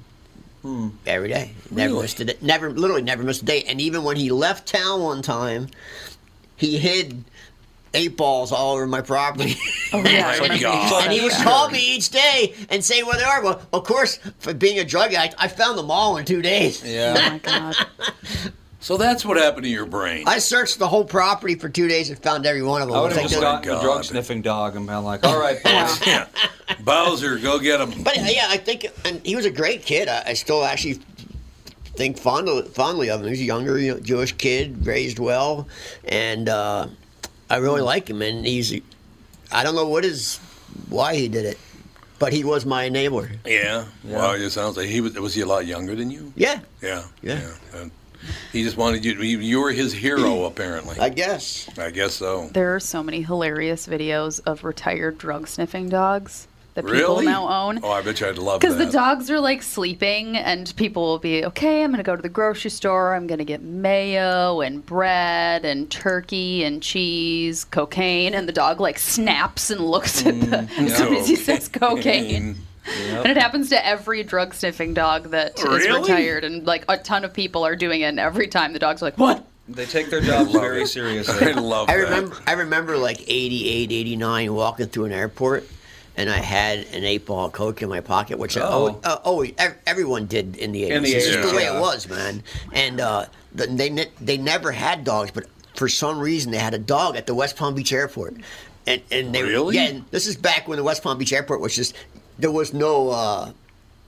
Every 1.06 1.30
day, 1.30 1.52
never 1.70 1.92
Really? 1.92 2.02
missed 2.02 2.20
a 2.20 2.26
day. 2.26 2.34
Never, 2.42 2.70
literally, 2.70 3.00
never 3.00 3.22
missed 3.22 3.40
a 3.40 3.46
day. 3.46 3.62
And 3.62 3.80
even 3.80 4.02
when 4.04 4.16
he 4.16 4.30
left 4.30 4.68
town 4.68 5.00
one 5.02 5.22
time, 5.22 5.68
he 6.56 6.76
hid 6.76 7.24
eight 7.94 8.16
balls 8.16 8.52
all 8.52 8.74
over 8.74 8.86
my 8.86 9.00
property. 9.00 9.54
oh, 9.92 10.02
yeah. 10.04 10.36
I 10.40 10.48
My 10.48 10.58
God. 10.58 11.04
and 11.04 11.12
he 11.12 11.20
would 11.20 11.32
call 11.32 11.70
me 11.70 11.96
each 11.96 12.10
day 12.10 12.54
and 12.70 12.84
say 12.84 13.02
where 13.02 13.16
they 13.16 13.24
are. 13.24 13.42
Well, 13.42 13.62
of 13.72 13.84
course, 13.84 14.18
for 14.38 14.54
being 14.54 14.78
a 14.78 14.84
drug 14.84 15.12
addict, 15.14 15.34
I 15.38 15.48
found 15.48 15.78
them 15.78 15.90
all 15.90 16.16
in 16.16 16.24
two 16.24 16.42
days. 16.42 16.82
Yeah. 16.84 17.14
Oh 17.16 17.30
my 17.30 17.38
god. 17.38 17.76
So 18.80 18.96
that's 18.96 19.24
what 19.24 19.36
happened 19.36 19.64
to 19.64 19.68
your 19.68 19.86
brain. 19.86 20.24
I 20.26 20.38
searched 20.38 20.78
the 20.78 20.86
whole 20.86 21.04
property 21.04 21.56
for 21.56 21.68
two 21.68 21.88
days 21.88 22.10
and 22.10 22.18
found 22.20 22.46
every 22.46 22.62
one 22.62 22.80
of 22.80 22.88
them. 22.88 22.96
I 22.96 23.00
would 23.02 23.12
have 23.12 23.28
just 23.28 23.40
gotten 23.40 23.70
a 23.70 23.80
drug 23.80 24.04
sniffing 24.04 24.40
dog 24.40 24.76
and 24.76 24.86
been 24.86 25.02
like, 25.02 25.24
all 25.26 25.38
right, 25.38 25.62
boys. 25.62 26.00
yeah. 26.06 26.28
Bowser, 26.84 27.38
go 27.38 27.58
get 27.58 27.80
him. 27.80 28.02
But 28.04 28.16
yeah, 28.16 28.46
I 28.48 28.56
think, 28.56 28.86
and 29.04 29.20
he 29.26 29.34
was 29.34 29.46
a 29.46 29.50
great 29.50 29.84
kid. 29.84 30.08
I, 30.08 30.22
I 30.28 30.34
still 30.34 30.64
actually 30.64 31.00
think 31.96 32.18
fondly, 32.18 32.62
fondly 32.68 33.10
of 33.10 33.20
him. 33.20 33.26
He 33.26 33.30
was 33.30 33.40
a 33.40 33.44
younger 33.44 33.78
you 33.78 33.94
know, 33.94 34.00
Jewish 34.00 34.32
kid, 34.32 34.86
raised 34.86 35.18
well, 35.18 35.66
and 36.04 36.48
uh, 36.48 36.86
I 37.50 37.56
really 37.56 37.80
hmm. 37.80 37.86
like 37.86 38.08
him. 38.08 38.22
And 38.22 38.44
he's, 38.44 38.72
I 39.52 39.62
don't 39.62 39.74
know 39.74 39.88
what 39.88 40.04
is, 40.04 40.38
why 40.88 41.14
he 41.14 41.28
did 41.28 41.44
it, 41.44 41.58
but 42.18 42.32
he 42.32 42.44
was 42.44 42.66
my 42.66 42.88
enabler. 42.88 43.36
Yeah. 43.46 43.86
Wow, 44.04 44.32
it 44.32 44.50
sounds 44.50 44.76
like 44.76 44.88
he 44.88 45.00
was. 45.00 45.14
Was 45.18 45.34
he 45.34 45.42
a 45.42 45.46
lot 45.46 45.66
younger 45.66 45.94
than 45.94 46.10
you? 46.10 46.32
Yeah, 46.36 46.60
Yeah. 46.82 47.04
Yeah. 47.22 47.50
And 47.74 47.90
he 48.52 48.64
just 48.64 48.76
wanted 48.76 49.04
you. 49.04 49.14
You, 49.14 49.38
you 49.38 49.60
were 49.60 49.70
his 49.70 49.92
hero, 49.92 50.44
apparently. 50.44 50.98
I 50.98 51.08
guess. 51.08 51.68
I 51.78 51.90
guess 51.90 52.14
so. 52.14 52.48
There 52.48 52.74
are 52.74 52.80
so 52.80 53.02
many 53.02 53.22
hilarious 53.22 53.86
videos 53.86 54.40
of 54.44 54.64
retired 54.64 55.18
drug 55.18 55.46
sniffing 55.46 55.88
dogs 55.88 56.48
that 56.74 56.84
people 56.84 56.92
Really? 57.16 57.26
now 57.26 57.48
own. 57.48 57.80
Oh, 57.82 57.90
I 57.90 58.02
bet 58.02 58.20
you 58.20 58.28
I'd 58.28 58.38
love 58.38 58.60
that. 58.60 58.66
Because 58.68 58.78
the 58.78 58.90
dogs 58.92 59.30
are 59.30 59.40
like 59.40 59.62
sleeping, 59.62 60.36
and 60.36 60.72
people 60.76 61.02
will 61.02 61.18
be, 61.18 61.44
okay, 61.46 61.82
I'm 61.82 61.90
going 61.90 61.98
to 61.98 62.02
go 62.04 62.14
to 62.14 62.22
the 62.22 62.28
grocery 62.28 62.70
store. 62.70 63.14
I'm 63.14 63.26
going 63.26 63.38
to 63.38 63.44
get 63.44 63.62
mayo 63.62 64.60
and 64.60 64.84
bread 64.84 65.64
and 65.64 65.90
turkey 65.90 66.62
and 66.64 66.82
cheese, 66.82 67.64
cocaine. 67.64 68.34
And 68.34 68.48
the 68.48 68.52
dog 68.52 68.80
like 68.80 68.98
snaps 68.98 69.70
and 69.70 69.80
looks 69.80 70.24
at 70.24 70.40
the, 70.40 70.68
as 70.78 70.96
soon 70.96 71.14
as 71.14 71.26
he 71.28 71.36
says 71.36 71.68
cocaine. 71.68 72.56
And 73.10 73.26
it 73.26 73.36
happens 73.36 73.68
to 73.70 73.86
every 73.86 74.22
drug 74.22 74.54
sniffing 74.54 74.94
dog 74.94 75.30
that 75.30 75.58
is 75.58 75.64
Really? 75.64 76.00
retired. 76.00 76.44
And 76.44 76.66
like 76.66 76.84
a 76.88 76.96
ton 76.96 77.24
of 77.24 77.34
people 77.34 77.64
are 77.66 77.76
doing 77.76 78.00
it. 78.00 78.04
And 78.04 78.18
every 78.20 78.46
time 78.48 78.72
the 78.72 78.78
dog's 78.78 79.02
like, 79.02 79.18
what? 79.18 79.44
They 79.68 79.84
take 79.84 80.08
their 80.08 80.22
jobs 80.22 80.54
love 80.54 80.62
very 80.62 80.82
it. 80.82 80.86
seriously. 80.86 81.48
I 81.48 81.52
love 81.52 81.90
I 81.90 81.96
that. 81.98 82.02
remember, 82.04 82.36
I 82.46 82.52
remember 82.52 82.96
like 82.96 83.20
88, 83.28 83.92
89 83.92 84.54
walking 84.54 84.86
through 84.86 85.04
an 85.06 85.12
airport. 85.12 85.68
And 86.18 86.28
I 86.28 86.38
had 86.38 86.80
an 86.92 87.04
eight 87.04 87.24
ball 87.26 87.48
coke 87.48 87.80
in 87.80 87.88
my 87.88 88.00
pocket, 88.00 88.38
which 88.38 88.56
I 88.56 88.60
Oh. 88.62 89.00
oh, 89.04 89.08
uh, 89.08 89.18
oh 89.24 89.46
ev- 89.56 89.76
everyone 89.86 90.26
did 90.26 90.56
in 90.56 90.72
the 90.72 90.82
eighties. 90.84 90.96
In 90.96 91.02
the 91.04 91.10
It's 91.12 91.26
just 91.26 91.38
80s, 91.38 91.50
the 91.50 91.56
way 91.56 91.64
it 91.66 91.80
was, 91.80 92.08
man. 92.08 92.42
And 92.72 93.00
uh, 93.00 93.26
the, 93.54 93.66
they 93.68 94.06
they 94.20 94.36
never 94.36 94.72
had 94.72 95.04
dogs, 95.04 95.30
but 95.30 95.44
for 95.76 95.88
some 95.88 96.18
reason 96.18 96.50
they 96.50 96.58
had 96.58 96.74
a 96.74 96.78
dog 96.78 97.16
at 97.16 97.26
the 97.26 97.34
West 97.34 97.56
Palm 97.56 97.74
Beach 97.76 97.92
airport. 97.92 98.34
And 98.86 99.00
and 99.12 99.32
they 99.34 99.44
Really? 99.44 99.76
yeah. 99.76 100.00
This 100.10 100.26
is 100.26 100.36
back 100.36 100.66
when 100.66 100.76
the 100.76 100.82
West 100.84 101.04
Palm 101.04 101.18
Beach 101.18 101.32
airport 101.32 101.60
was 101.60 101.74
just 101.76 101.94
there 102.38 102.50
was 102.50 102.74
no. 102.74 103.10
Uh, 103.10 103.52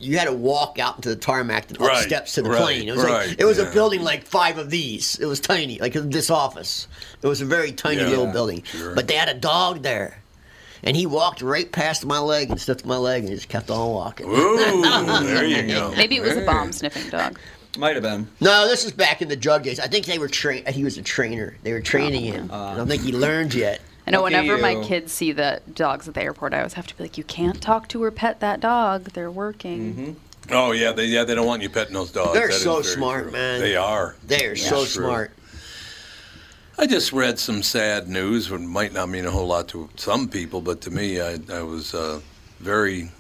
you 0.01 0.17
had 0.19 0.25
to 0.25 0.33
walk 0.33 0.79
out 0.79 0.97
into 0.97 1.11
the 1.11 1.17
tarmac 1.17 1.69
and 1.69 1.79
up 1.81 1.87
Right, 1.87 2.03
steps 2.03 2.35
to 2.37 2.43
the 2.43 2.49
right, 2.51 2.63
plane. 2.63 2.89
It 2.89 2.93
was 2.97 3.05
right, 3.05 3.29
like 3.29 3.39
it 3.41 3.45
was 3.45 3.59
yeah. 3.59 3.69
a 3.69 3.73
building 3.73 4.03
like 4.03 4.25
five 4.25 4.57
of 4.59 4.69
these. 4.71 5.17
It 5.21 5.27
was 5.27 5.39
tiny, 5.41 5.79
like 5.79 5.93
this 5.93 6.29
office. 6.31 6.89
It 7.23 7.27
was 7.29 7.41
a 7.43 7.45
very 7.45 7.71
tiny 7.71 8.01
Yeah, 8.01 8.09
little 8.09 8.27
building. 8.33 8.63
sure. 8.65 8.95
But 8.97 9.07
they 9.09 9.15
had 9.15 9.29
a 9.29 9.35
dog 9.35 9.83
there. 9.83 10.20
And 10.83 10.97
he 10.97 11.07
walked 11.07 11.43
right 11.43 11.71
past 11.71 12.07
my 12.07 12.19
leg 12.19 12.51
and 12.51 12.61
sniffed 12.61 12.87
my 12.87 12.97
leg 12.97 13.25
and 13.25 13.33
just 13.33 13.49
kept 13.49 13.71
on 13.71 13.91
walking. 13.93 14.27
Ooh, 14.29 14.57
there 15.23 15.45
you 15.45 15.67
go. 15.67 15.93
Maybe 15.97 16.17
it 16.17 16.23
was 16.23 16.37
a 16.37 16.45
bomb 16.47 16.73
sniffing 16.73 17.09
dog. 17.11 17.39
Might 17.79 17.95
have 17.95 18.03
been. 18.03 18.27
No, 18.41 18.67
this 18.67 18.85
is 18.85 18.91
back 18.93 19.23
in 19.23 19.29
the 19.29 19.37
drug 19.37 19.63
days. 19.63 19.79
I 19.79 19.87
think 19.87 20.07
they 20.07 20.19
were 20.19 20.29
train. 20.29 20.65
He 20.67 20.83
was 20.83 20.99
a 20.99 21.03
trainer. 21.03 21.57
They 21.63 21.73
were 21.73 21.81
training 21.81 22.25
him. 22.25 22.51
Oh. 22.53 22.65
I 22.65 22.77
don't 22.77 22.89
think 22.89 23.03
he 23.03 23.13
learned 23.13 23.55
yet. 23.55 23.81
I 24.07 24.11
know 24.11 24.23
Lucky 24.23 24.35
whenever 24.35 24.59
my 24.61 24.83
kids 24.83 25.13
see 25.13 25.31
the 25.31 25.61
dogs 25.73 26.09
at 26.09 26.15
the 26.15 26.23
airport, 26.23 26.53
I 26.53 26.59
always 26.59 26.73
have 26.73 26.87
to 26.89 26.97
be 26.97 27.05
like, 27.05 27.17
you 27.17 27.23
can't 27.25 27.61
talk 27.61 27.87
to 27.89 28.03
or 28.03 28.11
pet 28.11 28.41
that 28.41 28.59
dog. 28.61 29.05
They're 29.13 29.31
working. 29.31 29.95
Mm-hmm. 29.95 30.13
Oh 30.53 30.73
yeah, 30.73 30.91
they 30.91 31.05
yeah 31.05 31.23
they 31.23 31.37
don't 31.37 31.47
want 31.47 31.63
you 31.63 31.71
petting 31.71 31.95
those 31.95 32.11
dogs. 32.11 32.33
They're 32.33 32.49
That 32.49 32.55
is 32.55 32.63
so 32.63 32.83
smart, 32.83 33.25
true. 33.25 33.33
man. 33.33 33.61
They 33.61 33.77
are. 33.77 34.17
They 34.27 34.47
are 34.47 34.57
so 34.57 34.79
True. 34.79 34.87
smart. 35.05 35.31
I 36.79 36.87
just 36.87 37.13
read 37.13 37.39
some 37.39 37.63
sad 37.63 38.09
news, 38.09 38.51
which 38.51 38.61
might 38.63 38.93
not 38.93 39.09
mean 39.09 39.27
a 39.27 39.31
whole 39.31 39.47
lot 39.47 39.69
to 39.69 39.89
some 39.97 40.29
people, 40.29 40.61
but 40.61 40.81
to 40.83 40.91
me, 40.91 41.21
I, 41.21 41.39
I 41.53 41.63
was 41.63 41.95
uh, 41.95 42.21
very 42.59 43.11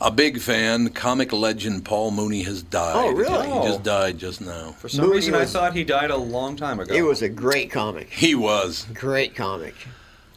a 0.00 0.10
big 0.10 0.40
fan. 0.40 0.88
Comic 0.90 1.32
legend 1.32 1.84
Paul 1.84 2.10
Mooney 2.10 2.42
has 2.42 2.62
died. 2.64 2.96
Oh, 2.96 3.12
really? 3.12 3.46
He 3.48 3.68
just 3.68 3.84
died 3.84 4.18
just 4.18 4.40
now. 4.40 4.72
For 4.72 4.88
some 4.88 5.04
Mooney 5.04 5.16
reason, 5.16 5.34
was- 5.34 5.54
I 5.54 5.58
thought 5.60 5.74
he 5.76 5.84
died 5.84 6.10
a 6.10 6.16
long 6.16 6.56
time 6.56 6.80
ago. 6.80 6.92
He 6.92 7.02
was 7.02 7.22
a 7.22 7.28
great 7.28 7.70
comic. 7.70 8.10
He 8.10 8.34
was. 8.34 8.86
Great 8.94 9.36
comic. 9.36 9.74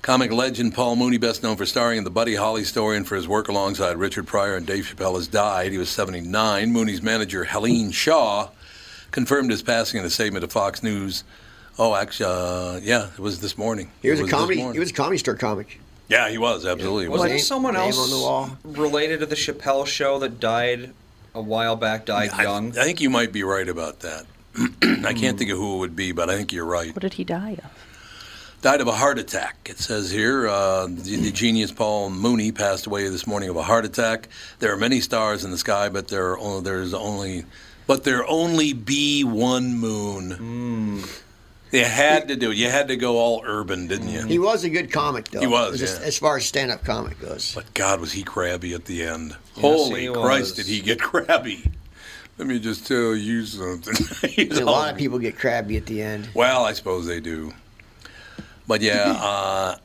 Comic 0.04 0.32
legend 0.32 0.76
Paul 0.76 0.98
Mooney, 0.98 1.18
best 1.18 1.42
known 1.42 1.56
for 1.58 1.66
starring 1.66 1.98
in 1.98 2.04
the 2.04 2.12
Buddy 2.12 2.36
Holly 2.36 2.64
story 2.64 2.96
and 2.96 3.08
for 3.08 3.16
his 3.16 3.28
work 3.28 3.48
alongside 3.48 3.98
Richard 3.98 4.28
Pryor 4.28 4.56
and 4.56 4.68
Dave 4.68 4.86
Chappelle, 4.86 5.16
has 5.16 5.28
died. 5.28 5.72
He 5.72 5.80
was 5.80 5.90
79. 5.90 6.72
Mooney's 6.72 7.02
manager, 7.02 7.46
Helene 7.46 7.90
Shaw, 7.90 8.50
confirmed 9.10 9.50
his 9.50 9.64
passing 9.64 10.00
in 10.00 10.06
a 10.06 10.12
statement 10.12 10.44
to 10.44 10.48
Fox 10.48 10.84
News. 10.84 11.24
Oh, 11.78 11.94
actually, 11.96 12.30
uh, 12.30 12.80
yeah, 12.82 13.10
it 13.12 13.20
was 13.20 13.42
this 13.42 13.58
morning. 13.58 13.92
He 14.02 14.10
was 14.10 14.20
It 14.20 14.28
a 14.28 14.30
comedy. 14.30 14.58
morning. 14.58 14.74
He 14.74 14.80
was 14.80 14.92
a 14.92 14.94
comedy 14.94 15.18
store 15.18 15.36
comic. 15.36 15.80
Yeah, 16.08 16.30
he 16.30 16.38
was 16.38 16.66
absolutely. 16.66 17.08
Wasn't 17.10 17.30
there 17.30 17.40
someone 17.40 17.76
else 17.76 17.98
on 17.98 18.10
the 18.10 18.18
wall. 18.18 18.58
related 18.64 19.20
to 19.22 19.26
the 19.26 19.36
Chappelle 19.36 19.86
show 19.88 20.20
that 20.20 20.40
died 20.40 20.92
a 21.34 21.42
while 21.42 21.76
back? 21.76 22.06
Died 22.06 22.30
I, 22.32 22.44
young. 22.44 22.78
I 22.78 22.84
think 22.84 23.02
you 23.02 23.10
might 23.10 23.34
be 23.34 23.44
right 23.44 23.68
about 23.68 24.02
that. 24.02 24.26
I 25.06 25.14
can't 25.14 25.38
think 25.38 25.50
of 25.52 25.58
who 25.58 25.76
it 25.76 25.80
would 25.80 25.96
be, 25.96 26.12
but 26.12 26.30
I 26.30 26.38
think 26.38 26.54
you're 26.54 26.64
right. 26.66 26.94
What 26.96 27.02
did 27.02 27.16
he 27.16 27.24
die 27.24 27.58
of? 27.64 27.72
Died 28.62 28.82
of 28.82 28.88
a 28.88 28.94
heart 28.94 29.20
attack. 29.20 29.68
It 29.70 29.80
says 29.80 30.10
here 30.12 30.48
uh, 30.48 30.88
the, 30.88 31.18
the 31.18 31.32
genius 31.32 31.72
Paul 31.72 32.10
Mooney 32.10 32.52
passed 32.52 32.86
away 32.86 33.08
this 33.10 33.28
morning 33.28 33.50
of 33.50 33.58
a 33.58 33.64
heart 33.64 33.84
attack. 33.86 34.30
There 34.60 34.72
are 34.74 34.78
many 34.78 35.02
stars 35.02 35.44
in 35.44 35.52
the 35.52 35.58
sky, 35.58 35.90
but 35.90 36.08
there 36.08 36.30
are 36.32 36.40
only, 36.40 36.64
there's 36.64 36.94
only 36.94 37.46
but 37.88 38.04
there 38.04 38.28
only 38.28 38.74
be 38.74 39.24
one 39.24 39.76
moon. 39.78 41.04
You 41.72 41.84
had 41.84 42.28
to 42.30 42.36
do 42.36 42.52
it. 42.52 42.58
You 42.58 42.70
had 42.70 42.88
to 42.88 42.96
go 42.96 43.18
all 43.18 43.42
urban, 43.46 43.88
didn't 43.88 44.08
you? 44.10 44.26
He 44.26 44.40
was 44.40 44.64
a 44.64 44.70
good 44.70 44.92
comic, 44.92 45.30
though. 45.30 45.42
He 45.42 45.48
was, 45.48 45.80
Just 45.80 46.00
yeah. 46.02 46.08
as 46.08 46.18
far 46.18 46.38
as 46.38 46.46
stand-up 46.46 46.84
comic 46.84 47.20
goes. 47.20 47.54
But 47.54 47.74
God, 47.74 48.00
was 48.00 48.12
he 48.14 48.24
crabby 48.24 48.74
at 48.74 48.86
the 48.86 49.04
end? 49.04 49.32
Yes, 49.56 49.62
Holy 49.62 50.08
Christ, 50.08 50.42
was. 50.42 50.54
did 50.54 50.68
he 50.68 50.80
get 50.82 51.02
crabby? 51.02 51.64
Let 52.38 52.48
me 52.48 52.60
just 52.60 52.86
tell 52.86 53.16
you 53.16 53.46
something. 53.46 53.96
A 54.52 54.64
lot 54.64 54.92
of 54.92 54.98
people 54.98 55.20
get 55.20 55.38
crabby 55.38 55.78
at 55.78 55.86
the 55.86 56.02
end. 56.02 56.30
Well, 56.34 56.66
I 56.66 56.74
suppose 56.74 57.06
they 57.06 57.20
do. 57.20 57.54
But 58.68 58.82
yeah, 58.82 59.14
uh, 59.22 59.78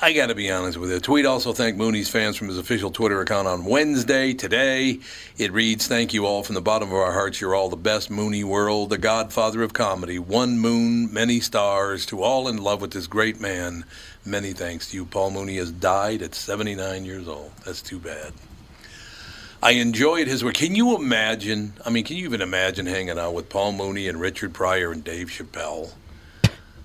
I 0.00 0.12
got 0.12 0.26
to 0.26 0.34
be 0.34 0.50
honest 0.50 0.78
with 0.78 0.90
you. 0.90 1.00
Tweet 1.00 1.26
also 1.26 1.52
thanked 1.52 1.76
Mooney's 1.76 2.08
fans 2.08 2.36
from 2.36 2.48
his 2.48 2.58
official 2.58 2.90
Twitter 2.90 3.20
account 3.20 3.48
on 3.48 3.64
Wednesday. 3.64 4.32
Today, 4.32 5.00
it 5.36 5.52
reads, 5.52 5.88
"Thank 5.88 6.14
you 6.14 6.24
all 6.24 6.44
from 6.44 6.54
the 6.54 6.60
bottom 6.60 6.88
of 6.90 6.94
our 6.94 7.12
hearts. 7.12 7.40
You're 7.40 7.54
all 7.54 7.68
the 7.68 7.76
best, 7.76 8.08
Mooney 8.08 8.44
world, 8.44 8.90
the 8.90 8.98
godfather 8.98 9.62
of 9.62 9.72
comedy. 9.72 10.18
One 10.18 10.58
moon, 10.58 11.12
many 11.12 11.40
stars. 11.40 12.06
To 12.06 12.22
all 12.22 12.46
in 12.46 12.58
love 12.58 12.80
with 12.80 12.92
this 12.92 13.08
great 13.08 13.40
man, 13.40 13.84
many 14.24 14.52
thanks 14.52 14.90
to 14.90 14.96
you. 14.96 15.04
Paul 15.04 15.32
Mooney 15.32 15.56
has 15.56 15.72
died 15.72 16.22
at 16.22 16.34
79 16.34 17.04
years 17.04 17.26
old. 17.26 17.50
That's 17.64 17.82
too 17.82 17.98
bad." 17.98 18.32
I 19.60 19.72
enjoyed 19.72 20.28
his 20.28 20.44
work. 20.44 20.54
Can 20.54 20.76
you 20.76 20.94
imagine? 20.94 21.72
I 21.84 21.90
mean, 21.90 22.04
can 22.04 22.16
you 22.16 22.26
even 22.26 22.40
imagine 22.40 22.86
hanging 22.86 23.18
out 23.18 23.34
with 23.34 23.48
Paul 23.48 23.72
Mooney 23.72 24.06
and 24.06 24.20
Richard 24.20 24.54
Pryor 24.54 24.92
and 24.92 25.02
Dave 25.02 25.28
Chappelle? 25.30 25.90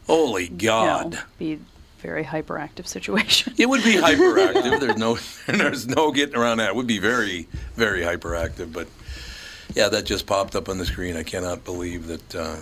Holy 0.07 0.47
God! 0.47 1.19
Be 1.37 1.59
very 2.03 2.23
hyperactive 2.23 2.85
situation. 2.85 3.53
It 3.57 3.67
would 3.67 3.83
be 3.83 3.93
hyperactive. 4.07 4.79
There's 4.81 4.97
no, 4.97 5.17
there's 5.47 5.87
no 5.87 6.11
getting 6.11 6.35
around 6.35 6.57
that. 6.57 6.69
It 6.69 6.75
would 6.75 6.85
be 6.87 6.99
very, 6.99 7.47
very 7.75 8.01
hyperactive. 8.01 8.71
But 8.73 8.87
yeah, 9.73 9.87
that 9.89 10.03
just 10.05 10.27
popped 10.27 10.55
up 10.55 10.67
on 10.69 10.77
the 10.77 10.85
screen. 10.85 11.15
I 11.15 11.23
cannot 11.23 11.63
believe 11.63 12.07
that. 12.07 12.35
Uh, 12.35 12.57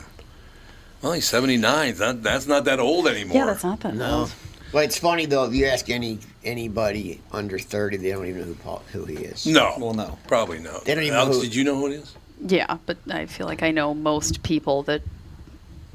well, 1.02 1.14
he's 1.14 1.28
79. 1.28 1.96
That, 1.96 2.22
that's 2.22 2.46
not 2.46 2.66
that 2.66 2.80
old 2.80 3.08
anymore. 3.08 3.36
Yeah, 3.38 3.46
that's 3.48 3.64
not 3.64 3.80
that 3.82 3.96
No. 3.96 4.20
old. 4.20 4.34
Well, 4.72 4.84
it's 4.86 4.98
funny 5.00 5.26
though. 5.26 5.44
If 5.46 5.54
you 5.54 5.66
ask 5.66 5.90
any 5.90 6.20
anybody 6.46 7.20
under 7.34 7.60
thirty, 7.60 7.98
they 7.98 8.12
don't 8.12 8.26
even 8.28 8.40
know 8.42 8.48
who 8.48 8.54
Paul, 8.56 8.82
who 8.94 9.04
he 9.04 9.16
is. 9.16 9.46
No. 9.46 9.74
Well, 9.78 9.94
no. 9.94 10.18
Probably 10.28 10.60
no. 10.60 10.80
They 10.86 10.96
don't 10.96 11.04
even 11.04 11.18
Alex, 11.18 11.36
know 11.36 11.42
who- 11.42 11.48
did 11.48 11.56
you 11.56 11.64
know 11.66 11.76
who 11.76 11.88
it 11.88 11.94
is? 11.96 12.16
Yeah, 12.48 12.78
but 12.86 12.98
I 13.10 13.26
feel 13.26 13.48
like 13.48 13.64
I 13.64 13.72
know 13.72 13.94
most 13.94 14.44
people 14.44 14.84
that 14.84 15.02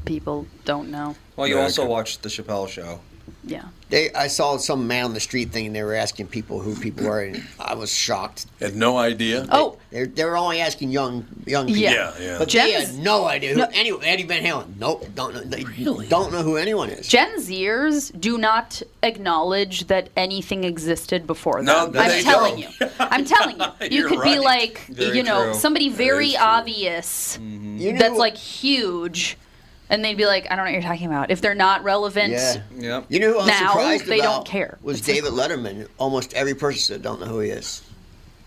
people 0.04 0.46
don't 0.66 0.90
know. 0.90 1.16
Well, 1.36 1.46
you 1.48 1.56
Yeah, 1.56 1.62
also 1.62 1.86
watched 1.86 2.22
the 2.22 2.28
Chappelle 2.28 2.68
show. 2.68 3.00
Yeah. 3.44 3.64
They, 3.88 4.12
I 4.12 4.26
saw 4.26 4.56
some 4.56 4.88
man 4.88 5.04
on 5.04 5.14
the 5.14 5.20
street 5.20 5.50
thing, 5.52 5.66
and 5.66 5.76
they 5.76 5.82
were 5.84 5.94
asking 5.94 6.26
people 6.26 6.58
who 6.58 6.74
people 6.74 7.06
were, 7.06 7.20
and 7.20 7.40
I 7.60 7.74
was 7.74 7.92
shocked. 7.94 8.46
Had 8.58 8.74
no 8.74 8.98
idea. 8.98 9.46
Oh, 9.52 9.78
they're, 9.92 10.06
they 10.06 10.24
were 10.24 10.36
only 10.36 10.60
asking 10.60 10.90
young 10.90 11.24
young 11.46 11.66
people. 11.68 11.82
Yeah. 11.82 11.92
Yeah, 11.92 12.12
yeah. 12.20 12.38
But 12.38 12.48
they 12.48 12.72
Jen's- 12.72 12.96
had 12.96 13.04
no 13.04 13.26
idea 13.26 13.50
who 13.54 13.60
No. 13.60 13.68
any 13.72 13.92
Eddie 14.02 14.24
Van 14.24 14.42
Halen. 14.42 14.76
Nope, 14.80 15.06
don't 15.14 15.34
know. 15.34 15.40
They 15.42 15.62
don't 16.08 16.32
know 16.32 16.42
who 16.42 16.56
anyone 16.56 16.88
is. 16.90 17.06
Gen 17.06 17.36
Zers 17.38 18.10
do 18.20 18.36
not 18.38 18.82
acknowledge 19.04 19.86
that 19.86 20.08
anything 20.16 20.64
existed 20.64 21.24
before 21.26 21.56
them. 21.62 21.66
No, 21.66 21.86
I'm 21.86 21.92
they 21.92 22.22
telling 22.22 22.60
don't. 22.62 22.80
you. 22.80 22.90
I'm 22.98 23.24
telling 23.24 23.58
you. 23.60 23.66
You 23.88 24.00
You're 24.00 24.08
could 24.08 24.22
be 24.22 24.38
like, 24.40 24.80
Very 24.86 25.16
you 25.18 25.22
know, 25.22 25.44
true. 25.44 25.54
somebody 25.54 25.88
very 25.90 26.28
is 26.30 26.34
true. 26.34 26.42
obvious 26.44 27.38
mm-hmm. 27.40 27.78
You 27.78 27.92
know, 27.92 27.98
that's 28.00 28.16
like 28.18 28.36
huge, 28.36 29.36
and 29.90 30.04
they'd 30.04 30.16
be 30.16 30.26
like, 30.26 30.44
I 30.46 30.56
don't 30.56 30.58
know 30.58 30.62
what 30.64 30.72
you're 30.72 30.82
talking 30.82 31.06
about. 31.06 31.30
If 31.30 31.40
they're 31.40 31.54
not 31.54 31.84
relevant, 31.84 32.32
yeah. 32.32 32.62
Yep. 32.76 33.06
You 33.08 33.20
know 33.20 33.28
who 33.32 33.34
I 33.34 33.38
was 33.38 33.46
Now, 33.46 33.68
surprised 33.72 34.06
they 34.06 34.18
about 34.20 34.34
don't 34.34 34.46
care. 34.46 34.78
was 34.82 34.98
It's 34.98 35.08
like- 35.08 35.16
David 35.16 35.32
Letterman. 35.32 35.88
Almost 35.98 36.34
every 36.34 36.54
person 36.54 36.80
said 36.80 37.02
don't 37.02 37.20
know 37.20 37.26
who 37.26 37.40
he 37.40 37.50
is. 37.50 37.82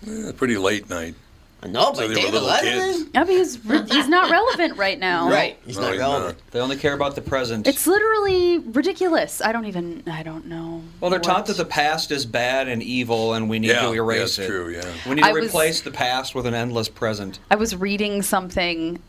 Eh, 0.08 0.32
pretty 0.38 0.58
late 0.58 0.90
night. 0.90 1.16
I 1.62 1.68
know, 1.68 1.92
So 1.94 1.94
but 1.94 2.00
they 2.04 2.08
were 2.08 2.14
David 2.16 2.34
little 2.36 2.48
Letterman. 2.48 2.62
kids. 2.94 3.10
I 3.16 3.24
mean, 3.26 3.38
he's, 3.38 3.66
re- 3.66 3.84
he's 3.86 4.08
not 4.08 4.32
relevant 4.32 4.78
right 4.78 4.98
now. 5.10 5.30
Right, 5.30 5.58
he's 5.66 5.76
No, 5.76 5.82
not 5.82 5.92
he's 5.92 6.00
relevant. 6.00 6.38
They 6.52 6.60
only 6.62 6.78
care 6.78 6.94
about 6.94 7.16
the 7.16 7.22
present. 7.22 7.68
It's 7.68 7.86
literally 7.86 8.60
ridiculous. 8.60 9.42
I 9.42 9.52
don't 9.52 9.66
even. 9.66 10.04
I 10.10 10.24
don't 10.24 10.46
know. 10.46 10.82
well, 11.02 11.10
they're 11.12 11.20
what- 11.20 11.24
taught 11.26 11.48
that 11.48 11.58
the 11.58 11.66
past 11.66 12.12
is 12.12 12.26
bad 12.26 12.70
and 12.70 12.82
evil, 12.82 13.34
and 13.34 13.50
we 13.50 13.60
need 13.60 13.72
Yeah, 13.72 13.82
to 13.82 13.92
erase 13.92 14.16
yeah, 14.18 14.22
that's 14.24 14.40
it. 14.40 14.48
true, 14.48 14.70
yeah. 14.70 14.86
We 15.06 15.16
need 15.16 15.22
to 15.24 15.28
I 15.28 15.34
was- 15.34 15.48
replace 15.48 15.82
the 15.82 15.92
past 15.92 16.34
with 16.34 16.46
an 16.46 16.54
endless 16.54 16.88
present. 16.88 17.40
I 17.52 17.58
was 17.58 17.76
reading 17.76 18.22
something 18.22 19.00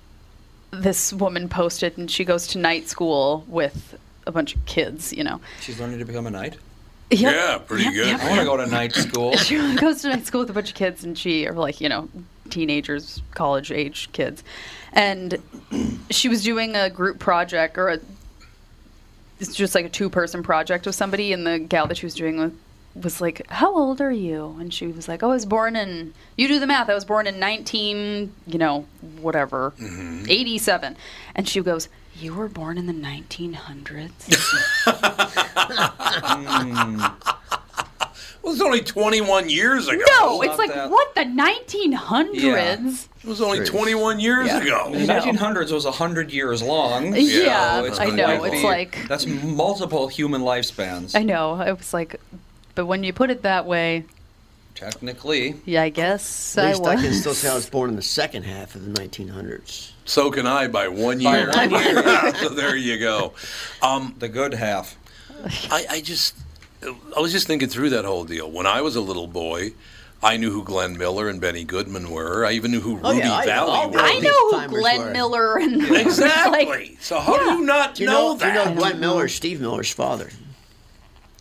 this 0.71 1.13
woman 1.13 1.49
posted, 1.49 1.99
and 1.99 2.11
she 2.11 2.25
goes 2.25 2.47
to 2.49 2.59
night 2.59 2.89
school 2.89 3.45
with 3.49 3.97
a 4.27 4.33
bunch 4.33 4.55
of 4.55 4.65
kids. 4.67 5.13
You 5.13 5.25
know. 5.25 5.41
She's 5.61 5.81
learning 5.81 5.99
to 5.99 6.05
become 6.05 6.27
a 6.27 6.31
knight. 6.31 6.57
Yep. 7.11 7.21
Yeah, 7.35 7.59
pretty 7.59 7.85
Yep, 7.85 7.93
good. 7.95 8.07
yep. 8.07 8.21
I 8.21 8.29
want 8.29 8.39
to 8.41 8.45
go 8.47 8.57
to 8.57 8.67
night 8.67 8.93
school. 8.95 9.33
she 9.37 9.57
goes 9.77 10.03
to 10.03 10.11
night 10.11 10.27
school 10.27 10.43
with 10.43 10.51
a 10.51 10.53
bunch 10.53 10.69
of 10.71 10.77
kids, 10.77 11.03
and 11.03 11.19
she 11.19 11.47
are 11.47 11.53
like 11.55 11.81
you 11.81 11.89
know 11.89 12.09
teenagers, 12.51 13.21
college 13.33 13.73
age 13.73 14.09
kids, 14.13 14.45
and 14.93 15.39
she 16.11 16.29
was 16.29 16.43
doing 16.45 16.77
a 16.77 16.89
group 16.91 17.19
project 17.19 17.79
or 17.79 17.89
a 17.89 17.99
it's 19.41 19.55
just 19.55 19.75
like 19.75 19.87
a 19.87 19.89
two 19.89 20.11
person 20.11 20.43
project 20.43 20.87
with 20.87 20.95
somebody, 20.95 21.33
and 21.33 21.47
the 21.47 21.59
gal 21.59 21.87
that 21.87 21.97
she 21.97 22.07
was 22.07 22.15
doing 22.15 22.39
with 22.39 22.57
was 22.95 23.21
like, 23.21 23.47
"How 23.49 23.75
old 23.77 24.01
are 24.01 24.11
you?" 24.13 24.57
And 24.59 24.73
she 24.75 24.87
was 24.89 25.07
like, 25.09 25.23
"Oh, 25.23 25.31
I 25.31 25.35
was 25.35 25.47
born 25.47 25.77
in 25.77 26.13
you 26.37 26.49
do 26.49 26.59
the 26.59 26.67
math. 26.67 26.89
I 26.89 26.95
was 26.95 27.05
born 27.05 27.27
in 27.27 27.39
19, 27.39 28.33
you 28.47 28.59
know, 28.59 28.87
whatever, 29.21 29.73
mm-hmm. 29.79 30.25
87." 30.29 30.97
And 31.35 31.49
she 31.49 31.61
goes, 31.61 31.89
"You 32.19 32.35
were 32.35 32.49
born 32.49 32.79
in 32.79 32.87
the 32.87 32.93
1900s." 32.93 34.29
Well, 38.43 38.55
it's 38.55 38.63
only 38.63 38.81
21 38.81 39.51
years 39.51 39.87
ago. 39.87 40.03
no, 40.19 40.41
it's 40.41 40.49
Not 40.51 40.59
like 40.59 40.73
that- 40.75 40.89
what 40.91 41.15
the 41.15 41.25
1900s. 41.25 43.09
It 43.23 43.29
was 43.29 43.43
only 43.43 43.63
21 43.67 44.19
years 44.19 44.47
Yeah. 44.47 44.63
ago. 44.63 44.91
The 44.93 45.05
1900s 45.07 45.71
was 45.73 45.85
100 45.85 46.33
years 46.33 46.63
long. 46.63 47.15
Yeah, 47.15 47.81
so 47.81 47.85
it's 47.85 48.01
I 48.01 48.07
know. 48.07 48.43
the- 48.43 48.51
It's 48.55 48.65
like 48.65 49.07
That's 49.09 49.27
multiple 49.27 50.09
human 50.09 50.41
lifespans. 50.41 51.15
I 51.15 51.23
know. 51.23 51.61
It 51.61 51.77
was 51.77 51.93
like, 51.93 52.19
but 52.75 52.87
when 52.87 53.03
you 53.05 53.13
put 53.13 53.31
it 53.31 53.43
that 53.43 53.67
way, 53.67 54.05
Technically. 54.75 55.57
yeah, 55.67 55.83
I 55.83 55.89
guess 55.91 56.57
At 56.57 56.65
I 56.65 56.69
least 56.71 56.85
I, 56.87 56.95
can 56.97 57.05
was. 57.07 57.21
still 57.21 57.35
say 57.35 57.49
I 57.51 57.55
was 57.55 57.69
born 57.71 57.91
in 57.91 57.97
the 57.97 58.03
second 58.03 58.45
half 58.45 58.75
of 58.75 58.85
the 58.85 59.01
1900s. 59.01 59.91
So 60.07 60.31
can 60.31 60.47
I 60.47 60.69
by 60.69 60.89
one 60.89 61.23
By 61.23 61.39
year. 61.39 61.51
one 61.51 61.71
year. 61.71 62.35
so 62.41 62.49
there 62.49 62.77
you 62.77 62.99
go. 62.99 63.35
Um, 63.83 64.15
The 64.19 64.29
good 64.29 64.55
half. 64.55 64.97
I, 65.71 65.85
I 65.91 66.01
just, 66.01 66.35
I 67.17 67.21
was 67.21 67.33
just 67.33 67.47
thinking 67.47 67.69
through 67.69 67.91
that 67.91 68.05
whole 68.05 68.25
deal. 68.25 68.51
When 68.51 68.67
I 68.67 68.81
was 68.81 68.97
a 68.97 69.01
little 69.01 69.27
boy, 69.27 69.73
I 70.23 70.37
knew 70.37 70.51
who 70.51 70.65
Glenn 70.65 70.97
Miller 70.99 71.29
and 71.29 71.41
Benny 71.41 71.65
Goodman 71.65 72.11
were. 72.11 72.45
I 72.45 72.53
even 72.53 72.71
knew 72.71 72.81
who 72.81 72.97
Rudy 72.97 73.07
Oh, 73.09 73.11
yeah, 73.13 73.35
I- 73.35 73.47
Vallée 73.47 73.69
all 73.69 73.91
were. 73.91 73.99
I 74.01 74.19
know 74.19 74.31
who 74.51 74.53
timers 74.53 74.81
Glenn 74.81 74.99
were. 75.01 75.11
Miller 75.13 75.59
and 75.59 75.83
Exactly. 75.97 76.65
like, 76.67 76.97
so 77.01 77.19
how 77.21 77.37
do 77.39 77.45
you 77.59 77.65
not 77.67 77.95
Do 77.97 78.03
you 78.05 78.09
know, 78.09 78.29
know, 78.29 78.35
do 78.35 78.39
that? 78.41 78.69
you 78.69 78.75
know 78.75 78.81
Glenn 78.81 79.01
Miller, 79.01 79.29
Steve 79.29 79.61
Miller's 79.61 79.91
father? 79.93 80.31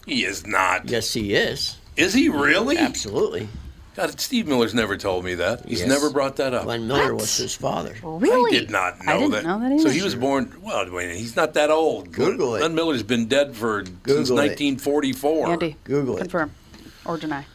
He 0.10 0.26
is 0.26 0.46
not. 0.48 0.90
Yes, 0.90 1.14
he 1.14 1.34
is. 1.34 1.78
Is 1.96 2.14
he 2.14 2.30
really? 2.30 2.78
Absolutely. 2.78 3.48
God, 3.96 4.20
Steve 4.20 4.48
Miller's 4.48 4.74
never 4.74 4.96
told 4.96 5.26
me 5.26 5.36
that. 5.36 5.66
He's 5.66 5.80
Yes. 5.82 5.90
never 5.90 6.10
brought 6.10 6.38
that 6.38 6.54
up. 6.54 6.64
Glenn 6.64 6.88
Miller 6.88 7.14
What? 7.14 7.22
was 7.22 7.36
his 7.38 7.54
father. 7.56 7.96
really? 8.02 8.56
I 8.56 8.60
did 8.62 8.70
not 8.72 9.04
know 9.04 9.12
I 9.14 9.18
didn't 9.18 9.32
that. 9.32 9.46
know 9.46 9.60
that 9.78 9.82
so 9.82 9.90
he 9.90 10.02
was 10.02 10.16
born. 10.16 10.54
Well, 10.62 10.90
wait, 10.90 11.18
he's 11.18 11.36
not 11.36 11.54
that 11.56 11.70
old. 11.70 12.12
Google 12.14 12.56
it. 12.56 12.60
Glenn 12.60 12.76
Miller's 12.76 13.04
been 13.04 13.28
dead 13.28 13.56
for 13.56 13.84
since 13.86 13.90
Google 14.04 14.40
it. 14.40 14.50
1944. 14.52 15.52
Andy, 15.52 15.76
Google 15.84 16.16
it. 16.16 16.20
confirm 16.22 16.52
or 17.06 17.18
deny. 17.18 17.46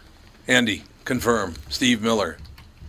Andy, 0.47 0.85
confirm. 1.07 1.55
Steve 1.71 2.03
Miller, 2.03 2.37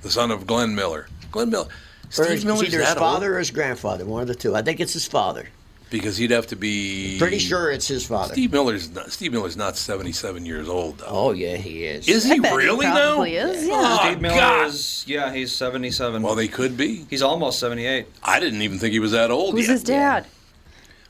the 0.01 0.11
son 0.11 0.31
of 0.31 0.45
Glenn 0.45 0.75
Miller. 0.75 1.07
Glenn 1.31 1.49
Miller. 1.49 1.67
Or 1.67 2.25
Steve 2.25 2.31
it's 2.31 2.43
Miller's 2.43 2.63
either 2.67 2.79
his 2.79 2.87
that 2.89 2.97
father 2.97 3.27
old? 3.27 3.35
or 3.35 3.39
his 3.39 3.51
grandfather, 3.51 4.05
one 4.05 4.21
of 4.21 4.27
the 4.27 4.35
two. 4.35 4.53
I 4.55 4.61
think 4.61 4.79
it's 4.81 4.93
his 4.93 5.07
father. 5.07 5.47
Because 5.91 6.17
he'd 6.17 6.31
have 6.31 6.47
to 6.47 6.55
be. 6.55 7.17
Pretty 7.19 7.37
sure 7.37 7.71
it's 7.71 7.87
his 7.87 8.05
father. 8.05 8.33
Steve 8.33 8.51
Miller's 8.51 8.89
not, 8.89 9.11
Steve 9.11 9.31
Miller's 9.31 9.55
not 9.55 9.77
77 9.77 10.45
years 10.45 10.67
old 10.67 10.97
though. 10.97 11.05
Oh 11.07 11.31
yeah, 11.31 11.55
he 11.57 11.85
is. 11.85 12.07
Is 12.07 12.25
he 12.25 12.33
I 12.33 12.39
bet 12.39 12.51
he 12.51 12.57
really 12.57 12.85
now? 12.87 12.93
probably 13.13 13.35
is, 13.35 13.67
yeah. 13.67 13.73
Oh, 13.75 14.05
Steve 14.05 14.21
Miller 14.21 14.35
God. 14.35 14.67
is 14.67 15.05
yeah, 15.07 15.31
he's 15.33 15.53
seventy-seven. 15.53 16.21
Well, 16.23 16.35
they 16.35 16.47
could 16.47 16.75
be. 16.75 17.05
he's 17.09 17.21
almost 17.21 17.59
seventy-eight. 17.59 18.07
I 18.23 18.39
didn't 18.39 18.61
even 18.63 18.79
think 18.79 18.93
he 18.93 18.99
was 18.99 19.11
that 19.11 19.29
old 19.31 19.53
Who's 19.53 19.67
yet. 19.67 19.73
his 19.73 19.83
dad? 19.83 20.25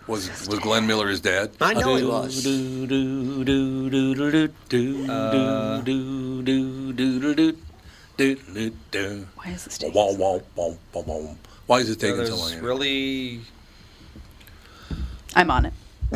Was 0.08 0.30
was 0.48 0.60
Glenn 0.60 0.86
Miller 0.86 1.08
his 1.08 1.20
dad? 1.20 1.52
I 1.60 1.74
know 1.74 1.96
he 1.96 2.04
uh, 2.04 2.08
was. 2.08 2.46
Why 9.36 9.50
is 9.50 9.66
this 9.66 9.78
taking 9.80 9.96
so 9.96 10.26
long? 11.16 11.38
Why 11.66 11.80
is 11.80 11.90
it 11.90 12.00
taking 12.00 12.26
so 12.28 12.36
long? 12.36 12.60
really 12.62 13.42
I'm 15.36 15.52
on 15.52 15.66
it. 15.66 15.74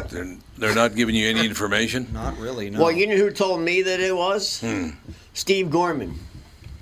They're, 0.09 0.37
they're 0.57 0.75
not 0.75 0.95
giving 0.95 1.15
you 1.15 1.27
any 1.27 1.45
information. 1.45 2.07
not 2.13 2.37
really. 2.37 2.69
No. 2.69 2.79
Well, 2.79 2.91
you 2.91 3.07
know 3.07 3.17
who 3.17 3.31
told 3.31 3.61
me 3.61 3.81
that 3.81 3.99
it 3.99 4.15
was? 4.15 4.61
Hmm. 4.61 4.89
Steve 5.33 5.69
Gorman. 5.69 6.15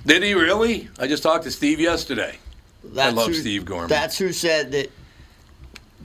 Did 0.06 0.24
he 0.24 0.34
really? 0.34 0.90
I 1.00 1.08
just 1.08 1.24
talked 1.24 1.44
to 1.46 1.52
Steve 1.52 1.80
yesterday. 1.80 2.38
That's 2.84 3.16
love 3.16 3.28
who- 3.28 3.34
Steve 3.34 3.66
Gorman. 3.66 3.90
That's 3.90 4.18
who 4.18 4.32
said 4.32 4.72
that. 4.72 4.92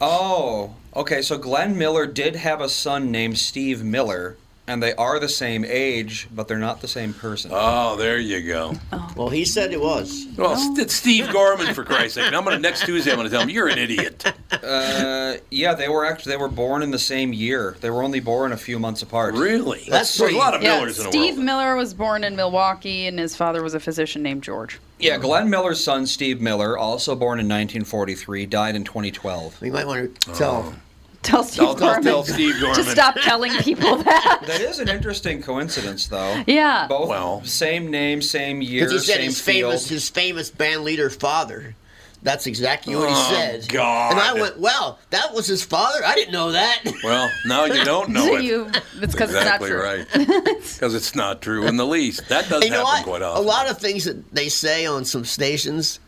Oh, 0.01 0.75
okay. 0.97 1.23
So 1.23 1.39
Glenn 1.39 1.77
Miller 1.79 2.07
did 2.07 2.35
have 2.37 2.61
a 2.61 2.69
son 2.69 3.11
named 3.11 3.39
Steve 3.39 3.85
Miller, 3.85 4.37
and 4.69 4.83
they 4.83 4.95
are 4.95 5.19
the 5.19 5.29
same 5.29 5.65
age, 5.65 6.29
but 6.33 6.47
they're 6.49 6.59
not 6.59 6.81
the 6.81 6.89
same 6.89 7.13
person. 7.13 7.51
Oh, 7.53 7.97
there 7.97 8.19
you 8.19 8.47
go. 8.47 8.75
Well, 9.17 9.29
he 9.29 9.45
said 9.45 9.73
it 9.73 9.81
was. 9.81 10.27
Well, 10.37 10.55
it's 10.79 10.95
Steve 10.95 11.31
Gorman 11.33 11.75
for 11.75 11.85
Christ's 11.85 12.15
sake. 12.15 12.27
And 12.27 12.37
I'm 12.37 12.45
gonna 12.45 12.59
next 12.59 12.85
Tuesday. 12.87 13.11
I'm 13.11 13.17
gonna 13.17 13.29
tell 13.29 13.43
him 13.43 13.51
you're 13.51 13.69
an 13.69 13.79
idiot. 13.79 14.25
Uh, 14.53 15.35
yeah, 15.51 15.75
they 15.75 15.89
were 15.89 16.05
actually 16.05 16.33
they 16.33 16.37
were 16.37 16.49
born 16.49 16.83
in 16.83 16.91
the 16.91 16.99
same 16.99 17.33
year. 17.33 17.77
They 17.81 17.91
were 17.91 18.03
only 18.03 18.21
born 18.21 18.53
a 18.53 18.57
few 18.57 18.79
months 18.79 19.03
apart. 19.03 19.35
Really? 19.35 19.85
That's 19.89 20.17
There's 20.17 20.31
pretty- 20.31 20.37
a 20.37 20.39
lot 20.39 20.55
of 20.55 20.63
Yeah, 20.63 20.77
Millers 20.79 20.99
in 20.99 21.05
the 21.07 21.11
Steve 21.11 21.35
world. 21.35 21.45
Miller 21.45 21.77
was 21.77 21.93
born 21.95 22.23
in 22.25 22.37
Milwaukee, 22.37 23.07
and 23.07 23.19
his 23.19 23.35
father 23.37 23.63
was 23.63 23.75
a 23.75 23.81
physician 23.81 24.23
named 24.23 24.43
George. 24.43 24.79
Yeah, 24.99 25.19
Glenn 25.19 25.51
Miller's 25.51 25.83
son 25.83 26.07
Steve 26.07 26.41
Miller, 26.41 26.79
also 26.79 27.17
born 27.17 27.41
in 27.41 27.47
1943, 27.49 28.47
died 28.47 28.77
in 28.77 28.85
2012. 28.85 29.61
We 29.61 29.71
might 29.71 29.87
want 29.87 30.19
to 30.21 30.33
tell. 30.35 30.75
Tell 31.23 31.45
Steve 31.45 31.63
I'll, 31.63 31.69
I'll 31.69 31.75
Gorman 31.77 32.03
tell 32.03 32.25
Steve 32.25 32.55
to 32.75 32.85
stop 32.85 33.15
telling 33.23 33.53
people 33.59 33.97
that. 34.03 34.43
That 34.47 34.61
is 34.61 34.79
an 34.81 34.89
interesting 34.89 35.41
coincidence, 35.43 36.09
though. 36.09 36.43
Yeah. 36.47 36.87
Both 36.89 37.09
Well- 37.09 37.45
same 37.45 37.91
name, 37.91 38.21
same 38.23 38.61
year, 38.61 38.85
Because 38.87 38.93
he 39.07 39.07
said 39.13 39.17
same 39.19 39.25
his 39.27 39.41
field. 39.41 39.71
famous, 39.73 39.89
his 39.89 40.09
famous 40.11 40.51
band 40.51 40.83
leader 40.83 41.11
father. 41.11 41.77
That's 42.25 42.47
exactly 42.47 42.95
what 42.95 43.09
he 43.09 43.15
Oh, 43.17 43.31
said. 43.35 43.69
God. 43.69 44.13
And 44.13 44.21
I 44.21 44.33
went, 44.41 44.61
"Well, 44.61 45.01
that 45.11 45.35
was 45.35 45.49
his 45.49 45.65
father. 45.65 45.99
I 46.05 46.15
didn't 46.15 46.33
know 46.33 46.53
that." 46.53 46.81
Well, 47.03 47.29
now 47.47 47.65
you 47.65 47.85
don't 47.85 48.11
know 48.11 48.25
So 48.27 48.37
it. 48.37 48.45
you, 48.45 48.71
it's 49.01 49.13
because 49.13 49.31
exactly 49.35 49.71
it's 49.73 50.09
not 50.15 50.15
true. 50.15 50.27
right. 50.37 50.57
Because 50.63 50.95
it's 50.95 51.17
not 51.17 51.43
true 51.43 51.67
in 51.67 51.77
the 51.79 51.85
least. 51.87 52.29
That 52.29 52.49
does 52.49 52.63
you 52.65 52.71
know 52.71 52.87
happen 52.87 53.11
what? 53.11 53.21
quite 53.21 53.23
A 53.23 53.41
lot 53.41 53.69
of 53.69 53.79
things 53.79 54.05
that 54.05 54.33
they 54.33 54.49
say 54.49 54.87
on 54.87 55.05
some 55.05 55.25
stations, 55.25 55.99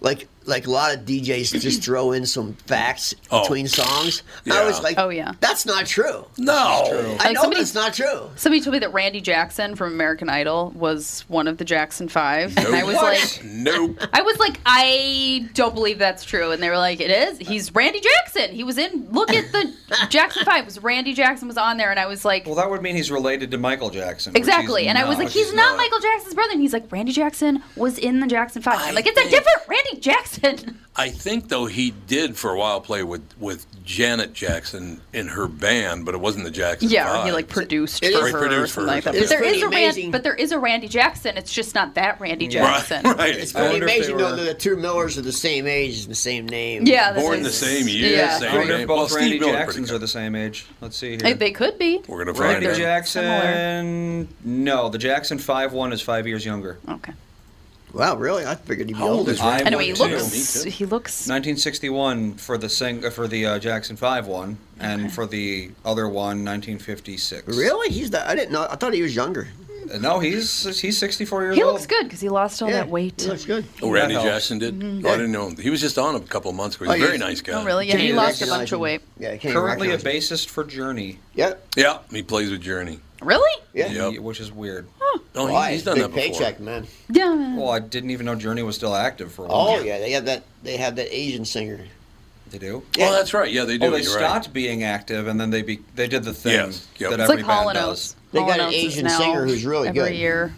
like 0.00 0.26
like 0.50 0.66
a 0.66 0.70
lot 0.70 0.94
of 0.94 1.06
DJs 1.06 1.60
just 1.60 1.82
throw 1.84 2.12
in 2.12 2.26
some 2.26 2.54
facts 2.66 3.14
Oh. 3.30 3.40
between 3.42 3.66
songs. 3.68 4.22
I 4.50 4.64
was 4.64 4.82
like, 4.82 4.96
Oh, 4.98 5.08
yeah. 5.08 5.32
that's 5.40 5.64
not 5.64 5.86
true. 5.86 6.26
no. 6.36 7.16
I 7.20 7.24
Like 7.24 7.34
know 7.34 7.40
somebody- 7.42 7.60
that's 7.62 7.74
not 7.74 7.94
true. 7.94 8.28
Somebody 8.36 8.60
told 8.62 8.72
me 8.74 8.78
that 8.80 8.92
Randy 8.92 9.20
Jackson 9.20 9.76
from 9.76 9.92
American 9.92 10.28
Idol 10.28 10.72
was 10.74 11.24
one 11.28 11.46
of 11.48 11.58
the 11.58 11.64
Jackson 11.64 12.08
Five, 12.08 12.56
and 12.58 12.74
I 12.74 12.82
was 12.84 12.94
Nope. 12.96 13.02
like, 13.04 13.40
nope. 13.44 13.98
I 14.12 14.22
was 14.22 14.38
like, 14.38 14.60
I 14.66 15.48
don't 15.54 15.74
believe 15.74 15.98
that's 15.98 16.24
true. 16.24 16.50
And 16.50 16.62
they 16.62 16.68
were 16.68 16.76
like, 16.78 17.00
it 17.00 17.10
is. 17.10 17.38
He's 17.38 17.74
Randy 17.74 18.00
Jackson. 18.00 18.50
He 18.54 18.64
was 18.64 18.78
in. 18.78 19.08
Look 19.10 19.30
at 19.32 19.52
the 19.52 19.72
Jackson 20.10 20.44
Five. 20.44 20.60
It 20.62 20.66
was 20.66 20.82
Randy 20.82 21.12
Jackson 21.14 21.48
was 21.48 21.56
on 21.56 21.76
there, 21.76 21.90
and 21.90 21.98
I 22.00 22.06
was 22.06 22.24
like, 22.24 22.46
Well, 22.46 22.56
that 22.56 22.68
would 22.68 22.82
mean 22.82 22.96
he's 22.96 23.10
related 23.10 23.50
to 23.52 23.58
Michael 23.58 23.90
Jackson. 23.90 24.36
exactly. 24.36 24.82
he's 24.82 24.88
And 24.90 24.98
I 24.98 25.08
was 25.08 25.18
like, 25.18 25.28
he's 25.28 25.46
he's 25.46 25.54
not 25.54 25.70
not. 25.70 25.76
Michael 25.76 26.00
Jackson's 26.00 26.34
brother. 26.34 26.52
And 26.52 26.60
he's 26.60 26.72
like, 26.72 26.90
Randy 26.90 27.12
Jackson 27.12 27.62
was 27.76 27.98
in 27.98 28.20
the 28.20 28.26
Jackson 28.26 28.62
Five. 28.62 28.78
I'm 28.80 28.94
like, 28.94 29.06
it's 29.06 29.18
a 29.20 29.28
different 29.30 29.68
Randy 29.68 30.00
Jackson. 30.00 30.39
I 30.96 31.08
think 31.10 31.48
though 31.48 31.66
he 31.66 31.92
did 32.06 32.36
for 32.36 32.50
a 32.52 32.58
while 32.58 32.80
play 32.80 33.02
with 33.02 33.22
with 33.38 33.66
Janet 33.84 34.32
Jackson 34.32 35.00
in 35.12 35.28
her 35.28 35.46
band, 35.48 36.04
but 36.04 36.14
it 36.14 36.18
wasn't 36.20 36.44
the 36.44 36.50
Jackson. 36.50 36.88
Yeah, 36.90 37.22
or 37.22 37.24
he 37.26 37.32
like 37.32 37.48
produced 37.48 38.02
It 38.02 38.12
for 38.14 38.26
is 38.26 38.32
her 38.32 38.38
produced 38.38 38.74
for 38.74 38.80
something 38.82 38.88
her 38.88 38.94
like 38.96 39.04
that. 39.04 39.14
or 39.16 39.20
But 39.20 39.28
there 39.28 39.42
a 39.42 39.46
It's 39.48 39.62
Randy, 39.64 40.10
but 40.10 40.22
there 40.22 40.34
is 40.34 40.52
a 40.52 40.58
Randy 40.58 40.88
Jackson. 40.88 41.36
It's 41.36 41.52
just 41.52 41.74
not 41.74 41.94
that 41.94 42.20
Randy 42.20 42.46
Yeah. 42.46 42.50
Jackson. 42.64 43.02
Right, 43.04 43.16
right. 43.18 43.36
It's 43.36 43.54
I 43.54 43.60
pretty 43.60 43.72
wonder 43.74 43.86
amazing 43.86 44.16
though 44.18 44.36
that 44.36 44.42
the 44.44 44.54
two 44.54 44.76
Millers 44.76 45.16
are 45.16 45.22
the 45.22 45.32
same 45.32 45.66
age 45.66 46.00
and 46.02 46.10
the 46.10 46.14
same 46.14 46.46
name. 46.46 46.86
Yeah, 46.86 47.12
this 47.12 47.22
Born 47.22 47.42
the 47.42 47.50
same 47.50 47.88
year, 47.88 48.10
Yeah. 48.10 48.38
same 48.38 48.68
name. 48.68 48.80
if 48.82 48.88
Well, 48.88 48.98
both 48.98 49.10
Steve 49.10 49.20
Randy 49.22 49.38
Miller 49.40 49.52
Jacksons 49.52 49.92
are 49.92 49.98
the 49.98 50.08
same 50.08 50.34
age. 50.34 50.66
Let's 50.80 50.96
see 50.96 51.10
here. 51.10 51.20
Hey, 51.22 51.32
they 51.34 51.52
could 51.52 51.78
be. 51.78 52.00
We're 52.08 52.24
gonna 52.24 52.36
find 52.36 52.52
Randy 52.64 52.68
out. 52.68 52.76
Jackson. 52.76 54.28
No, 54.44 54.88
the 54.88 54.98
Jackson 54.98 55.38
Five 55.38 55.72
one 55.72 55.92
is 55.92 56.00
five 56.02 56.26
years 56.26 56.44
younger. 56.44 56.78
Okay. 56.88 57.12
Wow, 57.92 58.16
really? 58.16 58.46
I 58.46 58.54
figured 58.54 58.88
he'd 58.88 58.94
be 58.94 58.98
How 59.00 59.08
old 59.08 59.18
older. 59.20 59.32
is 59.32 59.40
I 59.40 59.60
Anyway, 59.60 59.86
he 59.86 59.92
would 59.92 59.98
too. 60.10 60.16
looks. 60.16 60.62
He 60.62 60.84
looks. 60.86 61.26
1961 61.28 62.34
for 62.34 62.56
the 62.56 62.68
sing 62.68 63.04
uh, 63.04 63.10
for 63.10 63.26
the 63.26 63.46
uh, 63.46 63.58
Jackson 63.58 63.96
Five 63.96 64.26
one, 64.26 64.58
and 64.78 65.12
for 65.12 65.26
the 65.26 65.70
other 65.84 66.06
one, 66.08 66.44
1956. 66.44 67.56
Really? 67.56 67.90
He's 67.90 68.10
that? 68.10 68.28
I 68.28 68.34
didn't 68.34 68.52
know. 68.52 68.66
I 68.70 68.76
thought 68.76 68.92
he 68.94 69.02
was 69.02 69.14
younger. 69.14 69.48
No, 70.00 70.18
he's 70.18 70.80
he's 70.80 70.98
64 70.98 71.42
years 71.42 71.56
He 71.56 71.62
old. 71.62 71.70
He 71.70 71.72
looks 71.74 71.86
good 71.86 72.04
because 72.04 72.20
he 72.20 72.28
lost 72.28 72.62
all 72.62 72.68
yeah, 72.68 72.76
that 72.76 72.88
weight. 72.88 73.20
He 73.20 73.28
looks 73.28 73.44
good. 73.44 73.64
Oh, 73.82 73.90
Randy 73.90 74.14
Jackson 74.14 74.58
did. 74.58 74.78
Mm-hmm. 74.78 75.06
Oh, 75.06 75.10
I 75.10 75.16
didn't 75.16 75.32
know. 75.32 75.50
He 75.50 75.70
was 75.70 75.80
just 75.80 75.98
on 75.98 76.14
a 76.14 76.20
couple 76.20 76.50
of 76.50 76.56
months 76.56 76.76
ago. 76.76 76.84
He's 76.86 76.90
Oh, 76.92 76.94
a 76.94 76.98
yeah. 76.98 77.06
very 77.06 77.18
nice 77.18 77.40
guy. 77.40 77.60
Oh, 77.60 77.64
really? 77.64 77.86
Yeah, 77.86 77.92
Can't 77.92 78.02
he 78.02 78.12
lost 78.12 78.40
a 78.40 78.44
recognize 78.44 78.58
bunch 78.58 78.72
of 78.72 78.80
weight. 78.80 79.00
Yeah, 79.18 79.36
can't 79.36 79.54
Currently 79.54 79.90
a 79.90 79.98
bassist 79.98 80.48
for 80.48 80.64
Journey, 80.64 81.18
Yep. 81.34 81.66
Yeah, 81.76 81.98
he 82.10 82.22
plays 82.22 82.50
with 82.50 82.60
Journey. 82.60 83.00
Really? 83.22 83.62
Yeah. 83.74 83.90
Yep. 84.10 84.20
which 84.22 84.40
is 84.40 84.50
weird. 84.50 84.86
Oh, 85.34 85.46
he- 85.46 85.52
Why? 85.52 85.72
he's 85.72 85.84
done 85.84 85.96
Big 85.96 86.02
that 86.04 86.14
before. 86.14 86.22
paycheck, 86.32 86.60
man. 86.60 86.86
Yeah. 87.10 87.56
Well, 87.56 87.70
I 87.70 87.78
didn't 87.80 88.10
even 88.10 88.26
know 88.26 88.34
Journey 88.34 88.62
was 88.62 88.76
still 88.76 88.94
active 88.94 89.32
for 89.32 89.44
a 89.44 89.48
while. 89.48 89.68
Oh 89.68 89.80
yeah, 89.80 89.98
they 89.98 90.12
have 90.12 90.24
that. 90.26 90.42
They 90.62 90.76
have 90.78 90.96
that 90.96 91.14
Asian 91.14 91.44
singer. 91.44 91.80
They 92.50 92.58
do. 92.58 92.82
Oh, 92.98 93.12
that's 93.12 93.32
right. 93.34 93.50
Yeah, 93.52 93.64
they 93.64 93.78
do. 93.78 93.86
Oh, 93.86 93.90
they 93.90 93.98
You're 93.98 94.10
stopped 94.10 94.46
right. 94.46 94.52
being 94.52 94.82
active, 94.82 95.28
and 95.28 95.38
then 95.40 95.50
they 95.50 95.62
be 95.62 95.80
they 95.94 96.08
did 96.08 96.24
the 96.24 96.32
thing 96.34 96.52
Yes, 96.54 96.86
yep. 96.98 97.10
that 97.10 97.20
It's 97.20 97.30
every 97.30 97.42
like 97.42 97.46
band 97.46 97.68
and 97.68 97.86
does. 97.86 98.16
Oates. 98.30 98.32
They 98.32 98.38
Hall 98.40 98.48
got 98.48 98.60
an 98.60 98.72
Asian 98.72 99.08
singer 99.08 99.44
who's 99.46 99.64
really 99.64 99.88
every 99.88 100.00
good. 100.02 100.14
year. 100.14 100.54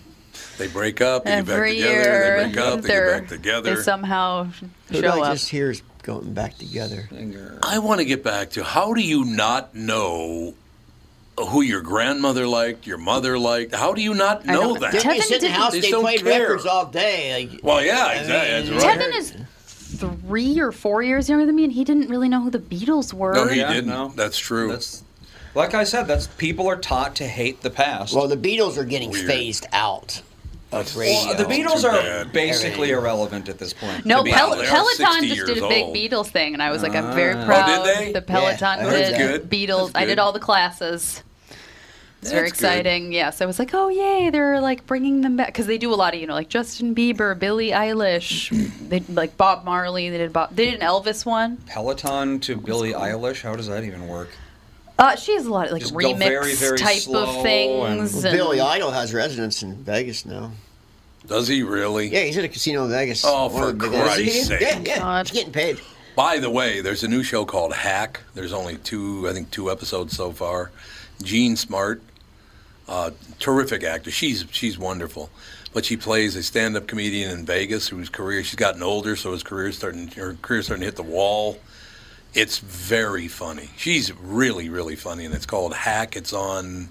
They 0.59 0.69
break 0.69 1.01
up. 1.01 1.25
They 1.25 1.31
get 1.37 1.47
back 1.47 1.55
Every 1.57 1.75
together. 1.77 1.93
year. 1.95 2.37
They 2.47 2.53
break 2.53 2.57
up. 2.59 2.81
They 2.83 2.89
they're- 2.89 3.11
get 3.13 3.21
back 3.21 3.29
together. 3.29 3.75
They 3.77 3.83
somehow 3.83 4.45
Who 4.45 4.95
show 4.95 5.01
do 5.01 5.09
I 5.09 5.29
up. 5.29 5.33
just 5.35 5.49
hear 5.51 5.71
is 5.71 5.83
going 6.03 6.33
back 6.35 6.59
together? 6.59 7.09
Singer. 7.11 7.59
I 7.63 7.79
want 7.79 8.01
to 8.01 8.05
get 8.05 8.23
back 8.23 8.51
to 8.51 8.65
how 8.65 8.93
do 8.95 9.01
you 9.01 9.25
not 9.25 9.75
know 9.75 10.55
who 11.39 11.63
your 11.63 11.81
grandmother 11.81 12.47
liked, 12.47 12.87
your 12.87 12.99
mother 12.99 13.39
liked? 13.39 13.75
How 13.75 13.95
do 13.95 14.03
you 14.03 14.15
not 14.15 14.45
know 14.45 14.75
know. 14.75 14.81
that? 14.81 14.93
Didn't 14.93 15.11
Tevin 15.11 15.21
sit 15.23 15.37
in 15.37 15.41
the 15.43 15.47
didn't- 15.49 15.51
house? 15.55 15.73
They 15.73 15.81
They, 15.81 15.91
don't 15.91 16.03
played 16.03 16.23
care. 16.23 16.41
records 16.43 16.67
all 16.67 16.87
day. 16.87 17.49
Like, 17.51 17.61
Well, 17.63 17.83
yeah, 17.85 18.05
I 18.07 18.13
exactly. 18.15 18.71
mean, 18.71 18.81
That's 18.81 18.85
right. 18.85 18.99
Tevin 19.13 19.19
is 19.19 19.35
three 19.99 20.61
or 20.61 20.73
four 20.73 21.03
years 21.03 21.29
younger 21.29 21.47
than 21.47 21.55
me, 21.57 21.65
and 21.65 21.73
he 21.73 21.85
didn't 21.85 22.09
really 22.09 22.29
know 22.29 22.43
who 22.43 22.51
the 22.51 22.59
Beatles 22.59 23.13
were. 23.13 23.35
No, 23.35 23.47
he 23.47 23.61
Yeah, 23.61 23.73
didn't. 23.73 23.89
no. 23.91 24.13
That's 24.15 24.39
true. 24.39 24.69
That's 24.71 25.03
like 25.55 25.75
I 25.75 25.85
said. 25.85 26.05
That's 26.05 26.27
people 26.27 26.69
are 26.69 26.77
taught 26.77 27.17
to 27.17 27.27
hate 27.27 27.63
the 27.63 27.71
past. 27.71 28.15
Well, 28.15 28.29
the 28.29 28.37
Beatles 28.37 28.77
are 28.77 28.85
getting 28.85 29.11
Weird. 29.11 29.27
phased 29.27 29.67
out 29.73 30.23
of 30.73 30.97
radio. 30.97 31.15
Well, 31.27 31.37
the 31.37 31.45
Beatles 31.45 31.85
are 31.85 31.93
bad. 31.93 32.33
basically 32.33 32.91
irrelevant 32.91 33.49
at 33.49 33.59
this 33.59 33.73
point. 33.75 34.07
no, 34.07 34.25
Pel- 34.25 34.53
honest. 34.53 34.63
they 34.63 34.67
are 34.69 34.71
Peloton 34.71 35.29
just 35.29 35.47
did 35.47 35.59
a 35.59 35.69
big 35.69 35.85
old. 35.85 35.97
Beatles 35.97 36.29
thing, 36.29 36.55
and 36.55 36.63
I 36.63 36.71
was 36.71 36.83
like, 36.83 36.95
I'm 36.95 37.15
very 37.15 37.35
Ah. 37.35 37.45
proud. 37.45 37.69
Oh, 37.81 37.85
did 37.85 37.97
they? 38.09 38.13
The 38.13 38.23
Peloton 38.23 38.79
Yeah, 38.85 38.91
did 38.91 39.15
that. 39.15 39.19
Good. 39.19 39.51
Beatles. 39.51 39.93
That's 39.93 39.97
I 39.97 40.05
did 40.07 40.19
all 40.19 40.33
the 40.33 40.41
classes. 40.41 41.23
It's 42.23 42.31
very 42.31 42.49
That's 42.51 42.61
good. 42.61 42.67
exciting. 42.69 43.13
Yes, 43.13 43.41
I 43.41 43.47
was 43.47 43.59
like, 43.59 43.75
oh 43.75 43.89
yay, 43.89 44.31
they're 44.31 44.61
like 44.61 44.87
bringing 44.87 45.23
them 45.23 45.37
back 45.37 45.49
because 45.49 45.67
they 45.67 45.77
do 45.77 45.93
a 45.93 45.97
lot 45.97 46.15
of 46.15 46.21
you 46.21 46.29
know 46.29 46.35
like 46.35 46.49
Justin 46.49 46.95
Bieber, 46.95 47.37
Billie 47.37 47.71
Eilish, 47.71 48.49
they 48.89 49.01
like 49.13 49.37
Bob 49.37 49.65
Marley. 49.65 50.09
They 50.09 50.19
did 50.19 50.33
Bob. 50.33 50.55
They 50.55 50.67
did 50.71 50.75
an 50.81 50.87
Elvis 50.87 51.27
one. 51.27 51.57
Peloton 51.67 52.39
to 52.41 52.57
Billie 52.57 52.93
Eilish. 52.93 53.43
How 53.43 53.57
does 53.57 53.67
that 53.67 53.83
even 53.83 54.07
work? 54.07 54.29
Uh, 54.99 55.17
she 55.17 55.35
has 55.35 55.47
a 55.47 55.51
lot 55.51 55.67
of 55.67 55.73
like 55.73 55.83
Just 55.83 55.95
remix 55.95 56.19
very, 56.19 56.55
very 56.55 56.79
type 56.79 57.09
of 57.09 57.29
and- 57.29 57.43
things. 57.43 58.25
And- 58.25 58.37
Billy 58.37 58.61
Idol 58.61 58.91
has 58.91 59.13
residence 59.13 59.63
in 59.63 59.75
Vegas 59.83 60.25
now. 60.25 60.53
Does 61.27 61.49
he 61.49 61.63
really? 61.63 62.09
Yeah, 62.09 62.21
he's 62.25 62.37
at 62.39 62.45
a 62.45 62.49
casino 62.49 62.85
in 62.85 62.91
Vegas. 62.91 63.25
Oh, 63.25 63.47
One 63.47 63.51
for 63.63 63.69
of 63.71 63.79
the 63.79 63.89
big. 63.89 64.03
Christ's 64.03 64.47
sake. 64.49 64.61
Yeah, 64.61 64.79
yeah, 64.85 64.99
God. 64.99 65.29
he's 65.29 65.33
getting 65.37 65.53
paid. 65.53 65.81
By 66.17 66.39
the 66.39 66.51
way, 66.51 66.81
there's 66.81 67.05
a 67.05 67.09
new 67.09 67.23
show 67.23 67.45
called 67.45 67.73
Hack. 67.73 68.21
There's 68.35 68.53
only 68.53 68.77
two, 68.77 69.29
I 69.29 69.33
think, 69.33 69.51
two 69.51 69.71
episodes 69.71 70.15
so 70.17 70.33
far. 70.33 70.71
Jean 71.23 71.57
Smart, 71.57 72.03
uh, 72.89 73.13
terrific 73.39 73.83
actor. 73.85 74.11
She's 74.11 74.45
she's 74.51 74.77
wonderful, 74.79 75.31
but 75.73 75.85
she 75.85 75.97
plays 75.97 76.35
a 76.37 76.43
stand-up 76.43 76.87
comedian 76.89 77.31
in 77.31 77.47
Vegas 77.47 77.89
whose 77.89 78.09
career 78.09 78.43
she's 78.43 78.57
gotten 78.57 78.83
older, 78.83 79.15
so 79.17 79.33
his 79.33 79.43
career's 79.45 79.77
starting 79.77 80.09
her 80.09 80.37
career's 80.43 80.67
starting 80.67 80.81
to 80.83 80.87
hit 80.87 80.97
the 80.97 81.03
wall. 81.05 81.59
It's 82.35 82.59
very 82.59 83.29
funny. 83.29 83.69
She's 83.77 84.13
really 84.15 84.69
really 84.69 84.97
funny, 84.97 85.25
and 85.25 85.35
it's 85.35 85.47
called 85.47 85.75
Hack. 85.75 86.17
It's 86.17 86.33
on 86.33 86.89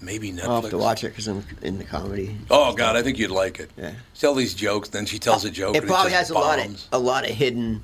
maybe 0.00 0.32
Netflix. 0.32 0.44
I'll 0.48 0.60
have 0.62 0.70
to 0.70 0.78
watch 0.78 1.04
it 1.04 1.08
because 1.10 1.28
I'm 1.28 1.44
in 1.62 1.78
the 1.78 1.84
comedy. 1.84 2.36
Oh 2.50 2.74
God, 2.74 2.96
I 2.96 3.02
think 3.02 3.18
you'd 3.18 3.30
like 3.30 3.60
it. 3.60 3.70
Yeah. 3.76 3.92
She 4.14 4.20
tell 4.22 4.34
these 4.34 4.54
jokes, 4.54 4.88
then 4.88 5.06
she 5.06 5.18
tells 5.18 5.44
a 5.44 5.50
joke. 5.50 5.76
It 5.76 5.80
and 5.80 5.86
probably 5.88 6.10
just 6.10 6.28
has 6.28 6.30
a 6.30 6.34
lot 6.34 6.58
of 6.58 6.84
a 6.92 6.98
lot 6.98 7.24
of 7.28 7.30
hidden 7.30 7.82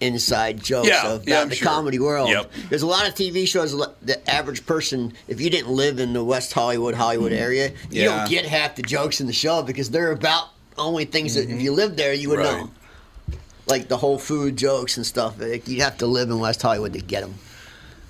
inside 0.00 0.62
jokes 0.62 0.88
Yeah, 0.88 1.12
of 1.12 1.28
yeah, 1.28 1.44
the 1.44 1.54
sure. 1.54 1.68
comedy 1.68 1.98
world. 1.98 2.30
Yep. 2.30 2.50
There's 2.70 2.80
a 2.80 2.86
lot 2.86 3.06
of 3.06 3.14
TV 3.14 3.46
shows. 3.46 3.72
The 4.00 4.30
average 4.30 4.64
person, 4.64 5.12
if 5.28 5.42
you 5.42 5.50
didn't 5.50 5.70
live 5.70 5.98
in 5.98 6.14
the 6.14 6.24
West 6.24 6.54
Hollywood, 6.54 6.94
Hollywood 6.94 7.32
area, 7.34 7.68
you 7.68 7.74
Mm-hmm. 7.74 7.92
Yeah. 7.96 8.04
don't 8.20 8.30
get 8.30 8.46
half 8.46 8.76
the 8.76 8.82
jokes 8.82 9.20
in 9.20 9.26
the 9.26 9.34
show 9.34 9.62
because 9.62 9.90
they're 9.90 10.12
about 10.12 10.48
only 10.78 11.04
things 11.04 11.34
that 11.34 11.50
if 11.50 11.60
you 11.60 11.72
lived 11.72 11.98
there, 11.98 12.14
you 12.14 12.30
would 12.30 12.38
Right. 12.38 12.60
know. 12.62 12.70
Like 13.70 13.88
the 13.88 13.96
whole 13.96 14.18
food 14.18 14.56
jokes 14.56 14.96
and 14.96 15.06
stuff. 15.06 15.40
Like, 15.40 15.66
you'd 15.68 15.80
have 15.82 15.98
to 15.98 16.06
live 16.06 16.28
in 16.30 16.40
West 16.40 16.60
Hollywood 16.62 16.92
to 16.94 17.00
get 17.00 17.20
them. 17.22 17.34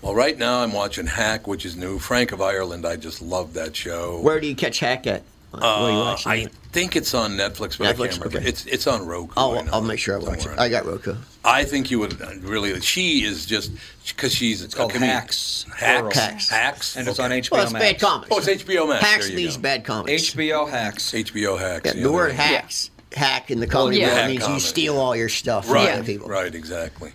Well, 0.03 0.15
right 0.15 0.37
now 0.39 0.63
I'm 0.63 0.73
watching 0.73 1.07
Hack, 1.07 1.47
which 1.47 1.67
is 1.67 1.77
new. 1.77 1.99
Frank 1.99 2.33
of 2.33 2.41
Ireland, 2.41 2.87
I 2.87 2.97
just 2.97 3.21
love 3.21 3.53
that 3.55 3.77
show. 3.77 4.19
Where 4.21 4.41
do 4.41 4.47
you 4.47 4.55
catch 4.55 4.79
Hack 4.81 5.07
at? 5.07 5.23
Where 5.53 5.63
are 5.65 6.15
Uh, 6.15 6.17
I 6.27 6.37
it? 6.37 6.53
think 6.73 6.95
it's 6.95 7.13
on 7.13 7.33
Netflix, 7.33 7.77
but 7.77 7.89
I 7.89 7.93
Netflix? 7.93 8.11
can't 8.13 8.19
remember. 8.25 8.39
Okay. 8.39 8.49
It's 8.49 8.65
it's 8.67 8.87
on 8.87 9.05
Roku. 9.05 9.33
I'll, 9.37 9.59
I 9.59 9.63
know, 9.63 9.71
I'll 9.73 9.83
make 9.83 9.99
sure 9.99 10.15
I 10.15 10.19
watch 10.23 10.47
it. 10.47 10.57
I 10.59 10.69
got 10.69 10.87
Roku. 10.87 11.17
I 11.45 11.65
think 11.65 11.91
you 11.91 11.99
would 11.99 12.21
really. 12.45 12.81
She 12.81 13.25
is 13.25 13.47
just 13.47 13.73
because 14.07 14.33
she's 14.33 14.63
It's 14.63 14.75
called 14.77 14.91
a 14.93 14.95
comedian. 14.95 15.17
Hacks. 15.19 15.67
Hacks. 15.77 16.17
Hacks. 16.19 16.49
Hacks. 16.49 16.97
And 16.97 17.09
it's 17.09 17.19
on 17.19 17.31
HBO 17.33 17.51
Well, 17.51 17.63
it's 17.65 17.73
Max. 17.73 17.85
bad 17.85 18.01
comics. 18.01 18.29
Oh, 18.33 18.39
it's 18.39 18.47
HBO 18.65 18.89
Max. 18.89 19.05
Hacks 19.05 19.27
There 19.27 19.37
these 19.37 19.57
bad 19.57 19.85
comics. 19.85 20.23
HBO 20.35 20.71
Hacks. 20.71 21.11
HBO 21.13 21.59
Hacks. 21.59 21.87
Yeah, 21.87 21.93
yeah, 21.97 22.03
the 22.05 22.13
word 22.13 22.31
there- 22.31 22.37
hacks, 22.37 22.90
hack 23.15 23.51
in 23.51 23.61
the 23.61 23.67
comedy 23.67 23.99
yeah. 23.99 24.15
world 24.15 24.31
means 24.31 24.49
you 24.49 24.61
steal 24.61 24.99
all 24.99 25.15
your 25.17 25.29
stuff 25.29 25.67
from 25.67 25.75
Right, 25.75 25.91
other 25.91 26.05
people. 26.05 26.29
right, 26.29 26.55
exactly. 26.55 27.13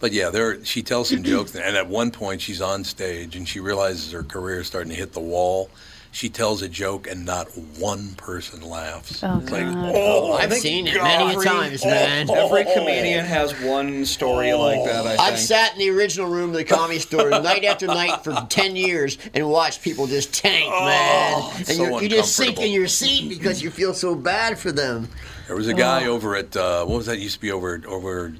But 0.00 0.12
yeah, 0.12 0.30
there 0.30 0.64
she 0.64 0.82
tells 0.82 1.10
some 1.10 1.22
jokes, 1.22 1.54
and 1.54 1.76
at 1.76 1.86
one 1.86 2.10
point 2.10 2.40
she's 2.40 2.62
on 2.62 2.84
stage 2.84 3.36
and 3.36 3.46
she 3.46 3.60
realizes 3.60 4.10
her 4.12 4.22
career 4.22 4.60
is 4.60 4.66
starting 4.66 4.90
to 4.90 4.96
hit 4.96 5.12
the 5.12 5.20
wall. 5.20 5.70
She 6.12 6.28
tells 6.28 6.60
a 6.60 6.68
joke 6.68 7.06
and 7.08 7.24
not 7.24 7.46
one 7.78 8.14
person 8.16 8.62
laughs. 8.62 9.22
Oh, 9.22 9.38
It's 9.38 9.50
like, 9.52 9.64
oh, 9.64 10.32
I've 10.32 10.50
thank 10.50 10.62
seen 10.62 10.86
it 10.88 11.00
many 11.00 11.36
a 11.36 11.40
times, 11.44 11.84
man. 11.84 12.28
Every 12.28 12.64
comedian 12.64 13.24
has 13.24 13.52
one 13.60 14.04
story 14.04 14.52
like 14.52 14.84
that. 14.84 15.06
I 15.06 15.08
think. 15.10 15.20
I've 15.20 15.38
sat 15.38 15.72
in 15.74 15.78
the 15.78 15.90
original 15.90 16.28
room 16.28 16.50
of 16.50 16.56
the 16.56 16.64
comedy 16.64 16.98
store 16.98 17.30
night 17.30 17.64
after 17.64 17.86
night 17.86 18.24
for 18.24 18.34
10 18.48 18.74
years 18.74 19.18
and 19.34 19.48
watched 19.48 19.82
people 19.82 20.08
just 20.08 20.34
tank, 20.34 20.68
man. 20.68 21.52
And 21.58 21.66
so 21.66 22.00
you're, 22.00 22.08
just 22.10 22.34
sink 22.34 22.58
in 22.58 22.72
your 22.72 22.88
seat 22.88 23.28
because 23.28 23.62
you 23.62 23.70
feel 23.70 23.94
so 23.94 24.16
bad 24.16 24.58
for 24.58 24.72
them. 24.72 25.08
There 25.46 25.56
was 25.56 25.68
a 25.68 25.74
guy 25.74 26.06
over 26.06 26.34
at 26.34 26.56
uh, 26.56 26.84
what 26.84 26.96
was 26.96 27.06
that? 27.06 27.18
Used 27.18 27.36
to 27.36 27.40
be 27.40 27.52
over 27.52 27.80
over 27.86 28.34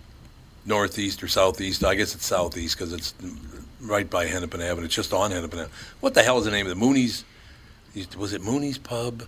northeast 0.66 1.22
or 1.22 1.28
southeast. 1.28 1.84
I 1.84 1.94
guess 1.94 2.14
it's 2.14 2.26
southeast 2.26 2.76
because 2.76 2.92
it's 2.92 3.14
right 3.80 4.08
by 4.08 4.26
Hennepin 4.26 4.60
Avenue. 4.60 4.86
It's 4.86 4.94
just 4.94 5.12
on 5.12 5.30
Hennepin 5.30 5.60
Avenue. 5.60 5.74
What 6.00 6.14
the 6.14 6.22
hell 6.22 6.38
is 6.38 6.44
the 6.44 6.50
name 6.50 6.66
of 6.66 6.70
the 6.70 6.76
Mooney's? 6.76 7.24
Was 8.16 8.32
it 8.32 8.42
Mooney's 8.42 8.78
Pub? 8.78 9.22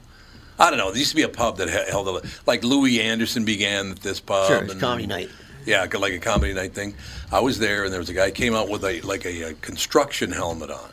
I 0.58 0.70
don't 0.70 0.78
know. 0.78 0.90
There 0.90 0.98
used 0.98 1.10
to 1.10 1.16
be 1.16 1.22
a 1.22 1.28
pub 1.28 1.56
that 1.56 1.68
held 1.88 2.08
a, 2.08 2.26
like 2.46 2.62
Louie 2.62 3.00
Anderson 3.00 3.44
began 3.44 3.90
at 3.90 4.00
this 4.00 4.20
pub. 4.20 4.46
Sure, 4.48 4.58
and- 4.58 4.80
comedy 4.80 5.06
night. 5.06 5.30
Yeah, 5.64 5.86
like 5.98 6.12
a 6.12 6.18
comedy 6.18 6.52
night 6.54 6.74
thing. 6.74 6.94
I 7.30 7.38
was 7.38 7.60
there, 7.60 7.84
and 7.84 7.92
there 7.92 8.00
was 8.00 8.10
a 8.10 8.14
guy 8.14 8.32
came 8.32 8.52
out 8.52 8.68
with 8.68 8.84
a 8.84 9.00
like 9.02 9.24
a, 9.24 9.50
uh 9.50 9.52
construction 9.60 10.32
helmet 10.32 10.70
on, 10.70 10.90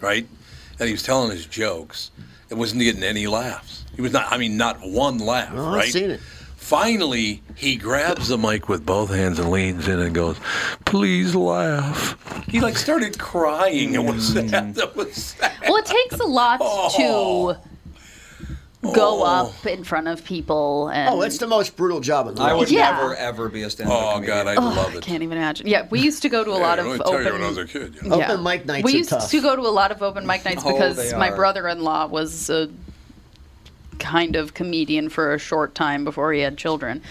right? 0.00 0.26
And 0.78 0.86
he 0.86 0.92
was 0.92 1.02
telling 1.02 1.30
his 1.30 1.44
jokes. 1.46 2.10
It 2.48 2.54
wasn't 2.54 2.80
getting 2.80 3.02
any 3.02 3.26
laughs. 3.26 3.84
He 3.94 4.00
was 4.02 4.12
not. 4.12 4.32
I 4.32 4.38
mean, 4.38 4.56
not 4.56 4.78
one 4.80 5.18
laugh. 5.18 5.52
I've 5.52 5.58
right? 5.58 5.92
seen 5.92 6.10
it. 6.12 6.20
Finally, 6.66 7.42
he 7.54 7.76
grabs 7.76 8.26
the 8.26 8.36
mic 8.36 8.68
with 8.68 8.84
both 8.84 9.08
hands 9.08 9.38
and 9.38 9.52
leans 9.52 9.86
in 9.86 10.00
and 10.00 10.12
goes, 10.12 10.36
"Please 10.84 11.32
laugh." 11.32 12.18
He 12.48 12.60
like 12.60 12.76
started 12.76 13.20
crying. 13.20 13.94
It 13.94 14.02
was 14.02 14.32
mm. 14.34 14.50
sad. 14.50 14.74
That 14.74 14.96
was 14.96 15.14
sad. 15.14 15.52
Well, 15.62 15.76
it 15.76 15.86
takes 15.86 16.18
a 16.18 16.26
lot 16.26 16.58
Oh. 16.60 17.54
to 18.82 18.90
go 18.92 19.22
oh. 19.22 19.24
up 19.24 19.64
in 19.64 19.84
front 19.84 20.08
of 20.08 20.24
people 20.24 20.88
and. 20.88 21.14
Oh, 21.14 21.22
it's 21.22 21.38
the 21.38 21.46
most 21.46 21.76
brutal 21.76 22.00
job 22.00 22.26
in 22.26 22.34
the 22.34 22.42
I 22.42 22.52
would 22.52 22.68
Yeah. 22.68 22.90
never 22.90 23.14
ever 23.14 23.48
be 23.48 23.62
a 23.62 23.70
stand-up 23.70 23.96
Oh 23.96 24.14
comedian. 24.14 24.36
God, 24.36 24.46
I 24.48 24.56
Ugh, 24.56 24.76
love 24.76 24.94
I 24.94 24.96
it. 24.96 25.02
can't 25.02 25.22
even 25.22 25.38
imagine. 25.38 25.68
Yeah, 25.68 25.86
we 25.90 26.00
used 26.00 26.22
to 26.22 26.28
go 26.28 26.42
to 26.42 26.50
a 26.50 26.58
Yeah, 26.58 26.66
lot 26.66 26.78
of 26.80 26.86
me 26.86 26.98
tell 26.98 27.12
you 27.12 27.18
open. 27.20 27.32
when 27.34 27.42
I 27.44 27.48
was 27.48 27.58
a 27.58 27.66
kid. 27.66 27.94
You 28.02 28.08
know? 28.08 28.20
Open 28.20 28.42
mic 28.42 28.66
nights 28.66 28.84
We 28.84 28.94
are 28.94 28.96
used 28.96 29.10
tough. 29.10 29.30
to 29.30 29.40
go 29.40 29.54
to 29.54 29.62
a 29.62 29.70
lot 29.70 29.92
of 29.92 30.02
open 30.02 30.26
mic 30.26 30.44
nights 30.44 30.64
Oh, 30.66 30.72
because 30.72 31.14
my 31.14 31.30
brother-in-law 31.30 32.08
was 32.08 32.50
a 32.50 32.68
kind 33.98 34.36
of 34.36 34.54
comedian 34.54 35.08
for 35.08 35.34
a 35.34 35.38
short 35.38 35.74
time 35.74 36.04
before 36.04 36.32
he 36.32 36.40
had 36.40 36.56
children, 36.56 37.02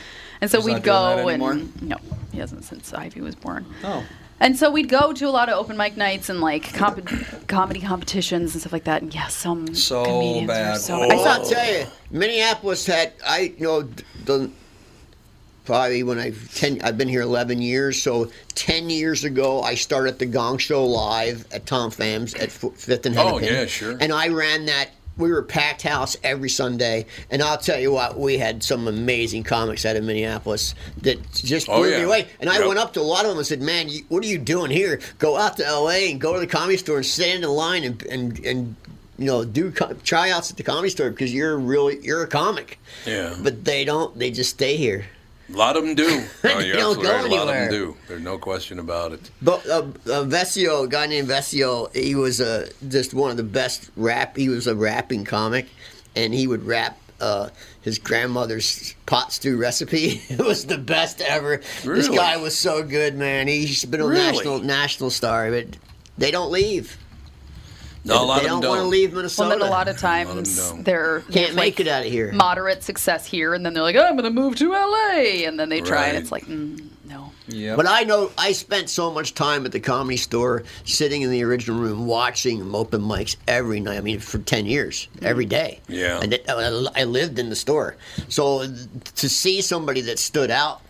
and 0.42 0.50
so 0.52 0.58
He's 0.58 0.66
we'd 0.66 0.72
not 0.74 0.84
doing 0.84 1.20
go 1.20 1.30
anymore? 1.30 1.52
and 1.52 1.82
no, 1.82 1.98
he 2.32 2.40
hasn't 2.40 2.64
since 2.64 2.94
Ivy 2.94 3.22
was 3.22 3.36
born. 3.36 3.66
Oh. 3.84 4.04
And 4.38 4.58
so 4.58 4.70
we'd 4.70 4.90
go 4.90 5.14
to 5.14 5.26
a 5.26 5.30
lot 5.32 5.48
of 5.48 5.58
open 5.58 5.78
mic 5.78 5.96
nights 5.96 6.28
and 6.28 6.42
like 6.42 6.74
comp- 6.74 7.10
comedy 7.48 7.80
competitions 7.80 8.54
and 8.54 8.60
stuff 8.60 8.74
like 8.74 8.84
that. 8.84 9.02
And 9.02 9.16
yeah, 9.16 9.28
some 9.28 9.74
So 9.74 10.04
comedians 10.04 10.48
bad. 10.48 10.76
Are 10.76 10.80
so 10.80 10.96
Oh. 11.00 11.04
I 11.04 11.16
gotta 11.16 11.50
tell 11.50 11.74
you, 11.74 11.86
Minneapolis 12.12 12.86
had 12.86 13.14
I 13.26 13.54
you 13.58 13.66
know 13.66 13.90
the 14.26 14.52
probably 15.64 16.04
when 16.04 16.20
I 16.20 16.32
ten 16.54 16.82
I've 16.84 16.98
been 16.98 17.08
here 17.08 17.22
eleven 17.22 17.62
years, 17.62 18.02
so 18.02 18.30
ten 18.56 18.90
years 18.90 19.24
ago 19.24 19.62
I 19.62 19.76
started 19.76 20.20
the 20.20 20.26
Gong 20.26 20.58
Show 20.58 20.86
live 20.86 21.46
at 21.54 21.66
Tom 21.66 21.90
Pham's 21.90 22.34
at 22.36 22.52
Fifth 22.52 23.06
and 23.06 23.18
Oh, 23.18 23.38
Hennepin. 23.38 23.54
yeah, 23.54 23.66
sure. 23.68 23.98
And 24.02 24.12
I 24.12 24.28
ran 24.28 24.66
that. 24.66 24.90
We 25.18 25.32
were 25.32 25.42
packed 25.44 25.82
house 25.84 26.18
every 26.24 26.50
Sunday, 26.50 27.06
and 27.32 27.42
I'll 27.42 27.58
tell 27.58 27.80
you 27.80 27.92
what, 27.92 28.20
we 28.20 28.38
had 28.38 28.62
some 28.64 28.88
amazing 28.88 29.44
comics 29.44 29.86
out 29.86 29.96
of 29.96 30.04
Minneapolis 30.04 30.76
that 31.04 31.18
just 31.34 31.70
Oh, 31.70 31.78
blew 31.80 31.92
yeah. 31.92 31.98
me 32.00 32.04
away. 32.04 32.28
And 32.42 32.50
I 32.50 32.58
Yep. 32.60 32.68
went 32.68 32.80
up 32.80 32.94
to 32.94 33.00
a 33.00 33.04
lot 33.04 33.24
of 33.24 33.30
them 33.30 33.38
and 33.38 33.48
said, 33.48 33.62
"Man, 33.62 33.88
you, 33.88 34.04
what 34.10 34.24
are 34.24 34.28
you 34.28 34.38
doing 34.38 34.72
here? 34.72 35.00
Go 35.18 35.38
out 35.38 35.56
to 35.58 35.66
L.A. 35.66 36.12
and 36.12 36.20
go 36.20 36.34
to 36.34 36.40
the 36.40 36.48
comedy 36.48 36.78
store 36.78 36.98
and 36.98 37.06
stand 37.06 37.44
in 37.44 37.50
line 37.50 37.84
and 37.84 38.04
and 38.04 38.40
and." 38.46 38.76
You 39.18 39.28
know, 39.28 39.46
do 39.46 39.72
co- 39.72 39.94
tryouts 40.04 40.52
at 40.52 40.58
the 40.58 40.64
comedy 40.64 40.90
store 40.90 41.10
because 41.10 41.34
you're 41.34 41.58
really 41.58 42.00
you're 42.04 42.24
a 42.24 42.28
comic. 42.28 42.78
Yeah. 43.06 43.34
But 43.42 43.64
they 43.64 43.86
don't. 43.86 44.20
They 44.20 44.30
just 44.30 44.50
stay 44.50 44.76
here. 44.76 45.06
A 45.54 45.58
lot 45.58 45.78
of 45.78 45.84
them 45.86 45.96
do. 45.96 46.24
Oh, 46.44 46.60
They 46.62 46.72
don't 46.72 47.02
go 47.02 47.12
right. 47.12 47.26
A 47.26 47.36
lot 47.36 47.48
of 47.48 47.54
them 47.54 47.70
do. 47.70 47.98
There's 48.08 48.22
no 48.22 48.38
question 48.38 48.80
about 48.80 49.12
it. 49.14 49.30
But 49.42 49.66
uh, 49.68 49.80
uh, 50.08 50.24
Vesio, 50.26 50.86
a 50.86 50.88
guy 50.88 51.06
named 51.08 51.28
Vesio, 51.28 51.94
he 51.96 52.16
was 52.16 52.40
uh, 52.42 52.70
just 52.88 53.14
one 53.14 53.32
of 53.32 53.38
the 53.38 53.44
best 53.44 53.90
rap. 53.96 54.36
He 54.38 54.50
was 54.50 54.68
a 54.68 54.76
rapping 54.76 55.24
comic, 55.26 55.68
and 56.16 56.34
he 56.34 56.48
would 56.48 56.66
rap 56.66 56.98
uh, 57.22 57.50
his 57.82 58.00
grandmother's 58.00 58.96
pot 59.06 59.32
stew 59.34 59.58
recipe. 59.58 60.22
it 60.30 60.40
was 60.40 60.66
the 60.66 60.78
best 60.78 61.22
ever. 61.22 61.62
This 61.84 62.10
guy 62.10 62.38
was 62.38 62.58
so 62.58 62.84
good, 62.84 63.16
man. 63.16 63.48
He's 63.48 63.86
been 63.86 64.02
a 64.02 64.06
Really? 64.08 64.24
national 64.24 64.60
national 64.60 65.10
star, 65.12 65.50
but 65.52 65.78
they 66.18 66.32
don't 66.32 66.52
leave. 66.52 66.98
No, 68.06 68.24
a 68.24 68.26
lot 68.26 68.42
they 68.42 68.46
of 68.48 68.52
them 68.52 68.62
don't 68.62 68.70
want 68.70 68.78
to 68.80 68.84
don't. 68.84 68.90
leave 68.92 69.10
Well, 69.12 69.18
Minnesota. 69.18 69.50
then 69.58 69.68
a 69.68 69.72
lot 69.72 69.88
of 69.88 69.98
times 69.98 70.58
don't. 70.70 70.84
they're 70.86 71.22
Can't 71.32 71.56
make 71.56 71.78
like, 71.78 71.80
it 71.82 71.88
out 71.88 72.06
of 72.06 72.12
here. 72.12 72.32
Moderate 72.32 72.84
success 72.84 73.26
here, 73.26 73.54
and 73.54 73.66
then 73.66 73.74
they're 73.74 73.84
like, 73.84 73.96
oh, 73.96 74.04
"I'm 74.06 74.16
going 74.16 74.24
to 74.26 74.30
move 74.30 74.56
to 74.58 74.72
LA," 74.72 75.46
and 75.48 75.60
then 75.60 75.70
they 75.70 75.82
try, 75.82 76.08
and 76.08 76.18
it's 76.18 76.32
like, 76.32 76.46
mm, 76.46 76.88
no. 77.06 77.32
Yeah. 77.48 77.76
But 77.76 77.88
I 77.88 78.02
know 78.04 78.32
I 78.38 78.52
spent 78.54 78.90
so 78.90 79.12
much 79.12 79.34
time 79.34 79.66
at 79.66 79.72
the 79.72 79.80
comedy 79.80 80.18
store, 80.18 80.64
sitting 80.84 81.22
in 81.24 81.30
the 81.32 81.44
original 81.44 81.80
room, 81.80 82.06
watching 82.08 82.60
them 82.60 82.74
open 82.76 83.02
mics 83.02 83.36
every 83.48 83.80
night. 83.80 83.98
I 83.98 84.02
mean, 84.02 84.20
for 84.20 84.38
ten 84.38 84.66
years, 84.66 85.08
every 85.22 85.46
day. 85.46 85.80
Yeah. 85.88 86.20
And 86.22 86.40
I 86.48 86.86
I 86.96 87.04
lived 87.06 87.40
in 87.40 87.50
the 87.50 87.56
store, 87.56 87.98
so 88.30 88.66
to 89.16 89.30
see 89.30 89.62
somebody 89.62 90.02
that 90.02 90.20
stood 90.20 90.52
out, 90.52 90.82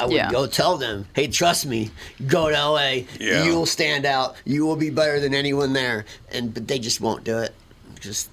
I 0.00 0.06
would 0.06 0.14
Yeah. 0.14 0.30
go 0.30 0.46
tell 0.46 0.76
them, 0.76 1.06
"Hey, 1.12 1.28
trust 1.28 1.66
me, 1.66 1.90
go 2.26 2.50
to 2.50 2.56
LA. 2.56 3.06
Yeah. 3.20 3.44
You 3.44 3.54
will 3.54 3.66
stand 3.66 4.04
out. 4.06 4.36
You 4.44 4.66
will 4.66 4.76
be 4.76 4.90
better 4.90 5.20
than 5.20 5.34
anyone 5.34 5.72
there." 5.72 6.04
And 6.32 6.52
but 6.52 6.66
they 6.68 6.78
just 6.78 7.00
won't 7.00 7.22
do 7.24 7.38
it. 7.38 7.54
Just 8.00 8.28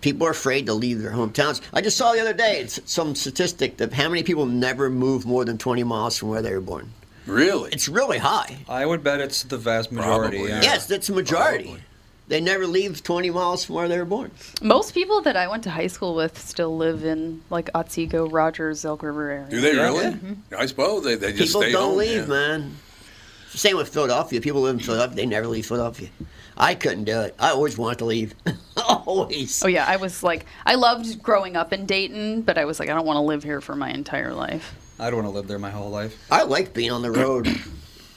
people 0.00 0.26
are 0.26 0.30
afraid 0.30 0.66
to 0.66 0.74
leave 0.74 1.02
their 1.02 1.12
hometowns. 1.12 1.60
I 1.72 1.80
just 1.80 1.96
saw 1.96 2.12
the 2.12 2.20
other 2.20 2.32
day 2.32 2.66
some 2.86 3.14
statistic 3.14 3.76
that 3.76 3.92
how 3.92 4.08
many 4.08 4.22
people 4.22 4.46
never 4.46 4.88
move 4.90 5.26
more 5.26 5.44
than 5.44 5.58
twenty 5.58 5.84
miles 5.84 6.16
from 6.16 6.28
where 6.30 6.42
they 6.42 6.52
were 6.52 6.60
born. 6.60 6.92
Really? 7.26 7.70
It's 7.72 7.88
really 7.88 8.18
high. 8.18 8.58
I 8.68 8.86
would 8.86 9.02
bet 9.02 9.20
it's 9.20 9.42
the 9.42 9.58
vast 9.58 9.90
majority. 9.92 10.38
Probably, 10.38 10.52
yeah. 10.52 10.62
Yes, 10.62 10.86
that's 10.86 11.08
a 11.08 11.12
majority. 11.12 11.64
Probably. 11.64 11.82
They 12.28 12.40
never 12.40 12.66
leave 12.66 13.02
20 13.04 13.30
miles 13.30 13.64
from 13.64 13.76
where 13.76 13.88
they 13.88 13.98
were 13.98 14.04
born. 14.04 14.32
Most 14.60 14.94
people 14.94 15.20
that 15.22 15.36
I 15.36 15.46
went 15.46 15.62
to 15.64 15.70
high 15.70 15.86
school 15.86 16.14
with 16.16 16.38
still 16.38 16.76
live 16.76 17.04
in 17.04 17.42
like 17.50 17.70
Otsego, 17.74 18.28
Rogers, 18.28 18.84
Elk 18.84 19.02
River 19.04 19.30
area. 19.30 19.46
Do 19.48 19.60
they 19.60 19.74
Yeah. 19.76 19.82
really? 19.84 20.18
I 20.58 20.66
suppose 20.66 21.04
they, 21.04 21.14
they 21.14 21.32
just 21.32 21.48
People 21.50 21.62
stay 21.62 21.72
don't 21.72 21.90
home. 21.90 21.98
leave, 21.98 22.22
yeah. 22.22 22.34
man. 22.34 22.76
Same 23.50 23.76
with 23.76 23.88
Philadelphia. 23.88 24.40
People 24.40 24.62
live 24.62 24.74
in 24.74 24.80
Philadelphia. 24.80 25.16
They 25.16 25.26
never 25.26 25.46
leave 25.46 25.66
Philadelphia. 25.66 26.08
I 26.58 26.74
couldn't 26.74 27.04
do 27.04 27.20
it. 27.20 27.34
I 27.38 27.50
always 27.50 27.78
wanted 27.78 27.98
to 27.98 28.04
leave. 28.06 28.34
always. 28.76 29.62
Oh 29.64 29.68
yeah, 29.68 29.84
I 29.86 29.96
was 29.96 30.22
like, 30.22 30.46
I 30.64 30.74
loved 30.74 31.22
growing 31.22 31.56
up 31.56 31.72
in 31.72 31.86
Dayton, 31.86 32.42
but 32.42 32.58
I 32.58 32.64
was 32.64 32.80
like, 32.80 32.88
I 32.88 32.94
don't 32.94 33.06
want 33.06 33.18
to 33.18 33.22
live 33.22 33.42
here 33.44 33.60
for 33.60 33.76
my 33.76 33.90
entire 33.90 34.32
life. 34.34 34.74
I'd 34.98 35.14
want 35.14 35.26
to 35.26 35.30
live 35.30 35.46
there 35.46 35.58
my 35.58 35.70
whole 35.70 35.90
life. 35.90 36.16
I 36.30 36.42
like 36.42 36.74
being 36.74 36.90
on 36.90 37.02
the 37.02 37.10
road. 37.12 37.48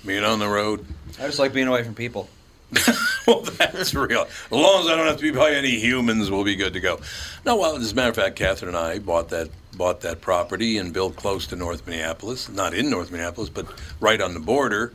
Being 0.05 0.24
on 0.24 0.39
the 0.39 0.47
road. 0.47 0.86
I 1.20 1.26
just 1.26 1.39
like 1.39 1.51
being 1.51 1.68
away 1.68 1.84
from 1.84 1.93
people. 1.93 2.30
well, 3.28 3.42
that's 3.42 3.94
real. 3.94 4.22
As 4.22 4.52
long 4.52 4.82
as 4.82 4.88
I 4.88 4.96
don't 4.96 5.08
have 5.08 5.18
to 5.18 5.24
be 5.24 5.32
by 5.32 5.52
any 5.52 5.80
humans, 5.80 6.30
we'll 6.30 6.44
be 6.44 6.56
good 6.56 6.74
to 6.74 6.80
go. 6.80 7.00
No, 7.46 7.58
well, 7.58 7.76
as 7.76 7.92
a 7.92 7.96
matter 7.96 8.10
of 8.10 8.16
fact, 8.16 8.36
Catherine 8.36 8.70
and 8.70 8.78
I 8.78 9.00
bought 9.00 9.30
that 9.30 9.50
bought 9.76 10.02
that 10.02 10.20
property 10.22 10.78
and 10.78 10.94
built 10.94 11.16
close 11.16 11.48
to 11.48 11.56
North 11.56 11.88
Minneapolis. 11.88 12.50
Not 12.50 12.74
in 12.74 12.90
North 12.90 13.12
Minneapolis, 13.12 13.50
but 13.50 13.66
right 14.00 14.22
on 14.22 14.34
the 14.34 14.40
border. 14.40 14.94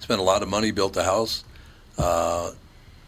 Spent 0.00 0.20
a 0.20 0.24
lot 0.24 0.42
of 0.42 0.48
money, 0.48 0.72
built 0.72 0.96
a 0.96 1.04
house. 1.04 1.44
Uh, 1.96 2.50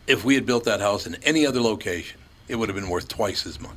if 0.07 0.25
we 0.25 0.35
had 0.35 0.47
built 0.47 0.65
that 0.65 0.81
house 0.81 1.07
in 1.07 1.17
any 1.17 1.47
other 1.47 1.61
location, 1.61 2.19
it 2.47 2.57
would 2.57 2.69
have 2.69 2.77
been 2.77 2.89
worth 2.89 3.09
twice 3.09 3.47
as 3.47 3.61
much. 3.61 3.77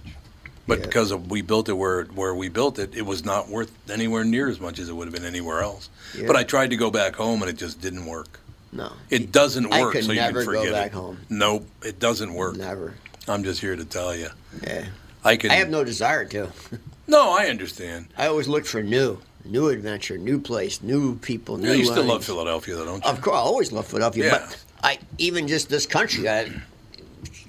But 0.67 0.83
because 0.83 1.11
of 1.11 1.29
we 1.29 1.41
built 1.41 1.67
it 1.67 1.73
where 1.73 2.05
where 2.05 2.33
we 2.33 2.47
built 2.47 2.79
it, 2.79 2.95
it 2.95 3.01
was 3.01 3.25
not 3.25 3.49
worth 3.49 3.71
anywhere 3.89 4.23
near 4.23 4.47
as 4.47 4.59
much 4.61 4.79
as 4.79 4.87
it 4.87 4.93
would 4.93 5.05
have 5.05 5.13
been 5.13 5.25
anywhere 5.25 5.61
else. 5.61 5.89
Yeah. 6.15 6.27
But 6.27 6.37
I 6.37 6.43
tried 6.43 6.69
to 6.69 6.77
go 6.77 6.89
back 6.89 7.15
home 7.15 7.41
and 7.41 7.49
it 7.49 7.57
just 7.57 7.81
didn't 7.81 8.05
work. 8.05 8.39
No. 8.71 8.93
It 9.09 9.31
doesn't 9.31 9.69
work. 9.69 9.89
I 9.89 9.91
could 9.91 10.05
so 10.05 10.11
you 10.11 10.19
never 10.21 10.45
go 10.45 10.71
back 10.71 10.87
it. 10.87 10.93
home. 10.93 11.17
Nope, 11.29 11.67
it 11.83 11.99
doesn't 11.99 12.33
work. 12.33 12.55
Never. 12.55 12.95
I'm 13.27 13.43
just 13.43 13.59
here 13.61 13.75
to 13.75 13.85
tell 13.85 14.15
you. 14.15 14.29
Yeah. 14.63 14.87
I 15.23 15.35
can. 15.35 15.51
I 15.51 15.55
have 15.55 15.69
no 15.69 15.83
desire 15.83 16.25
to. 16.25 16.49
No, 17.07 17.31
I 17.37 17.47
understand. 17.47 18.07
I 18.17 18.27
always 18.27 18.47
look 18.47 18.65
for 18.65 18.81
new, 18.81 19.19
new 19.43 19.67
adventure, 19.67 20.17
new 20.17 20.39
place, 20.39 20.81
new 20.81 21.17
people, 21.17 21.57
new. 21.57 21.67
Yeah, 21.67 21.73
you 21.73 21.85
still 21.85 22.05
love. 22.05 22.23
Philadelphia, 22.23 22.75
though, 22.75 22.85
don't 22.85 23.03
you? 23.03 23.09
Of 23.09 23.19
course, 23.19 23.35
I 23.35 23.39
always 23.39 23.73
love 23.73 23.85
Philadelphia. 23.87 24.25
Yeah. 24.25 24.29
But 24.47 24.63
I 24.81 24.99
even 25.17 25.45
just 25.49 25.67
this 25.67 25.85
country. 25.85 26.29
I, 26.29 26.49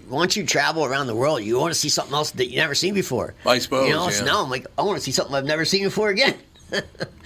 once 0.09 0.37
you 0.37 0.45
travel 0.45 0.85
around 0.85 1.07
the 1.07 1.15
world, 1.15 1.45
you 1.45 1.61
want 1.61 1.73
to 1.73 1.79
see 1.79 1.89
something 1.89 2.15
else 2.15 2.33
that 2.33 2.51
you 2.51 2.57
never 2.57 2.75
seen 2.75 2.93
before. 2.93 3.35
I 3.47 3.59
suppose, 3.59 3.87
You 3.87 3.95
know, 3.95 4.11
so 4.11 4.25
now 4.25 4.43
I'm 4.43 4.51
like, 4.51 4.67
I 4.77 4.83
want 4.83 4.99
to 4.99 5.03
see 5.03 5.13
something 5.13 5.35
I've 5.35 5.45
never 5.45 5.65
seen 5.65 5.85
before 5.85 6.09
again. 6.09 6.35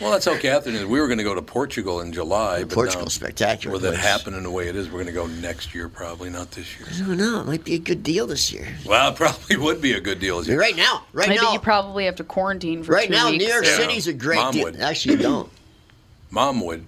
Well, 0.01 0.11
that's 0.11 0.25
how 0.25 0.37
Catherine 0.39 0.75
is. 0.75 0.85
We 0.85 1.01
were 1.01 1.07
going 1.07 1.19
to 1.19 1.25
go 1.25 1.35
to 1.35 1.41
Portugal 1.43 2.01
in 2.01 2.13
July. 2.13 2.65
but 2.65 2.73
Portugal's 2.75 3.21
now, 3.21 3.27
spectacular 3.27 3.73
With 3.73 3.85
it 3.85 3.95
place. 3.95 4.01
happening 4.05 4.43
the 4.43 4.51
way 4.51 4.69
it 4.69 4.77
is, 4.77 4.87
we're 4.89 5.03
going 5.05 5.07
to 5.07 5.13
go 5.13 5.27
next 5.27 5.75
year, 5.75 5.89
probably 5.89 6.29
not 6.31 6.51
this 6.51 6.79
year. 6.79 6.89
I 6.93 6.99
don't 6.99 7.17
know. 7.17 7.41
It 7.41 7.47
might 7.47 7.65
be 7.65 7.75
a 7.75 7.79
good 7.79 8.03
deal 8.03 8.27
this 8.27 8.53
year. 8.53 8.67
Well, 8.85 9.11
it 9.13 9.17
probably 9.17 9.57
would 9.57 9.81
be 9.81 9.93
a 9.93 10.01
good 10.01 10.19
deal. 10.21 10.39
I 10.39 10.43
mean, 10.43 10.57
right 10.59 10.77
now, 10.77 11.05
right 11.13 11.29
Maybe 11.29 11.41
now, 11.43 11.53
you 11.53 11.59
probably 11.61 12.05
have 12.05 12.17
to 12.17 12.25
quarantine 12.25 12.83
for 12.83 12.93
right 12.93 13.07
two 13.09 13.15
now, 13.15 13.31
weeks. 13.31 13.45
New 13.45 13.51
York 13.51 13.65
Yeah. 13.65 13.77
City's 13.77 14.07
a 14.09 14.13
great 14.13 14.37
Mom 14.37 14.53
deal. 14.53 14.65
would. 14.65 14.81
Actually, 14.81 15.17
you 15.17 15.23
don't. 15.23 15.51
Mom 16.31 16.61
would. 16.63 16.85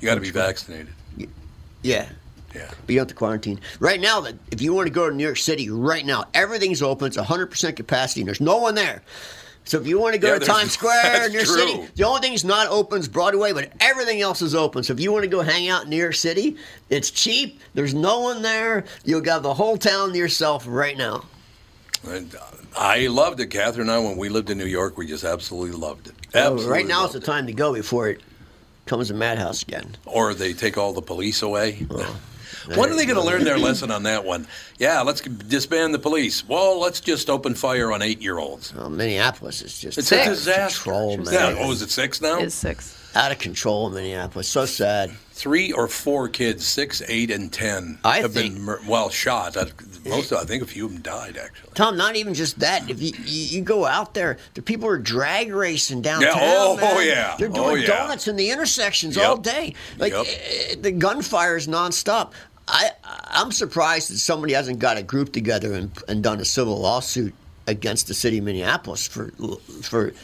You 0.00 0.06
got 0.06 0.16
to 0.16 0.20
be 0.20 0.30
vaccinated. 0.30 0.88
Yeah. 1.82 2.08
Yeah. 2.54 2.70
But 2.86 2.88
you 2.88 2.96
don't 2.96 3.02
have 3.02 3.08
to 3.08 3.14
quarantine. 3.14 3.60
Right 3.80 4.00
now, 4.00 4.24
if 4.50 4.60
you 4.62 4.72
want 4.72 4.86
to 4.86 4.92
go 4.92 5.10
to 5.10 5.14
New 5.14 5.24
York 5.24 5.36
City, 5.36 5.68
right 5.68 6.06
now, 6.06 6.24
everything's 6.32 6.80
open. 6.82 7.06
It's 7.08 7.16
100% 7.16 7.76
capacity, 7.76 8.20
and 8.20 8.28
there's 8.28 8.40
no 8.40 8.56
one 8.58 8.74
there. 8.74 9.02
So 9.66 9.78
if 9.80 9.86
you 9.86 9.98
want 9.98 10.14
to 10.14 10.18
go 10.18 10.32
Yeah, 10.32 10.38
to 10.38 10.44
Times 10.46 10.72
Square, 10.78 11.28
New 11.30 11.34
York. 11.38 11.46
City, 11.46 11.88
the 11.96 12.04
only 12.04 12.20
thing 12.20 12.30
that's 12.32 12.44
not 12.44 12.68
open 12.68 13.00
is 13.00 13.08
Broadway, 13.08 13.52
but 13.52 13.72
everything 13.80 14.20
else 14.22 14.40
is 14.40 14.54
open. 14.54 14.82
So 14.84 14.92
if 14.92 15.00
you 15.00 15.12
want 15.12 15.24
to 15.24 15.28
go 15.28 15.42
hang 15.42 15.68
out 15.68 15.84
in 15.84 15.90
New 15.90 15.96
York 15.96 16.14
City, 16.14 16.56
it's 16.88 17.10
cheap. 17.10 17.60
There's 17.74 17.92
no 17.92 18.20
one 18.20 18.42
there. 18.42 18.84
You'll 19.04 19.20
got 19.20 19.42
the 19.42 19.52
whole 19.52 19.76
town 19.76 20.12
to 20.12 20.16
yourself 20.18 20.64
right 20.68 20.96
now. 20.96 21.24
And 22.08 22.32
uh, 22.36 22.38
I 22.78 23.08
loved 23.08 23.40
it. 23.40 23.48
Catherine 23.48 23.88
and 23.88 23.90
I, 23.90 23.98
when 23.98 24.16
we 24.16 24.28
lived 24.28 24.50
in 24.50 24.58
New 24.58 24.66
York, 24.66 24.96
we 24.96 25.06
just 25.06 25.24
absolutely 25.24 25.76
loved 25.76 26.06
it. 26.08 26.14
So 26.32 26.38
Absolutely. 26.38 26.68
right 26.68 26.86
now 26.86 27.04
is 27.06 27.12
the 27.12 27.20
time 27.20 27.46
to 27.46 27.52
go 27.52 27.74
before 27.74 28.08
it 28.08 28.20
comes 28.84 29.10
a 29.10 29.14
madhouse 29.14 29.62
again. 29.62 29.96
Or 30.04 30.32
they 30.32 30.52
take 30.52 30.78
all 30.78 30.92
the 30.92 31.02
police 31.02 31.42
away. 31.42 31.84
When 32.74 32.90
are 32.90 32.96
they 32.96 33.06
going 33.06 33.18
to 33.18 33.24
learn 33.24 33.44
their 33.44 33.58
lesson 33.58 33.90
on 33.90 34.04
that 34.04 34.24
one? 34.24 34.46
Yeah, 34.78 35.02
let's 35.02 35.20
disband 35.20 35.94
the 35.94 35.98
police. 35.98 36.46
Well, 36.46 36.80
let's 36.80 37.00
just 37.00 37.30
open 37.30 37.54
fire 37.54 37.92
on 37.92 38.02
eight-year-olds. 38.02 38.74
Well, 38.74 38.90
Minneapolis 38.90 39.62
is 39.62 39.78
just 39.78 39.98
It's 39.98 40.12
out 40.12 40.26
a 40.26 40.30
disaster. 40.30 40.82
Control, 40.82 41.16
man. 41.18 41.32
Yeah, 41.32 41.54
oh, 41.58 41.70
is 41.72 41.82
it 41.82 41.90
six 41.90 42.20
now? 42.20 42.38
It's 42.38 42.54
six. 42.54 42.96
Out 43.14 43.32
of 43.32 43.38
control 43.38 43.88
in 43.88 43.94
Minneapolis. 43.94 44.48
So 44.48 44.66
sad. 44.66 45.10
Three 45.36 45.70
or 45.70 45.86
four 45.86 46.30
kids, 46.30 46.64
six, 46.66 47.02
eight, 47.08 47.30
and 47.30 47.52
ten, 47.52 47.98
I 48.02 48.20
have 48.20 48.32
think- 48.32 48.54
been 48.54 48.62
mur- 48.62 48.80
well 48.88 49.10
shot. 49.10 49.54
Most, 50.06 50.32
of, 50.32 50.38
I 50.38 50.44
think, 50.44 50.62
a 50.62 50.66
few 50.66 50.86
of 50.86 50.92
them 50.94 51.02
died 51.02 51.36
actually. 51.36 51.72
Tom, 51.74 51.96
not 51.98 52.16
even 52.16 52.32
just 52.32 52.58
that. 52.60 52.88
If 52.88 53.02
you, 53.02 53.12
you, 53.24 53.58
you 53.58 53.60
go 53.62 53.84
out 53.84 54.14
there, 54.14 54.38
the 54.54 54.62
people 54.62 54.88
are 54.88 54.96
drag 54.96 55.52
racing 55.52 56.00
downtown. 56.00 56.32
oh, 56.36 56.76
man. 56.78 57.06
yeah. 57.06 57.36
They're 57.38 57.48
doing 57.50 57.68
Oh, 57.70 57.74
yeah. 57.74 57.86
donuts 57.86 58.28
in 58.28 58.36
the 58.36 58.48
intersections 58.50 59.14
Yep. 59.16 59.28
all 59.28 59.36
day. 59.36 59.74
Like 59.98 60.14
Yep. 60.14 60.26
eh, 60.26 60.74
the 60.80 60.92
gunfire 60.92 61.56
is 61.58 61.68
nonstop. 61.68 62.32
I 62.66 62.92
I'm 63.04 63.52
surprised 63.52 64.10
that 64.10 64.18
somebody 64.18 64.54
hasn't 64.54 64.78
got 64.78 64.96
a 64.96 65.02
group 65.02 65.32
together 65.34 65.74
and, 65.74 65.90
and 66.08 66.22
done 66.22 66.40
a 66.40 66.44
civil 66.46 66.78
lawsuit 66.80 67.34
against 67.66 68.06
the 68.08 68.14
city 68.14 68.38
of 68.38 68.44
Minneapolis 68.44 69.06
for 69.06 69.32
for 69.82 70.14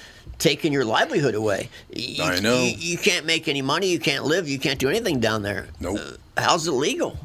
taking 0.43 0.73
your 0.73 0.85
livelihood 0.85 1.35
away. 1.35 1.71
You, 1.95 2.25
I 2.25 2.41
know. 2.41 2.63
You, 2.63 2.75
you 2.77 2.99
can't 2.99 3.25
make 3.25 3.49
any 3.49 3.63
money. 3.63 3.87
You 3.87 3.99
can't 3.99 4.25
live. 4.25 4.49
You 4.49 4.59
can't 4.59 4.79
do 4.79 4.89
anything 4.89 5.21
down 5.21 5.43
there. 5.43 5.69
Nope. 5.81 5.99
Uh, 6.01 6.41
how's 6.41 6.67
it 6.67 6.73
legal? 6.73 7.17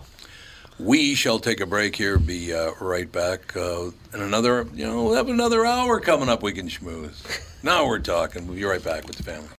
We 0.80 1.16
shall 1.16 1.40
take 1.40 1.60
a 1.60 1.66
break 1.66 1.96
here. 1.96 2.20
Be 2.20 2.54
uh, 2.54 2.72
right 2.80 3.12
back 3.12 3.58
uh, 3.58 3.90
in 4.14 4.22
another. 4.22 4.68
You 4.74 4.86
know, 4.86 5.04
we'll 5.04 5.16
have 5.16 5.30
another 5.30 5.66
hour 5.66 6.00
coming 6.00 6.30
up. 6.30 6.44
We 6.44 6.54
can 6.54 6.68
schmooze. 6.68 7.64
now 7.64 7.88
we're 7.88 8.00
talking. 8.00 8.46
We'll 8.46 8.56
be 8.56 8.64
right 8.64 8.84
back 8.84 9.08
with 9.08 9.16
the 9.16 9.24
family. 9.24 9.58